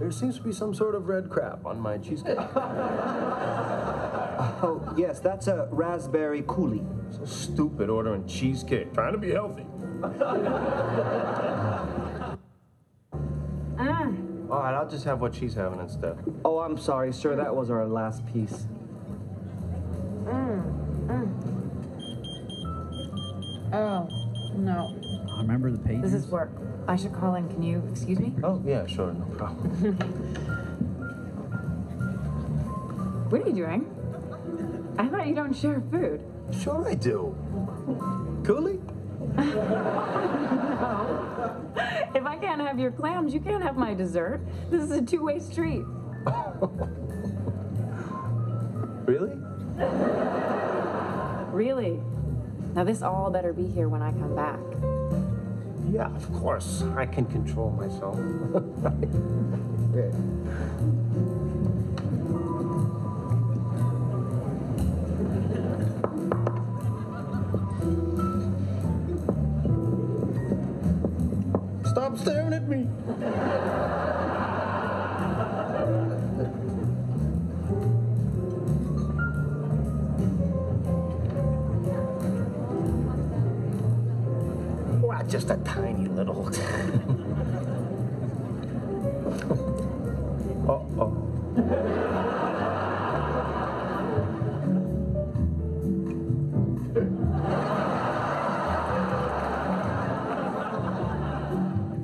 There 0.00 0.10
seems 0.10 0.38
to 0.38 0.42
be 0.42 0.52
some 0.52 0.74
sort 0.74 0.96
of 0.96 1.06
red 1.06 1.30
crap 1.30 1.64
on 1.64 1.80
my 1.80 1.96
cheesecake. 1.98 2.36
Oh, 4.64 4.82
yes, 4.96 5.20
that's 5.20 5.46
a 5.46 5.68
raspberry 5.70 6.42
coulis. 6.42 6.84
so 7.16 7.24
stupid 7.24 7.88
ordering 7.88 8.26
cheesecake. 8.26 8.92
Trying 8.92 9.12
to 9.12 9.18
be 9.18 9.30
healthy. 9.30 9.64
All 14.50 14.58
right, 14.58 14.74
I'll 14.74 14.88
just 14.88 15.04
have 15.04 15.20
what 15.20 15.34
she's 15.34 15.54
having 15.54 15.78
instead. 15.80 16.18
Oh, 16.44 16.58
I'm 16.58 16.76
sorry, 16.76 17.12
sir, 17.12 17.36
that 17.36 17.54
was 17.54 17.70
our 17.70 17.86
last 17.86 18.26
piece. 18.32 18.66
Mm, 20.32 20.62
mm. 21.06 21.28
Oh, 23.74 24.08
no. 24.56 24.94
I 25.34 25.36
remember 25.40 25.70
the 25.70 25.78
pages. 25.78 26.12
This 26.12 26.24
is 26.24 26.28
work. 26.28 26.50
I 26.88 26.96
should 26.96 27.12
call 27.12 27.34
in. 27.36 27.48
Can 27.48 27.62
you 27.62 27.82
excuse 27.90 28.18
me? 28.18 28.34
Oh, 28.42 28.60
yeah, 28.64 28.86
sure, 28.86 29.12
no 29.12 29.24
problem. 29.36 29.96
What 33.32 33.40
are 33.42 33.48
you 33.48 33.54
doing? 33.54 33.86
I 34.98 35.08
thought 35.08 35.26
you 35.26 35.34
don't 35.34 35.54
share 35.56 35.80
food. 35.90 36.20
sure 36.62 36.86
I 36.86 36.94
do. 36.94 37.34
Coulis? 38.42 38.78
If 42.14 42.26
I 42.26 42.36
can't 42.36 42.60
have 42.60 42.78
your 42.78 42.90
clams, 42.90 43.32
you 43.32 43.40
can't 43.40 43.62
have 43.62 43.78
my 43.78 43.94
dessert. 43.94 44.42
This 44.68 44.82
is 44.82 44.90
a 44.90 45.00
two-way 45.00 45.38
street. 45.38 45.82
Really? 49.06 49.32
Really? 51.62 52.02
Now 52.74 52.82
this 52.82 53.02
all 53.02 53.30
better 53.30 53.52
be 53.52 53.68
here 53.68 53.88
when 53.88 54.02
I 54.02 54.10
come 54.10 54.34
back. 54.34 54.58
Yeah, 55.92 56.12
of 56.12 56.32
course. 56.32 56.82
I 56.96 57.06
can 57.06 57.24
control 57.26 57.70
myself. 57.70 58.16
Stop 71.92 72.18
staring 72.18 72.54
at 72.54 72.68
me. 72.68 72.88
Just 85.42 85.60
a 85.60 85.64
tiny 85.64 86.06
little. 86.08 86.46
uh 90.68 90.72
oh. 91.00 91.18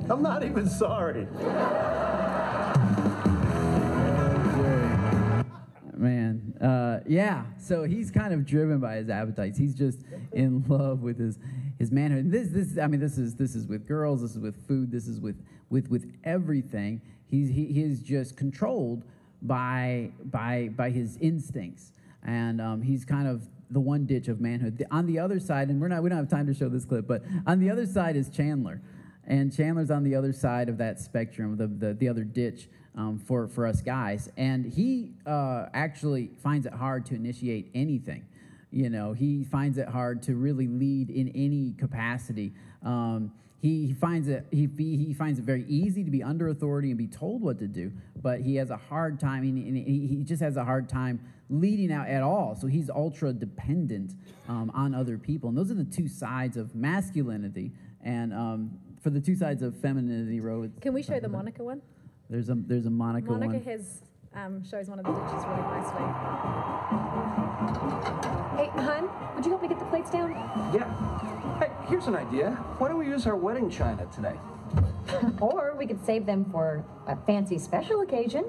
I'm 0.09 0.23
not 0.23 0.43
even 0.43 0.67
sorry. 0.67 1.27
Man, 5.95 6.55
uh, 6.59 6.99
yeah. 7.07 7.45
So 7.57 7.83
he's 7.83 8.11
kind 8.11 8.33
of 8.33 8.45
driven 8.45 8.79
by 8.79 8.95
his 8.97 9.09
appetites. 9.09 9.57
He's 9.57 9.75
just 9.75 10.03
in 10.33 10.65
love 10.67 11.01
with 11.01 11.19
his 11.19 11.39
his 11.79 11.91
manhood. 11.91 12.29
This, 12.29 12.49
this, 12.49 12.77
I 12.77 12.87
mean, 12.87 12.99
this 12.99 13.17
is 13.17 13.35
this 13.35 13.55
is 13.55 13.65
with 13.65 13.87
girls. 13.87 14.21
This 14.21 14.31
is 14.31 14.39
with 14.39 14.67
food. 14.67 14.91
This 14.91 15.07
is 15.07 15.19
with 15.19 15.41
with 15.69 15.89
with 15.89 16.11
everything. 16.23 17.01
He's 17.25 17.49
he, 17.49 17.65
he 17.67 17.81
is 17.81 18.01
just 18.01 18.37
controlled 18.37 19.03
by 19.41 20.11
by 20.25 20.69
by 20.75 20.89
his 20.91 21.17
instincts, 21.17 21.93
and 22.23 22.59
um, 22.59 22.81
he's 22.81 23.05
kind 23.05 23.27
of 23.27 23.41
the 23.71 23.79
one 23.79 24.05
ditch 24.05 24.27
of 24.27 24.41
manhood. 24.41 24.77
The, 24.77 24.93
on 24.93 25.05
the 25.05 25.19
other 25.19 25.39
side, 25.39 25.69
and 25.69 25.79
we're 25.79 25.87
not 25.87 26.03
we 26.03 26.09
don't 26.09 26.17
have 26.19 26.29
time 26.29 26.47
to 26.47 26.53
show 26.53 26.69
this 26.69 26.85
clip, 26.85 27.07
but 27.07 27.23
on 27.47 27.59
the 27.59 27.69
other 27.69 27.85
side 27.85 28.17
is 28.17 28.29
Chandler, 28.29 28.81
and 29.25 29.55
Chandler's 29.55 29.89
on 29.89 30.03
the 30.03 30.15
other 30.15 30.33
side 30.33 30.67
of 30.67 30.77
that 30.79 30.99
spectrum, 30.99 31.55
the 31.55 31.67
the, 31.67 31.93
the 31.93 32.09
other 32.09 32.25
ditch 32.25 32.67
um, 32.95 33.17
for, 33.17 33.47
for 33.47 33.65
us 33.65 33.81
guys. 33.81 34.29
And 34.37 34.65
he 34.65 35.13
uh, 35.25 35.67
actually 35.73 36.31
finds 36.43 36.65
it 36.65 36.73
hard 36.73 37.05
to 37.07 37.15
initiate 37.15 37.71
anything. 37.73 38.25
You 38.71 38.89
know, 38.89 39.13
he 39.13 39.43
finds 39.43 39.77
it 39.77 39.87
hard 39.87 40.21
to 40.23 40.35
really 40.35 40.67
lead 40.67 41.09
in 41.09 41.29
any 41.29 41.73
capacity. 41.77 42.53
Um, 42.83 43.31
he, 43.61 43.87
he 43.87 43.93
finds 43.93 44.27
it 44.29 44.45
he, 44.51 44.69
he 44.77 45.13
finds 45.13 45.39
it 45.39 45.43
very 45.43 45.65
easy 45.67 46.03
to 46.03 46.11
be 46.11 46.23
under 46.23 46.47
authority 46.47 46.89
and 46.89 46.97
be 46.97 47.07
told 47.07 47.41
what 47.41 47.59
to 47.59 47.67
do, 47.67 47.91
but 48.21 48.39
he 48.41 48.55
has 48.55 48.69
a 48.69 48.77
hard 48.77 49.19
time. 49.19 49.43
And 49.43 49.75
he, 49.75 50.07
he 50.07 50.23
just 50.23 50.41
has 50.41 50.55
a 50.55 50.63
hard 50.63 50.87
time 50.87 51.19
leading 51.49 51.91
out 51.91 52.07
at 52.07 52.21
all. 52.21 52.55
So 52.55 52.67
he's 52.67 52.89
ultra 52.89 53.33
dependent 53.33 54.13
um, 54.47 54.71
on 54.73 54.93
other 54.93 55.17
people, 55.17 55.49
and 55.49 55.57
those 55.57 55.71
are 55.71 55.75
the 55.75 55.83
two 55.83 56.07
sides 56.07 56.55
of 56.55 56.73
masculinity. 56.75 57.71
And 58.01 58.33
um, 58.33 58.71
for 59.01 59.09
the 59.09 59.19
two 59.19 59.35
sides 59.35 59.61
of 59.61 59.75
femininity, 59.75 60.39
Row, 60.39 60.69
Can 60.79 60.93
we 60.93 61.03
show 61.03 61.19
the 61.19 61.27
Monica 61.27 61.63
one? 61.63 61.81
there's 62.29 62.49
a 62.49 62.55
there's 62.55 62.85
a 62.85 62.91
Monica, 62.91 63.31
Monica 63.31 63.53
one. 63.53 63.63
has 63.63 64.01
um, 64.35 64.63
shows 64.63 64.87
one 64.87 64.99
of 64.99 65.05
the 65.05 65.11
ditches 65.11 65.43
really 65.47 65.61
nicely. 65.61 66.05
Hey, 68.57 68.69
hun, 68.81 69.09
would 69.35 69.45
you 69.45 69.51
help 69.51 69.61
me 69.61 69.67
get 69.67 69.79
the 69.79 69.85
plates 69.85 70.11
down? 70.11 70.31
Yeah. 70.73 71.59
Hey, 71.59 71.71
here's 71.87 72.07
an 72.07 72.15
idea. 72.15 72.51
Why 72.77 72.87
don't 72.89 72.97
we 72.99 73.07
use 73.07 73.25
our 73.27 73.35
wedding 73.35 73.69
china 73.69 74.07
today? 74.13 74.35
Or 75.41 75.75
we 75.75 75.87
could 75.87 76.05
save 76.05 76.27
them 76.27 76.45
for 76.51 76.83
a 77.07 77.15
fancy 77.25 77.57
special 77.57 78.01
occasion. 78.01 78.45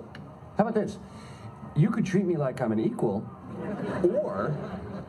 How 0.59 0.65
about 0.65 0.75
this? 0.75 0.99
You 1.75 1.89
could 1.89 2.05
treat 2.05 2.27
me 2.27 2.37
like 2.37 2.61
I'm 2.61 2.73
an 2.73 2.81
equal, 2.81 3.25
or 4.03 4.55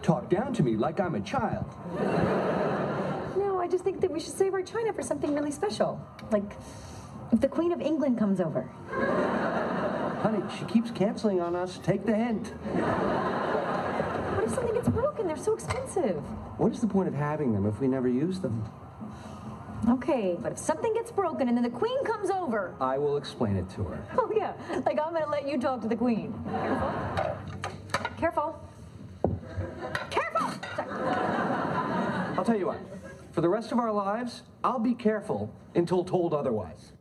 talk 0.01 0.29
down 0.29 0.53
to 0.53 0.63
me 0.63 0.77
like 0.77 1.01
I'm 1.01 1.15
a 1.15 1.19
child. 1.19 1.65
No, 3.35 3.59
I 3.59 3.67
just 3.69 3.83
think 3.83 3.99
that 4.01 4.11
we 4.11 4.21
should 4.21 4.33
save 4.33 4.53
our 4.53 4.61
china 4.61 4.93
for 4.93 5.01
something 5.01 5.33
really 5.35 5.51
special. 5.51 5.99
Like 6.31 6.55
if 7.31 7.41
the 7.41 7.47
Queen 7.47 7.71
of 7.71 7.81
England 7.81 8.17
comes 8.17 8.39
over. 8.39 8.69
Honey, 10.21 10.43
she 10.59 10.65
keeps 10.65 10.91
canceling 10.91 11.41
on 11.41 11.55
us. 11.55 11.79
Take 11.83 12.05
the 12.05 12.15
hint. 12.15 12.49
What 14.35 14.43
if 14.43 14.51
something 14.53 14.75
gets 14.75 14.87
broken? 14.87 15.25
They're 15.25 15.35
so 15.35 15.53
expensive. 15.53 16.17
What 16.57 16.71
is 16.71 16.79
the 16.79 16.87
point 16.87 17.07
of 17.07 17.15
having 17.15 17.53
them 17.53 17.65
if 17.65 17.79
we 17.79 17.87
never 17.87 18.07
use 18.07 18.39
them? 18.39 18.63
Okay, 19.89 20.37
but 20.39 20.51
if 20.51 20.59
something 20.59 20.93
gets 20.93 21.11
broken 21.11 21.47
and 21.47 21.57
then 21.57 21.63
the 21.63 21.71
Queen 21.71 22.03
comes 22.03 22.29
over. 22.29 22.75
I 22.79 22.99
will 22.99 23.17
explain 23.17 23.55
it 23.55 23.67
to 23.71 23.83
her. 23.83 24.05
Oh, 24.15 24.31
yeah. 24.35 24.53
Like 24.85 24.99
I'm 25.03 25.11
gonna 25.11 25.27
let 25.27 25.47
you 25.47 25.57
talk 25.57 25.81
to 25.81 25.87
the 25.87 25.95
Queen. 25.95 26.33
Careful. 28.17 28.59
Careful! 30.11 30.51
Sorry. 30.75 30.89
I'll 32.37 32.45
tell 32.45 32.57
you 32.57 32.67
what. 32.67 32.79
For 33.31 33.41
the 33.41 33.49
rest 33.49 33.71
of 33.71 33.79
our 33.79 33.91
lives, 33.91 34.43
I'll 34.63 34.77
be 34.77 34.93
careful 34.93 35.51
until 35.73 36.03
told 36.03 36.35
otherwise. 36.35 36.91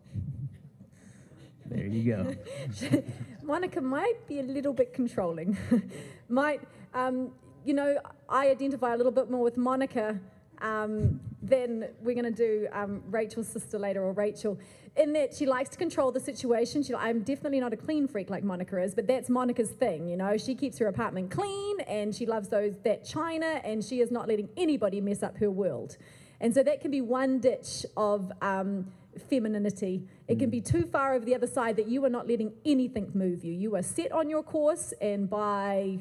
There 1.71 1.87
you 1.87 2.12
go. 2.12 3.03
Monica 3.43 3.81
might 3.81 4.27
be 4.27 4.41
a 4.41 4.43
little 4.43 4.73
bit 4.73 4.93
controlling. 4.93 5.57
might, 6.29 6.61
um, 6.95 7.31
you 7.64 7.75
know, 7.75 7.97
I 8.29 8.51
identify 8.51 8.93
a 8.93 8.97
little 8.97 9.12
bit 9.12 9.31
more 9.31 9.43
with 9.43 9.57
Monica 9.57 10.18
um, 10.61 11.21
than 11.41 11.87
we're 12.03 12.14
going 12.21 12.25
to 12.25 12.31
do 12.33 12.66
um, 12.73 13.03
Rachel's 13.09 13.47
sister 13.47 13.79
later 13.79 14.03
or 14.03 14.12
Rachel. 14.12 14.59
In 14.97 15.12
that 15.12 15.33
she 15.33 15.47
likes 15.47 15.71
to 15.71 15.79
control 15.79 16.11
the 16.11 16.18
situation. 16.18 16.83
She, 16.83 16.93
I'm 16.93 17.21
definitely 17.21 17.61
not 17.61 17.73
a 17.73 17.77
clean 17.77 18.09
freak 18.09 18.31
like 18.31 18.43
Monica 18.43 18.83
is, 18.83 18.93
but 18.93 19.07
that's 19.07 19.31
Monica's 19.31 19.71
thing. 19.71 20.09
You 20.09 20.16
know, 20.16 20.37
she 20.37 20.57
keeps 20.57 20.77
her 20.79 20.89
apartment 20.89 21.31
clean 21.31 21.81
and 21.83 22.12
she 22.12 22.27
loves 22.27 22.49
those 22.49 22.75
that 22.83 23.05
china, 23.05 23.61
and 23.62 23.85
she 23.85 24.01
is 24.01 24.11
not 24.11 24.27
letting 24.27 24.49
anybody 24.57 25.01
mess 25.01 25.23
up 25.23 25.37
her 25.39 25.51
world. 25.51 25.97
And 26.41 26.53
so 26.53 26.64
that 26.64 26.81
can 26.81 26.91
be 26.91 27.01
one 27.01 27.39
ditch 27.39 27.87
of 27.97 28.33
um, 28.43 28.91
femininity. 29.28 30.02
It 30.28 30.38
can 30.38 30.50
be 30.50 30.61
too 30.61 30.84
far 30.86 31.14
over 31.14 31.24
the 31.24 31.34
other 31.34 31.46
side 31.46 31.76
that 31.76 31.88
you 31.88 32.04
are 32.04 32.11
not 32.11 32.28
letting 32.28 32.52
anything 32.64 33.11
move 33.14 33.44
you. 33.44 33.52
You 33.52 33.76
are 33.76 33.82
set 33.82 34.12
on 34.12 34.30
your 34.30 34.42
course, 34.42 34.92
and 35.00 35.28
by 35.28 35.98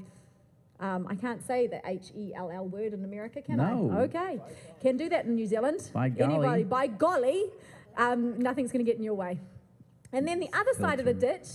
um, 0.79 1.07
I 1.09 1.15
can't 1.15 1.45
say 1.45 1.67
the 1.67 1.81
H 1.85 2.11
E 2.15 2.33
L 2.35 2.49
L 2.51 2.65
word 2.67 2.93
in 2.93 3.03
America, 3.03 3.41
can 3.41 3.57
No. 3.57 3.91
I? 3.93 4.01
Okay, 4.01 4.41
can 4.81 4.97
do 4.97 5.09
that 5.09 5.25
in 5.25 5.35
New 5.35 5.47
Zealand. 5.47 5.89
By 5.93 6.09
golly. 6.09 6.33
Anybody, 6.33 6.63
by 6.63 6.87
golly, 6.87 7.45
um, 7.97 8.39
nothing's 8.39 8.71
going 8.71 8.85
to 8.85 8.89
get 8.89 8.97
in 8.97 9.03
your 9.03 9.15
way. 9.15 9.39
And 10.13 10.27
then 10.27 10.39
the 10.39 10.49
other 10.53 10.73
side 10.73 10.99
of 10.99 11.05
the 11.05 11.13
ditch 11.13 11.47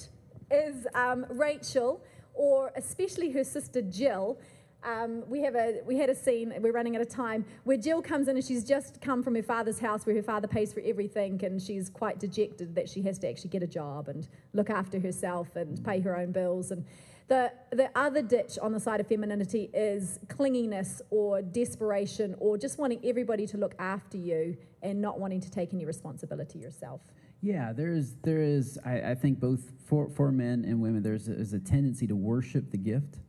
is 0.51 0.87
um, 0.95 1.27
Rachel, 1.31 2.03
or 2.35 2.71
especially 2.77 3.31
her 3.31 3.45
sister 3.45 3.81
Jill. 3.83 4.39
Um, 4.85 5.25
we 5.29 5.41
have 5.43 5.55
a 5.55 5.81
we 5.87 5.97
had 5.97 6.11
a 6.11 6.15
scene. 6.15 6.53
We're 6.61 6.73
running 6.73 6.95
out 6.95 7.03
of 7.03 7.09
time 7.09 7.45
where 7.65 7.77
Jill 7.77 8.03
comes 8.03 8.29
in 8.29 8.37
and 8.37 8.45
she's 8.45 8.65
just 8.65 9.01
come 9.01 9.23
from 9.23 9.35
her 9.35 9.43
father's 9.43 9.79
house 9.79 10.05
where 10.05 10.15
her 10.15 10.23
father 10.23 10.47
pays 10.47 10.73
for 10.73 10.83
everything, 10.85 11.43
and 11.45 11.61
she's 11.61 11.89
quite 11.89 12.19
dejected 12.19 12.75
that 12.75 12.89
she 12.89 13.03
has 13.03 13.19
to 13.21 13.29
actually 13.29 13.51
get 13.51 13.63
a 13.63 13.67
job 13.67 14.09
and 14.09 14.29
look 14.53 14.69
after 14.71 15.01
herself 15.01 15.57
and 15.57 15.83
pay 15.85 16.01
her 16.01 16.17
own 16.17 16.33
bills. 16.33 16.71
And 16.71 16.85
the 17.29 17.53
the 17.71 17.91
other 17.95 18.21
ditch 18.21 18.59
on 18.61 18.73
the 18.73 18.81
side 18.81 19.01
of 19.01 19.07
femininity 19.07 19.71
is 19.73 20.21
clinginess 20.27 21.01
or 21.11 21.41
desperation 21.41 22.35
or 22.39 22.59
just 22.59 22.79
wanting 22.79 23.01
everybody 23.05 23.47
to 23.47 23.57
look 23.57 23.75
after 23.79 24.19
you 24.19 24.57
and 24.83 25.01
not 25.01 25.19
wanting 25.19 25.41
to 25.41 25.51
take 25.51 25.73
any 25.73 25.87
responsibility 25.87 26.59
yourself. 26.59 27.01
Yeah, 27.41 27.73
there 27.73 27.93
is 27.93 28.17
there 28.23 28.43
is 28.43 28.79
I, 28.85 29.13
I 29.13 29.15
think 29.15 29.41
both 29.41 29.73
for 29.87 30.11
for 30.11 30.31
men 30.31 30.65
and 30.67 30.83
women 30.83 31.03
there's 31.03 31.29
a, 31.29 31.35
there's 31.35 31.55
a 31.55 31.59
tendency 31.59 32.07
to 32.07 32.17
worship 32.17 32.71
the 32.71 32.79
gift. 32.79 33.21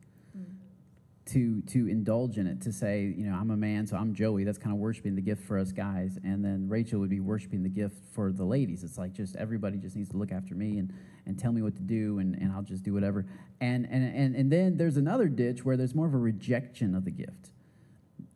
To, 1.32 1.60
to 1.72 1.88
indulge 1.88 2.38
in 2.38 2.46
it, 2.46 2.60
to 2.60 2.72
say, 2.72 3.02
you 3.02 3.26
know, 3.26 3.34
I'm 3.34 3.50
a 3.50 3.56
man, 3.56 3.84
so 3.84 3.96
I'm 3.96 4.14
Joey. 4.14 4.44
That's 4.44 4.58
kind 4.58 4.72
of 4.72 4.78
worshiping 4.78 5.16
the 5.16 5.20
gift 5.20 5.42
for 5.42 5.58
us 5.58 5.72
guys. 5.72 6.20
And 6.22 6.44
then 6.44 6.68
Rachel 6.68 7.00
would 7.00 7.10
be 7.10 7.18
worshiping 7.18 7.64
the 7.64 7.68
gift 7.68 7.96
for 8.14 8.30
the 8.30 8.44
ladies. 8.44 8.84
It's 8.84 8.96
like 8.96 9.12
just 9.12 9.34
everybody 9.34 9.76
just 9.76 9.96
needs 9.96 10.08
to 10.10 10.16
look 10.16 10.30
after 10.30 10.54
me 10.54 10.78
and, 10.78 10.94
and 11.26 11.36
tell 11.36 11.50
me 11.50 11.62
what 11.62 11.74
to 11.76 11.82
do, 11.82 12.20
and, 12.20 12.36
and 12.36 12.52
I'll 12.52 12.62
just 12.62 12.84
do 12.84 12.94
whatever. 12.94 13.26
And, 13.60 13.88
and, 13.90 14.14
and, 14.14 14.36
and 14.36 14.52
then 14.52 14.76
there's 14.76 14.96
another 14.96 15.26
ditch 15.26 15.64
where 15.64 15.76
there's 15.76 15.96
more 15.96 16.06
of 16.06 16.14
a 16.14 16.18
rejection 16.18 16.94
of 16.94 17.04
the 17.04 17.10
gift. 17.10 17.50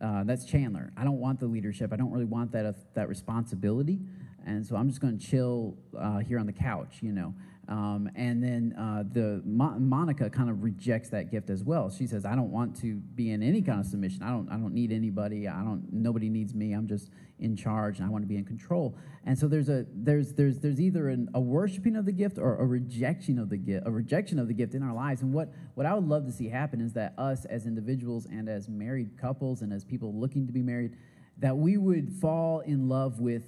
Uh, 0.00 0.24
that's 0.24 0.44
Chandler. 0.44 0.92
I 0.96 1.04
don't 1.04 1.20
want 1.20 1.38
the 1.38 1.46
leadership. 1.46 1.92
I 1.92 1.96
don't 1.96 2.10
really 2.10 2.24
want 2.24 2.50
that, 2.50 2.66
uh, 2.66 2.72
that 2.94 3.08
responsibility. 3.08 4.00
And 4.44 4.66
so 4.66 4.74
I'm 4.74 4.88
just 4.88 5.00
going 5.00 5.16
to 5.16 5.24
chill 5.24 5.76
uh, 5.96 6.18
here 6.18 6.40
on 6.40 6.46
the 6.46 6.52
couch, 6.52 6.98
you 7.02 7.12
know. 7.12 7.34
Um, 7.70 8.10
and 8.16 8.42
then 8.42 8.74
uh, 8.76 9.04
the 9.12 9.40
Mo- 9.44 9.78
Monica 9.78 10.28
kind 10.28 10.50
of 10.50 10.64
rejects 10.64 11.08
that 11.10 11.30
gift 11.30 11.50
as 11.50 11.62
well. 11.62 11.88
She 11.88 12.04
says, 12.08 12.26
"I 12.26 12.34
don't 12.34 12.50
want 12.50 12.74
to 12.80 12.96
be 12.96 13.30
in 13.30 13.44
any 13.44 13.62
kind 13.62 13.78
of 13.78 13.86
submission. 13.86 14.24
I 14.24 14.30
don't. 14.30 14.50
I 14.50 14.56
don't 14.56 14.74
need 14.74 14.90
anybody. 14.90 15.46
I 15.46 15.62
don't. 15.62 15.86
Nobody 15.92 16.28
needs 16.28 16.52
me. 16.52 16.72
I'm 16.72 16.88
just 16.88 17.10
in 17.38 17.54
charge, 17.54 17.98
and 17.98 18.06
I 18.06 18.10
want 18.10 18.24
to 18.24 18.26
be 18.28 18.36
in 18.36 18.44
control." 18.44 18.96
And 19.24 19.38
so 19.38 19.46
there's 19.46 19.68
a 19.68 19.86
there's 19.94 20.32
there's 20.32 20.58
there's 20.58 20.80
either 20.80 21.10
an, 21.10 21.28
a 21.32 21.40
worshiping 21.40 21.94
of 21.94 22.06
the 22.06 22.12
gift 22.12 22.38
or 22.38 22.56
a 22.56 22.66
rejection 22.66 23.38
of 23.38 23.50
the 23.50 23.56
gift, 23.56 23.86
a 23.86 23.90
rejection 23.92 24.40
of 24.40 24.48
the 24.48 24.54
gift 24.54 24.74
in 24.74 24.82
our 24.82 24.92
lives. 24.92 25.22
And 25.22 25.32
what 25.32 25.52
what 25.74 25.86
I 25.86 25.94
would 25.94 26.08
love 26.08 26.26
to 26.26 26.32
see 26.32 26.48
happen 26.48 26.80
is 26.80 26.92
that 26.94 27.14
us 27.18 27.44
as 27.44 27.66
individuals 27.66 28.26
and 28.26 28.48
as 28.48 28.68
married 28.68 29.16
couples 29.16 29.62
and 29.62 29.72
as 29.72 29.84
people 29.84 30.12
looking 30.12 30.48
to 30.48 30.52
be 30.52 30.62
married, 30.62 30.96
that 31.38 31.56
we 31.56 31.76
would 31.76 32.10
fall 32.10 32.60
in 32.60 32.88
love 32.88 33.20
with 33.20 33.44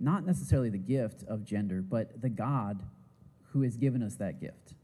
not 0.00 0.24
necessarily 0.24 0.70
the 0.70 0.78
gift 0.78 1.24
of 1.28 1.44
gender, 1.44 1.82
but 1.82 2.22
the 2.22 2.30
God 2.30 2.82
who 3.56 3.62
has 3.62 3.76
given 3.76 4.02
us 4.02 4.16
that 4.16 4.38
gift. 4.38 4.74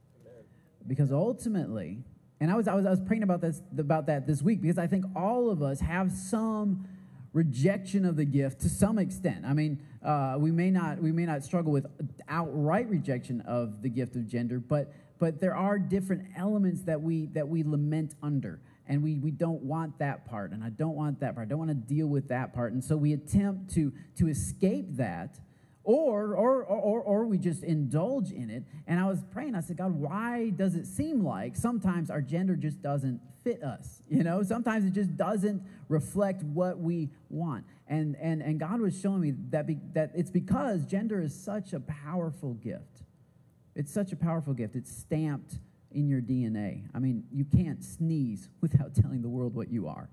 Because 0.86 1.12
ultimately, 1.12 1.98
and 2.40 2.50
I 2.50 2.54
was, 2.56 2.66
I 2.66 2.74
was, 2.74 2.86
I 2.86 2.90
was 2.90 3.00
praying 3.00 3.22
about, 3.22 3.42
this, 3.42 3.60
about 3.76 4.06
that 4.06 4.26
this 4.26 4.40
week 4.40 4.62
because 4.62 4.78
I 4.78 4.86
think 4.86 5.04
all 5.14 5.50
of 5.50 5.62
us 5.62 5.78
have 5.80 6.10
some 6.10 6.88
rejection 7.34 8.04
of 8.04 8.16
the 8.16 8.24
gift 8.24 8.62
to 8.62 8.68
some 8.68 8.98
extent. 8.98 9.44
I 9.44 9.52
mean, 9.52 9.82
uh, 10.02 10.36
we, 10.38 10.50
may 10.50 10.70
not, 10.70 11.00
we 11.02 11.12
may 11.12 11.26
not 11.26 11.44
struggle 11.44 11.70
with 11.70 11.86
outright 12.28 12.88
rejection 12.88 13.42
of 13.42 13.82
the 13.82 13.90
gift 13.90 14.16
of 14.16 14.26
gender, 14.26 14.58
but, 14.58 14.92
but 15.18 15.38
there 15.38 15.54
are 15.54 15.78
different 15.78 16.28
elements 16.36 16.82
that 16.82 17.00
we, 17.00 17.26
that 17.26 17.46
we 17.46 17.62
lament 17.62 18.14
under. 18.22 18.60
and 18.88 19.02
we, 19.02 19.18
we 19.18 19.30
don't 19.30 19.62
want 19.62 19.98
that 19.98 20.26
part, 20.26 20.52
and 20.52 20.62
I 20.62 20.70
don't 20.70 20.96
want 20.96 21.20
that 21.20 21.34
part. 21.34 21.46
I 21.46 21.48
don't 21.48 21.58
want 21.58 21.70
to 21.70 21.94
deal 21.94 22.08
with 22.08 22.28
that 22.28 22.52
part. 22.52 22.72
And 22.72 22.82
so 22.82 22.96
we 22.96 23.12
attempt 23.12 23.72
to, 23.74 23.92
to 24.16 24.28
escape 24.28 24.96
that, 24.96 25.38
or, 25.84 26.34
or, 26.34 26.62
or, 26.64 27.00
or 27.00 27.26
we 27.26 27.38
just 27.38 27.64
indulge 27.64 28.30
in 28.30 28.50
it. 28.50 28.64
And 28.86 29.00
I 29.00 29.06
was 29.06 29.22
praying, 29.30 29.54
I 29.54 29.60
said, 29.60 29.76
God, 29.76 29.92
why 29.92 30.50
does 30.50 30.74
it 30.74 30.86
seem 30.86 31.24
like 31.24 31.56
sometimes 31.56 32.10
our 32.10 32.20
gender 32.20 32.54
just 32.54 32.80
doesn't 32.80 33.20
fit 33.42 33.62
us? 33.62 34.02
You 34.08 34.22
know, 34.22 34.42
sometimes 34.42 34.84
it 34.84 34.92
just 34.92 35.16
doesn't 35.16 35.62
reflect 35.88 36.42
what 36.44 36.78
we 36.78 37.10
want. 37.30 37.64
And, 37.88 38.16
and, 38.20 38.42
and 38.42 38.60
God 38.60 38.80
was 38.80 38.98
showing 39.00 39.20
me 39.20 39.34
that, 39.50 39.66
be, 39.66 39.78
that 39.94 40.12
it's 40.14 40.30
because 40.30 40.84
gender 40.84 41.20
is 41.20 41.34
such 41.34 41.72
a 41.72 41.80
powerful 41.80 42.54
gift. 42.54 43.02
It's 43.74 43.92
such 43.92 44.12
a 44.12 44.16
powerful 44.16 44.54
gift. 44.54 44.76
It's 44.76 44.94
stamped 44.94 45.58
in 45.90 46.08
your 46.08 46.20
DNA. 46.20 46.84
I 46.94 46.98
mean, 46.98 47.24
you 47.32 47.44
can't 47.44 47.82
sneeze 47.82 48.48
without 48.60 48.94
telling 48.94 49.22
the 49.22 49.28
world 49.28 49.54
what 49.54 49.70
you 49.70 49.88
are. 49.88 50.08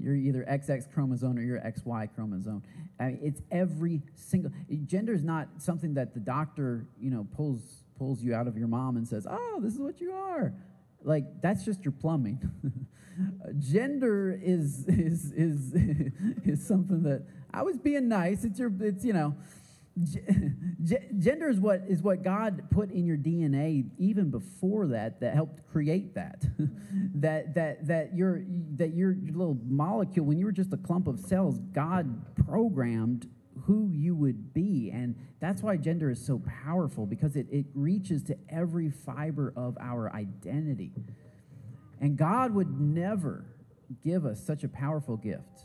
You're 0.00 0.16
either 0.16 0.44
XX 0.50 0.92
chromosome 0.92 1.38
or 1.38 1.42
you're 1.42 1.60
XY 1.60 2.14
chromosome. 2.14 2.62
I 2.98 3.06
mean, 3.08 3.18
it's 3.22 3.42
every 3.50 4.02
single 4.14 4.50
gender 4.86 5.12
is 5.12 5.22
not 5.22 5.48
something 5.58 5.94
that 5.94 6.14
the 6.14 6.20
doctor, 6.20 6.86
you 6.98 7.10
know, 7.10 7.26
pulls 7.36 7.84
pulls 7.98 8.22
you 8.22 8.34
out 8.34 8.46
of 8.46 8.56
your 8.56 8.68
mom 8.68 8.96
and 8.96 9.06
says, 9.06 9.26
"Oh, 9.28 9.60
this 9.62 9.74
is 9.74 9.80
what 9.80 10.00
you 10.00 10.12
are." 10.12 10.54
Like 11.02 11.40
that's 11.40 11.64
just 11.64 11.84
your 11.84 11.92
plumbing. 11.92 12.40
gender 13.58 14.38
is 14.42 14.86
is 14.86 15.32
is 15.32 15.72
is 16.44 16.66
something 16.66 17.02
that 17.02 17.24
I 17.52 17.62
was 17.62 17.78
being 17.78 18.08
nice. 18.08 18.44
It's 18.44 18.58
your 18.58 18.72
it's 18.80 19.04
you 19.04 19.12
know 19.12 19.34
gender 21.18 21.48
is 21.48 21.58
what 21.58 21.82
is 21.88 22.02
what 22.02 22.22
God 22.22 22.62
put 22.70 22.90
in 22.90 23.04
your 23.04 23.16
DNA 23.16 23.90
even 23.98 24.30
before 24.30 24.86
that 24.88 25.20
that 25.20 25.34
helped 25.34 25.66
create 25.70 26.14
that. 26.14 26.44
That 27.14 27.54
that 27.54 27.86
that 27.86 28.16
your 28.16 28.42
that 28.76 28.94
your, 28.94 29.14
little 29.30 29.58
molecule 29.64 30.26
when 30.26 30.38
you 30.38 30.46
were 30.46 30.52
just 30.52 30.72
a 30.72 30.76
clump 30.76 31.06
of 31.06 31.20
cells 31.20 31.58
God 31.72 32.34
programmed 32.46 33.28
who 33.64 33.90
you 33.92 34.14
would 34.14 34.52
be. 34.52 34.90
And 34.92 35.14
that's 35.38 35.62
why 35.62 35.76
gender 35.76 36.10
is 36.10 36.24
so 36.24 36.40
powerful 36.64 37.06
because 37.06 37.36
it, 37.36 37.46
it 37.50 37.66
reaches 37.74 38.22
to 38.24 38.38
every 38.48 38.90
fiber 38.90 39.52
of 39.56 39.76
our 39.80 40.12
identity. 40.12 40.92
And 42.00 42.16
God 42.16 42.54
would 42.54 42.80
never 42.80 43.44
give 44.02 44.24
us 44.24 44.44
such 44.44 44.64
a 44.64 44.68
powerful 44.68 45.16
gift 45.16 45.60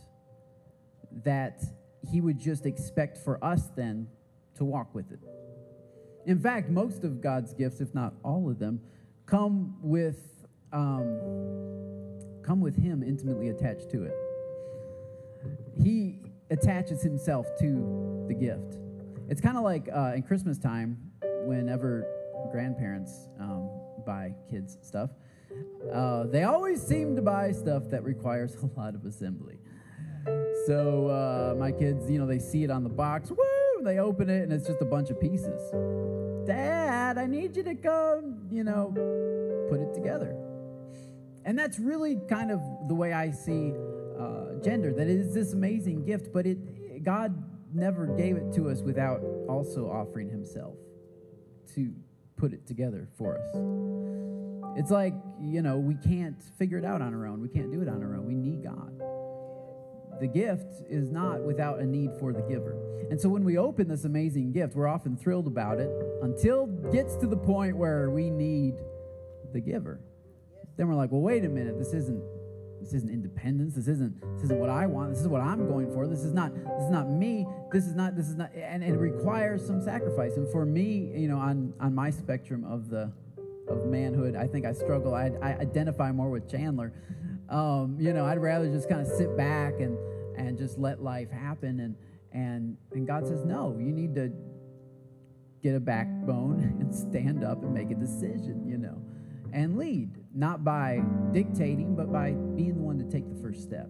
that 1.24 1.64
he 2.12 2.22
would 2.22 2.40
just 2.40 2.66
expect 2.66 3.18
for 3.18 3.44
us 3.44 3.70
then 3.76 4.08
to 4.56 4.66
walk 4.66 4.94
with 4.94 5.12
it. 5.12 5.20
In 6.26 6.40
fact, 6.40 6.70
most 6.70 7.04
of 7.04 7.22
God's 7.22 7.54
gifts, 7.54 7.82
if 7.82 7.94
not 7.94 8.14
all 8.24 8.50
of 8.50 8.60
them, 8.60 8.80
come 9.26 9.78
with 9.82 10.46
um, 10.74 11.20
come 12.44 12.62
with 12.62 12.76
Him 12.76 13.04
intimately 13.04 13.50
attached 13.50 13.90
to 13.92 14.04
it. 14.04 14.16
He 15.82 16.20
attaches 16.50 17.02
Himself 17.02 17.48
to 17.60 18.26
the 18.28 18.34
gift. 18.34 18.78
It's 19.30 19.42
kind 19.42 19.58
of 19.58 19.64
like 19.64 19.90
uh, 19.94 20.14
in 20.16 20.24
Christmas 20.24 20.58
time, 20.58 20.98
whenever 21.46 22.06
grandparents 22.52 23.30
um, 23.40 23.70
buy 24.06 24.34
kids 24.50 24.78
stuff, 24.82 25.12
uh, 25.94 26.24
they 26.26 26.44
always 26.44 26.82
seem 26.82 27.16
to 27.16 27.22
buy 27.22 27.52
stuff 27.52 27.84
that 27.90 28.04
requires 28.04 28.56
a 28.64 28.80
lot 28.80 28.96
of 28.96 29.06
assembly. 29.06 29.60
So 30.66 31.08
uh, 31.08 31.56
my 31.58 31.72
kids, 31.72 32.10
you 32.10 32.18
know, 32.18 32.26
they 32.26 32.40
see 32.40 32.64
it 32.64 32.72
on 32.72 32.84
the 32.84 32.90
box. 32.90 33.30
Woo! 33.30 33.55
They 33.84 34.00
open 34.00 34.30
it 34.30 34.44
and 34.44 34.54
it's 34.54 34.68
just 34.68 34.82
a 34.82 34.86
bunch 34.86 35.10
of 35.10 35.20
pieces. 35.20 35.62
Dad, 36.48 37.18
I 37.18 37.26
need 37.26 37.56
you 37.56 37.64
to 37.64 37.76
come, 37.76 38.48
you 38.52 38.64
know, 38.64 38.92
put 39.70 39.80
it 39.80 39.94
together. 39.94 40.36
And 41.44 41.58
that's 41.58 41.80
really 41.80 42.20
kind 42.30 42.52
of 42.52 42.60
the 42.88 42.96
way 42.96 43.14
I 43.14 43.32
see 43.32 43.74
uh, 44.20 44.60
gender. 44.64 44.94
That 44.94 45.08
it 45.08 45.18
is 45.20 45.34
this 45.34 45.54
amazing 45.54 46.06
gift, 46.06 46.34
but 46.34 46.46
it 46.46 47.04
God 47.04 47.44
never 47.74 48.08
gave 48.08 48.38
it 48.38 48.54
to 48.54 48.70
us 48.70 48.82
without 48.82 49.22
also 49.48 49.90
offering 49.90 50.30
Himself 50.30 50.76
to 51.76 51.94
put 52.38 52.54
it 52.54 52.66
together 52.66 53.08
for 53.18 53.38
us. 53.38 54.78
It's 54.78 54.92
like, 54.92 55.14
you 55.40 55.62
know, 55.62 55.78
we 55.78 55.96
can't 55.96 56.42
figure 56.58 56.78
it 56.78 56.86
out 56.86 57.02
on 57.02 57.14
our 57.14 57.28
own. 57.28 57.42
We 57.42 57.50
can't 57.50 57.72
do 57.72 57.82
it 57.82 57.88
on 57.88 58.04
our 58.04 58.16
own. 58.16 58.26
We 58.26 58.36
need 58.36 58.64
God 58.64 59.25
the 60.20 60.28
gift 60.28 60.84
is 60.90 61.12
not 61.12 61.42
without 61.42 61.80
a 61.80 61.86
need 61.86 62.12
for 62.20 62.34
the 62.34 62.42
giver. 62.42 62.76
And 63.10 63.20
so 63.20 63.30
when 63.30 63.44
we 63.44 63.58
open 63.58 63.88
this 63.88 64.06
amazing 64.06 64.52
gift, 64.52 64.76
we're 64.76 64.88
often 64.88 65.16
thrilled 65.16 65.48
about 65.48 65.80
it 65.80 65.92
until 66.22 66.70
it 66.86 66.92
gets 66.92 67.16
to 67.18 67.28
the 67.28 67.38
point 67.38 67.78
where 67.78 68.10
we 68.10 68.30
need 68.30 68.76
the 69.54 69.60
giver. 69.60 70.00
Then 70.78 70.88
we're 70.88 70.96
like, 70.96 71.12
well, 71.12 71.22
wait 71.22 71.46
a 71.46 71.50
minute, 71.50 71.78
this 71.78 71.94
isn't 71.94 72.22
this 72.82 72.94
isn't 72.94 73.10
independence. 73.10 73.74
This 73.74 73.88
isn't 73.88 74.22
this 74.36 74.44
isn't 74.44 74.60
what 74.60 74.70
I 74.70 74.86
want. 74.86 75.12
This 75.12 75.22
is 75.22 75.28
what 75.28 75.42
I'm 75.42 75.68
going 75.68 75.92
for. 75.94 76.08
This 76.08 76.24
is 76.24 76.34
not 76.34 76.54
this 76.54 76.84
is 76.84 76.92
not 76.92 77.10
me. 77.10 77.48
This 77.72 77.86
is 77.86 77.96
not 77.96 78.16
this 78.16 78.28
is 78.28 78.36
not 78.36 78.52
and, 78.56 78.84
it 78.84 78.94
requires 78.94 79.66
some 79.66 79.82
sacrifice. 79.82 80.38
And 80.38 80.48
for 80.52 80.66
me, 80.66 81.12
you 81.16 81.28
know, 81.28 81.38
on 81.38 81.74
on 81.80 81.96
my 81.96 82.10
spectrum 82.10 82.64
of 82.66 82.90
the 82.90 83.12
of 83.68 83.86
manhood, 83.88 84.36
I 84.36 84.46
think 84.46 84.66
I 84.66 84.74
struggle. 84.74 85.16
I, 85.16 85.32
I 85.42 85.54
identify 85.54 86.12
more 86.12 86.30
with 86.30 86.50
Chandler 86.50 86.94
um, 87.50 87.98
you 88.00 88.14
know, 88.14 88.26
I'd 88.26 88.40
rather 88.40 88.68
just 88.68 88.90
kind 88.90 89.02
of 89.02 89.08
sit 89.08 89.36
back 89.38 89.80
and, 89.80 89.98
and 90.38 90.58
just 90.58 90.78
let 90.78 91.02
life 91.02 91.30
happen. 91.30 91.80
And, 91.80 91.96
and, 92.32 92.78
and 92.92 93.08
God 93.08 93.28
says, 93.28 93.46
no, 93.46 93.76
you 93.80 93.92
need 93.92 94.16
to 94.16 94.32
get 95.62 95.76
a 95.76 95.80
backbone 95.80 96.60
and 96.80 96.94
stand 96.94 97.44
up 97.44 97.64
and 97.64 97.74
make 97.74 97.92
a 97.92 97.96
decision, 97.96 98.64
you 98.68 98.78
know, 98.78 99.02
and 99.54 99.78
lead, 99.78 100.10
not 100.34 100.64
by 100.64 101.02
dictating, 101.32 101.96
but 101.96 102.12
by 102.12 102.32
being 102.32 102.76
the 102.76 102.82
one 102.82 102.98
to 102.98 103.06
take 103.06 103.28
the 103.28 103.42
first 103.42 103.64
step. 103.64 103.90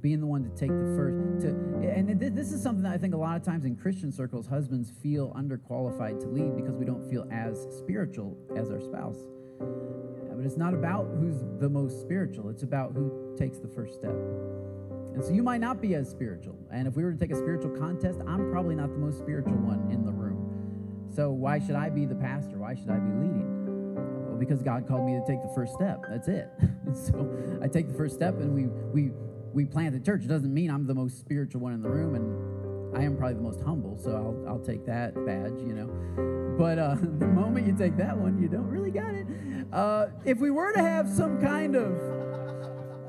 Being 0.00 0.20
the 0.20 0.26
one 0.26 0.44
to 0.44 0.50
take 0.50 0.68
the 0.68 0.94
first 0.94 1.46
to, 1.46 1.48
and 1.88 2.20
this 2.20 2.52
is 2.52 2.62
something 2.62 2.82
that 2.82 2.92
I 2.92 2.98
think 2.98 3.14
a 3.14 3.16
lot 3.16 3.38
of 3.38 3.42
times 3.42 3.64
in 3.64 3.74
Christian 3.74 4.12
circles, 4.12 4.46
husbands 4.46 4.92
feel 5.02 5.32
underqualified 5.32 6.20
to 6.20 6.26
lead 6.26 6.54
because 6.56 6.76
we 6.76 6.84
don't 6.84 7.08
feel 7.08 7.26
as 7.32 7.66
spiritual 7.78 8.36
as 8.54 8.70
our 8.70 8.82
spouse. 8.82 9.16
Uh, 9.60 10.34
but 10.34 10.44
it's 10.44 10.56
not 10.56 10.74
about 10.74 11.08
who's 11.18 11.44
the 11.60 11.68
most 11.68 12.00
spiritual, 12.00 12.50
it's 12.50 12.62
about 12.62 12.92
who 12.92 13.34
takes 13.36 13.58
the 13.58 13.68
first 13.68 13.94
step. 13.94 14.14
And 15.14 15.22
so 15.24 15.32
you 15.32 15.42
might 15.42 15.60
not 15.60 15.80
be 15.80 15.94
as 15.94 16.10
spiritual. 16.10 16.58
And 16.72 16.88
if 16.88 16.96
we 16.96 17.04
were 17.04 17.12
to 17.12 17.18
take 17.18 17.30
a 17.30 17.36
spiritual 17.36 17.70
contest, 17.70 18.20
I'm 18.26 18.50
probably 18.50 18.74
not 18.74 18.90
the 18.90 18.98
most 18.98 19.18
spiritual 19.18 19.56
one 19.56 19.90
in 19.92 20.04
the 20.04 20.10
room. 20.10 21.04
So 21.14 21.30
why 21.30 21.60
should 21.60 21.76
I 21.76 21.88
be 21.88 22.04
the 22.04 22.16
pastor? 22.16 22.58
Why 22.58 22.74
should 22.74 22.90
I 22.90 22.98
be 22.98 23.12
leading? 23.12 23.94
Well, 24.26 24.36
because 24.36 24.62
God 24.62 24.88
called 24.88 25.06
me 25.06 25.12
to 25.12 25.24
take 25.24 25.40
the 25.40 25.52
first 25.54 25.74
step. 25.74 26.04
That's 26.08 26.26
it. 26.26 26.48
so 26.92 27.30
I 27.62 27.68
take 27.68 27.86
the 27.86 27.94
first 27.94 28.14
step 28.16 28.40
and 28.40 28.52
we 28.52 28.66
we 28.66 29.12
we 29.52 29.64
plant 29.64 29.92
the 29.92 30.00
church. 30.00 30.24
It 30.24 30.28
doesn't 30.28 30.52
mean 30.52 30.70
I'm 30.70 30.86
the 30.86 30.94
most 30.94 31.20
spiritual 31.20 31.60
one 31.60 31.72
in 31.72 31.80
the 31.80 31.88
room 31.88 32.16
and 32.16 32.53
I 32.94 33.02
am 33.02 33.16
probably 33.16 33.34
the 33.34 33.42
most 33.42 33.60
humble, 33.62 33.98
so 33.98 34.12
I'll, 34.12 34.52
I'll 34.52 34.58
take 34.60 34.86
that 34.86 35.14
badge, 35.26 35.60
you 35.60 35.74
know. 35.74 36.56
But 36.56 36.78
uh, 36.78 36.94
the 37.00 37.26
moment 37.26 37.66
you 37.66 37.76
take 37.76 37.96
that 37.96 38.16
one, 38.16 38.40
you 38.40 38.48
don't 38.48 38.68
really 38.68 38.92
got 38.92 39.14
it. 39.14 39.26
Uh, 39.72 40.06
if 40.24 40.38
we 40.38 40.50
were 40.50 40.72
to 40.72 40.80
have 40.80 41.08
some 41.08 41.40
kind 41.40 41.74
of, 41.74 41.90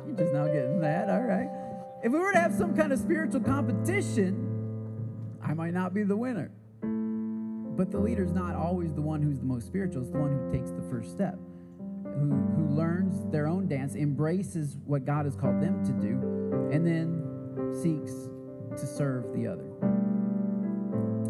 you're 0.07 0.17
just 0.17 0.33
now 0.33 0.47
getting 0.47 0.79
that, 0.81 1.09
all 1.09 1.21
right. 1.21 1.49
If 2.03 2.11
we 2.11 2.19
were 2.19 2.31
to 2.33 2.39
have 2.39 2.53
some 2.53 2.75
kind 2.75 2.91
of 2.91 2.99
spiritual 2.99 3.41
competition, 3.41 5.37
I 5.41 5.53
might 5.53 5.73
not 5.73 5.93
be 5.93 6.03
the 6.03 6.17
winner. 6.17 6.51
But 6.81 7.91
the 7.91 7.99
leader's 7.99 8.31
not 8.31 8.55
always 8.55 8.93
the 8.93 9.01
one 9.01 9.21
who's 9.21 9.39
the 9.39 9.45
most 9.45 9.67
spiritual, 9.67 10.01
it's 10.01 10.11
the 10.11 10.17
one 10.17 10.31
who 10.31 10.51
takes 10.51 10.71
the 10.71 10.81
first 10.89 11.11
step, 11.11 11.37
who, 12.03 12.31
who 12.55 12.69
learns 12.69 13.29
their 13.31 13.47
own 13.47 13.67
dance, 13.67 13.95
embraces 13.95 14.77
what 14.85 15.05
God 15.05 15.25
has 15.25 15.35
called 15.35 15.61
them 15.61 15.85
to 15.85 15.91
do, 15.91 16.71
and 16.71 16.87
then 16.87 17.21
seeks 17.81 18.29
to 18.77 18.87
serve 18.87 19.33
the 19.33 19.47
other. 19.47 19.65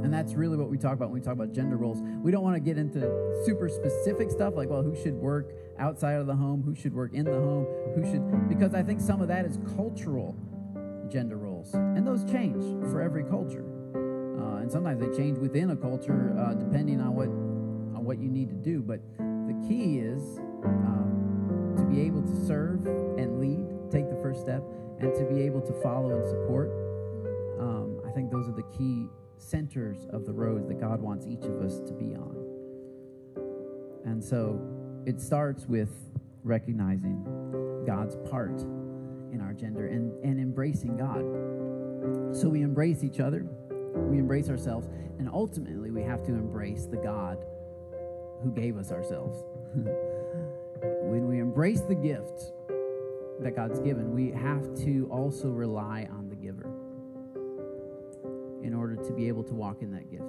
And 0.03 0.13
that's 0.13 0.35
really 0.35 0.55
what 0.55 0.69
we 0.69 0.77
talk 0.77 0.93
about 0.93 1.09
when 1.09 1.19
we 1.19 1.25
talk 1.25 1.33
about 1.33 1.51
gender 1.51 1.77
roles. 1.77 1.99
We 2.21 2.31
don't 2.31 2.43
want 2.43 2.55
to 2.55 2.59
get 2.59 2.77
into 2.77 3.01
super 3.43 3.67
specific 3.69 4.29
stuff 4.29 4.53
like, 4.55 4.69
well, 4.69 4.83
who 4.83 4.95
should 4.95 5.15
work 5.15 5.51
outside 5.79 6.13
of 6.13 6.27
the 6.27 6.35
home, 6.35 6.61
who 6.63 6.75
should 6.75 6.93
work 6.93 7.13
in 7.13 7.25
the 7.25 7.31
home, 7.31 7.65
who 7.95 8.03
should, 8.11 8.47
because 8.47 8.75
I 8.75 8.83
think 8.83 9.01
some 9.01 9.21
of 9.21 9.27
that 9.29 9.45
is 9.45 9.57
cultural 9.75 10.35
gender 11.09 11.37
roles. 11.37 11.73
And 11.73 12.05
those 12.05 12.23
change 12.23 12.63
for 12.91 13.01
every 13.01 13.23
culture. 13.23 13.65
Uh, 13.95 14.57
and 14.57 14.71
sometimes 14.71 14.99
they 14.99 15.17
change 15.17 15.39
within 15.39 15.71
a 15.71 15.75
culture 15.75 16.35
uh, 16.37 16.53
depending 16.53 17.01
on 17.01 17.15
what, 17.15 17.27
on 17.27 18.05
what 18.05 18.19
you 18.19 18.29
need 18.29 18.49
to 18.49 18.55
do. 18.55 18.81
But 18.81 18.99
the 19.17 19.65
key 19.67 19.99
is 19.99 20.37
um, 20.65 21.73
to 21.77 21.83
be 21.83 22.01
able 22.01 22.21
to 22.21 22.45
serve 22.45 22.85
and 22.85 23.39
lead, 23.39 23.91
take 23.91 24.09
the 24.09 24.17
first 24.21 24.41
step, 24.41 24.61
and 24.99 25.15
to 25.15 25.25
be 25.25 25.41
able 25.41 25.61
to 25.61 25.73
follow 25.81 26.15
and 26.15 26.27
support. 26.27 26.84
Um, 27.59 28.01
I 28.05 28.11
think 28.11 28.31
those 28.31 28.47
are 28.47 28.53
the 28.53 28.63
key 28.77 29.07
centers 29.37 30.05
of 30.11 30.25
the 30.25 30.33
roads 30.33 30.67
that 30.67 30.79
God 30.79 31.01
wants 31.01 31.25
each 31.27 31.43
of 31.43 31.61
us 31.61 31.79
to 31.81 31.93
be 31.93 32.15
on. 32.15 32.35
And 34.05 34.23
so 34.23 34.59
it 35.05 35.19
starts 35.19 35.65
with 35.65 35.89
recognizing 36.43 37.23
God's 37.85 38.15
part 38.29 38.61
in 39.31 39.41
our 39.41 39.53
gender 39.53 39.87
and, 39.87 40.11
and 40.23 40.39
embracing 40.39 40.97
God. 40.97 42.35
So 42.35 42.49
we 42.49 42.61
embrace 42.61 43.03
each 43.03 43.19
other, 43.19 43.45
we 43.95 44.17
embrace 44.17 44.49
ourselves, 44.49 44.87
and 45.19 45.29
ultimately 45.29 45.91
we 45.91 46.03
have 46.03 46.23
to 46.23 46.31
embrace 46.33 46.85
the 46.85 46.97
God 46.97 47.43
who 48.43 48.51
gave 48.51 48.77
us 48.77 48.91
ourselves. 48.91 49.43
when 50.81 51.27
we 51.27 51.39
embrace 51.39 51.81
the 51.81 51.95
gift, 51.95 52.51
that 53.39 53.55
God's 53.55 53.79
given, 53.79 54.13
we 54.13 54.31
have 54.31 54.75
to 54.85 55.07
also 55.11 55.49
rely 55.49 56.07
on 56.11 56.24
in 58.65 58.73
order 58.73 58.95
to 58.95 59.13
be 59.13 59.27
able 59.27 59.43
to 59.43 59.53
walk 59.53 59.83
in 59.83 59.91
that 59.91 60.09
gift. 60.09 60.23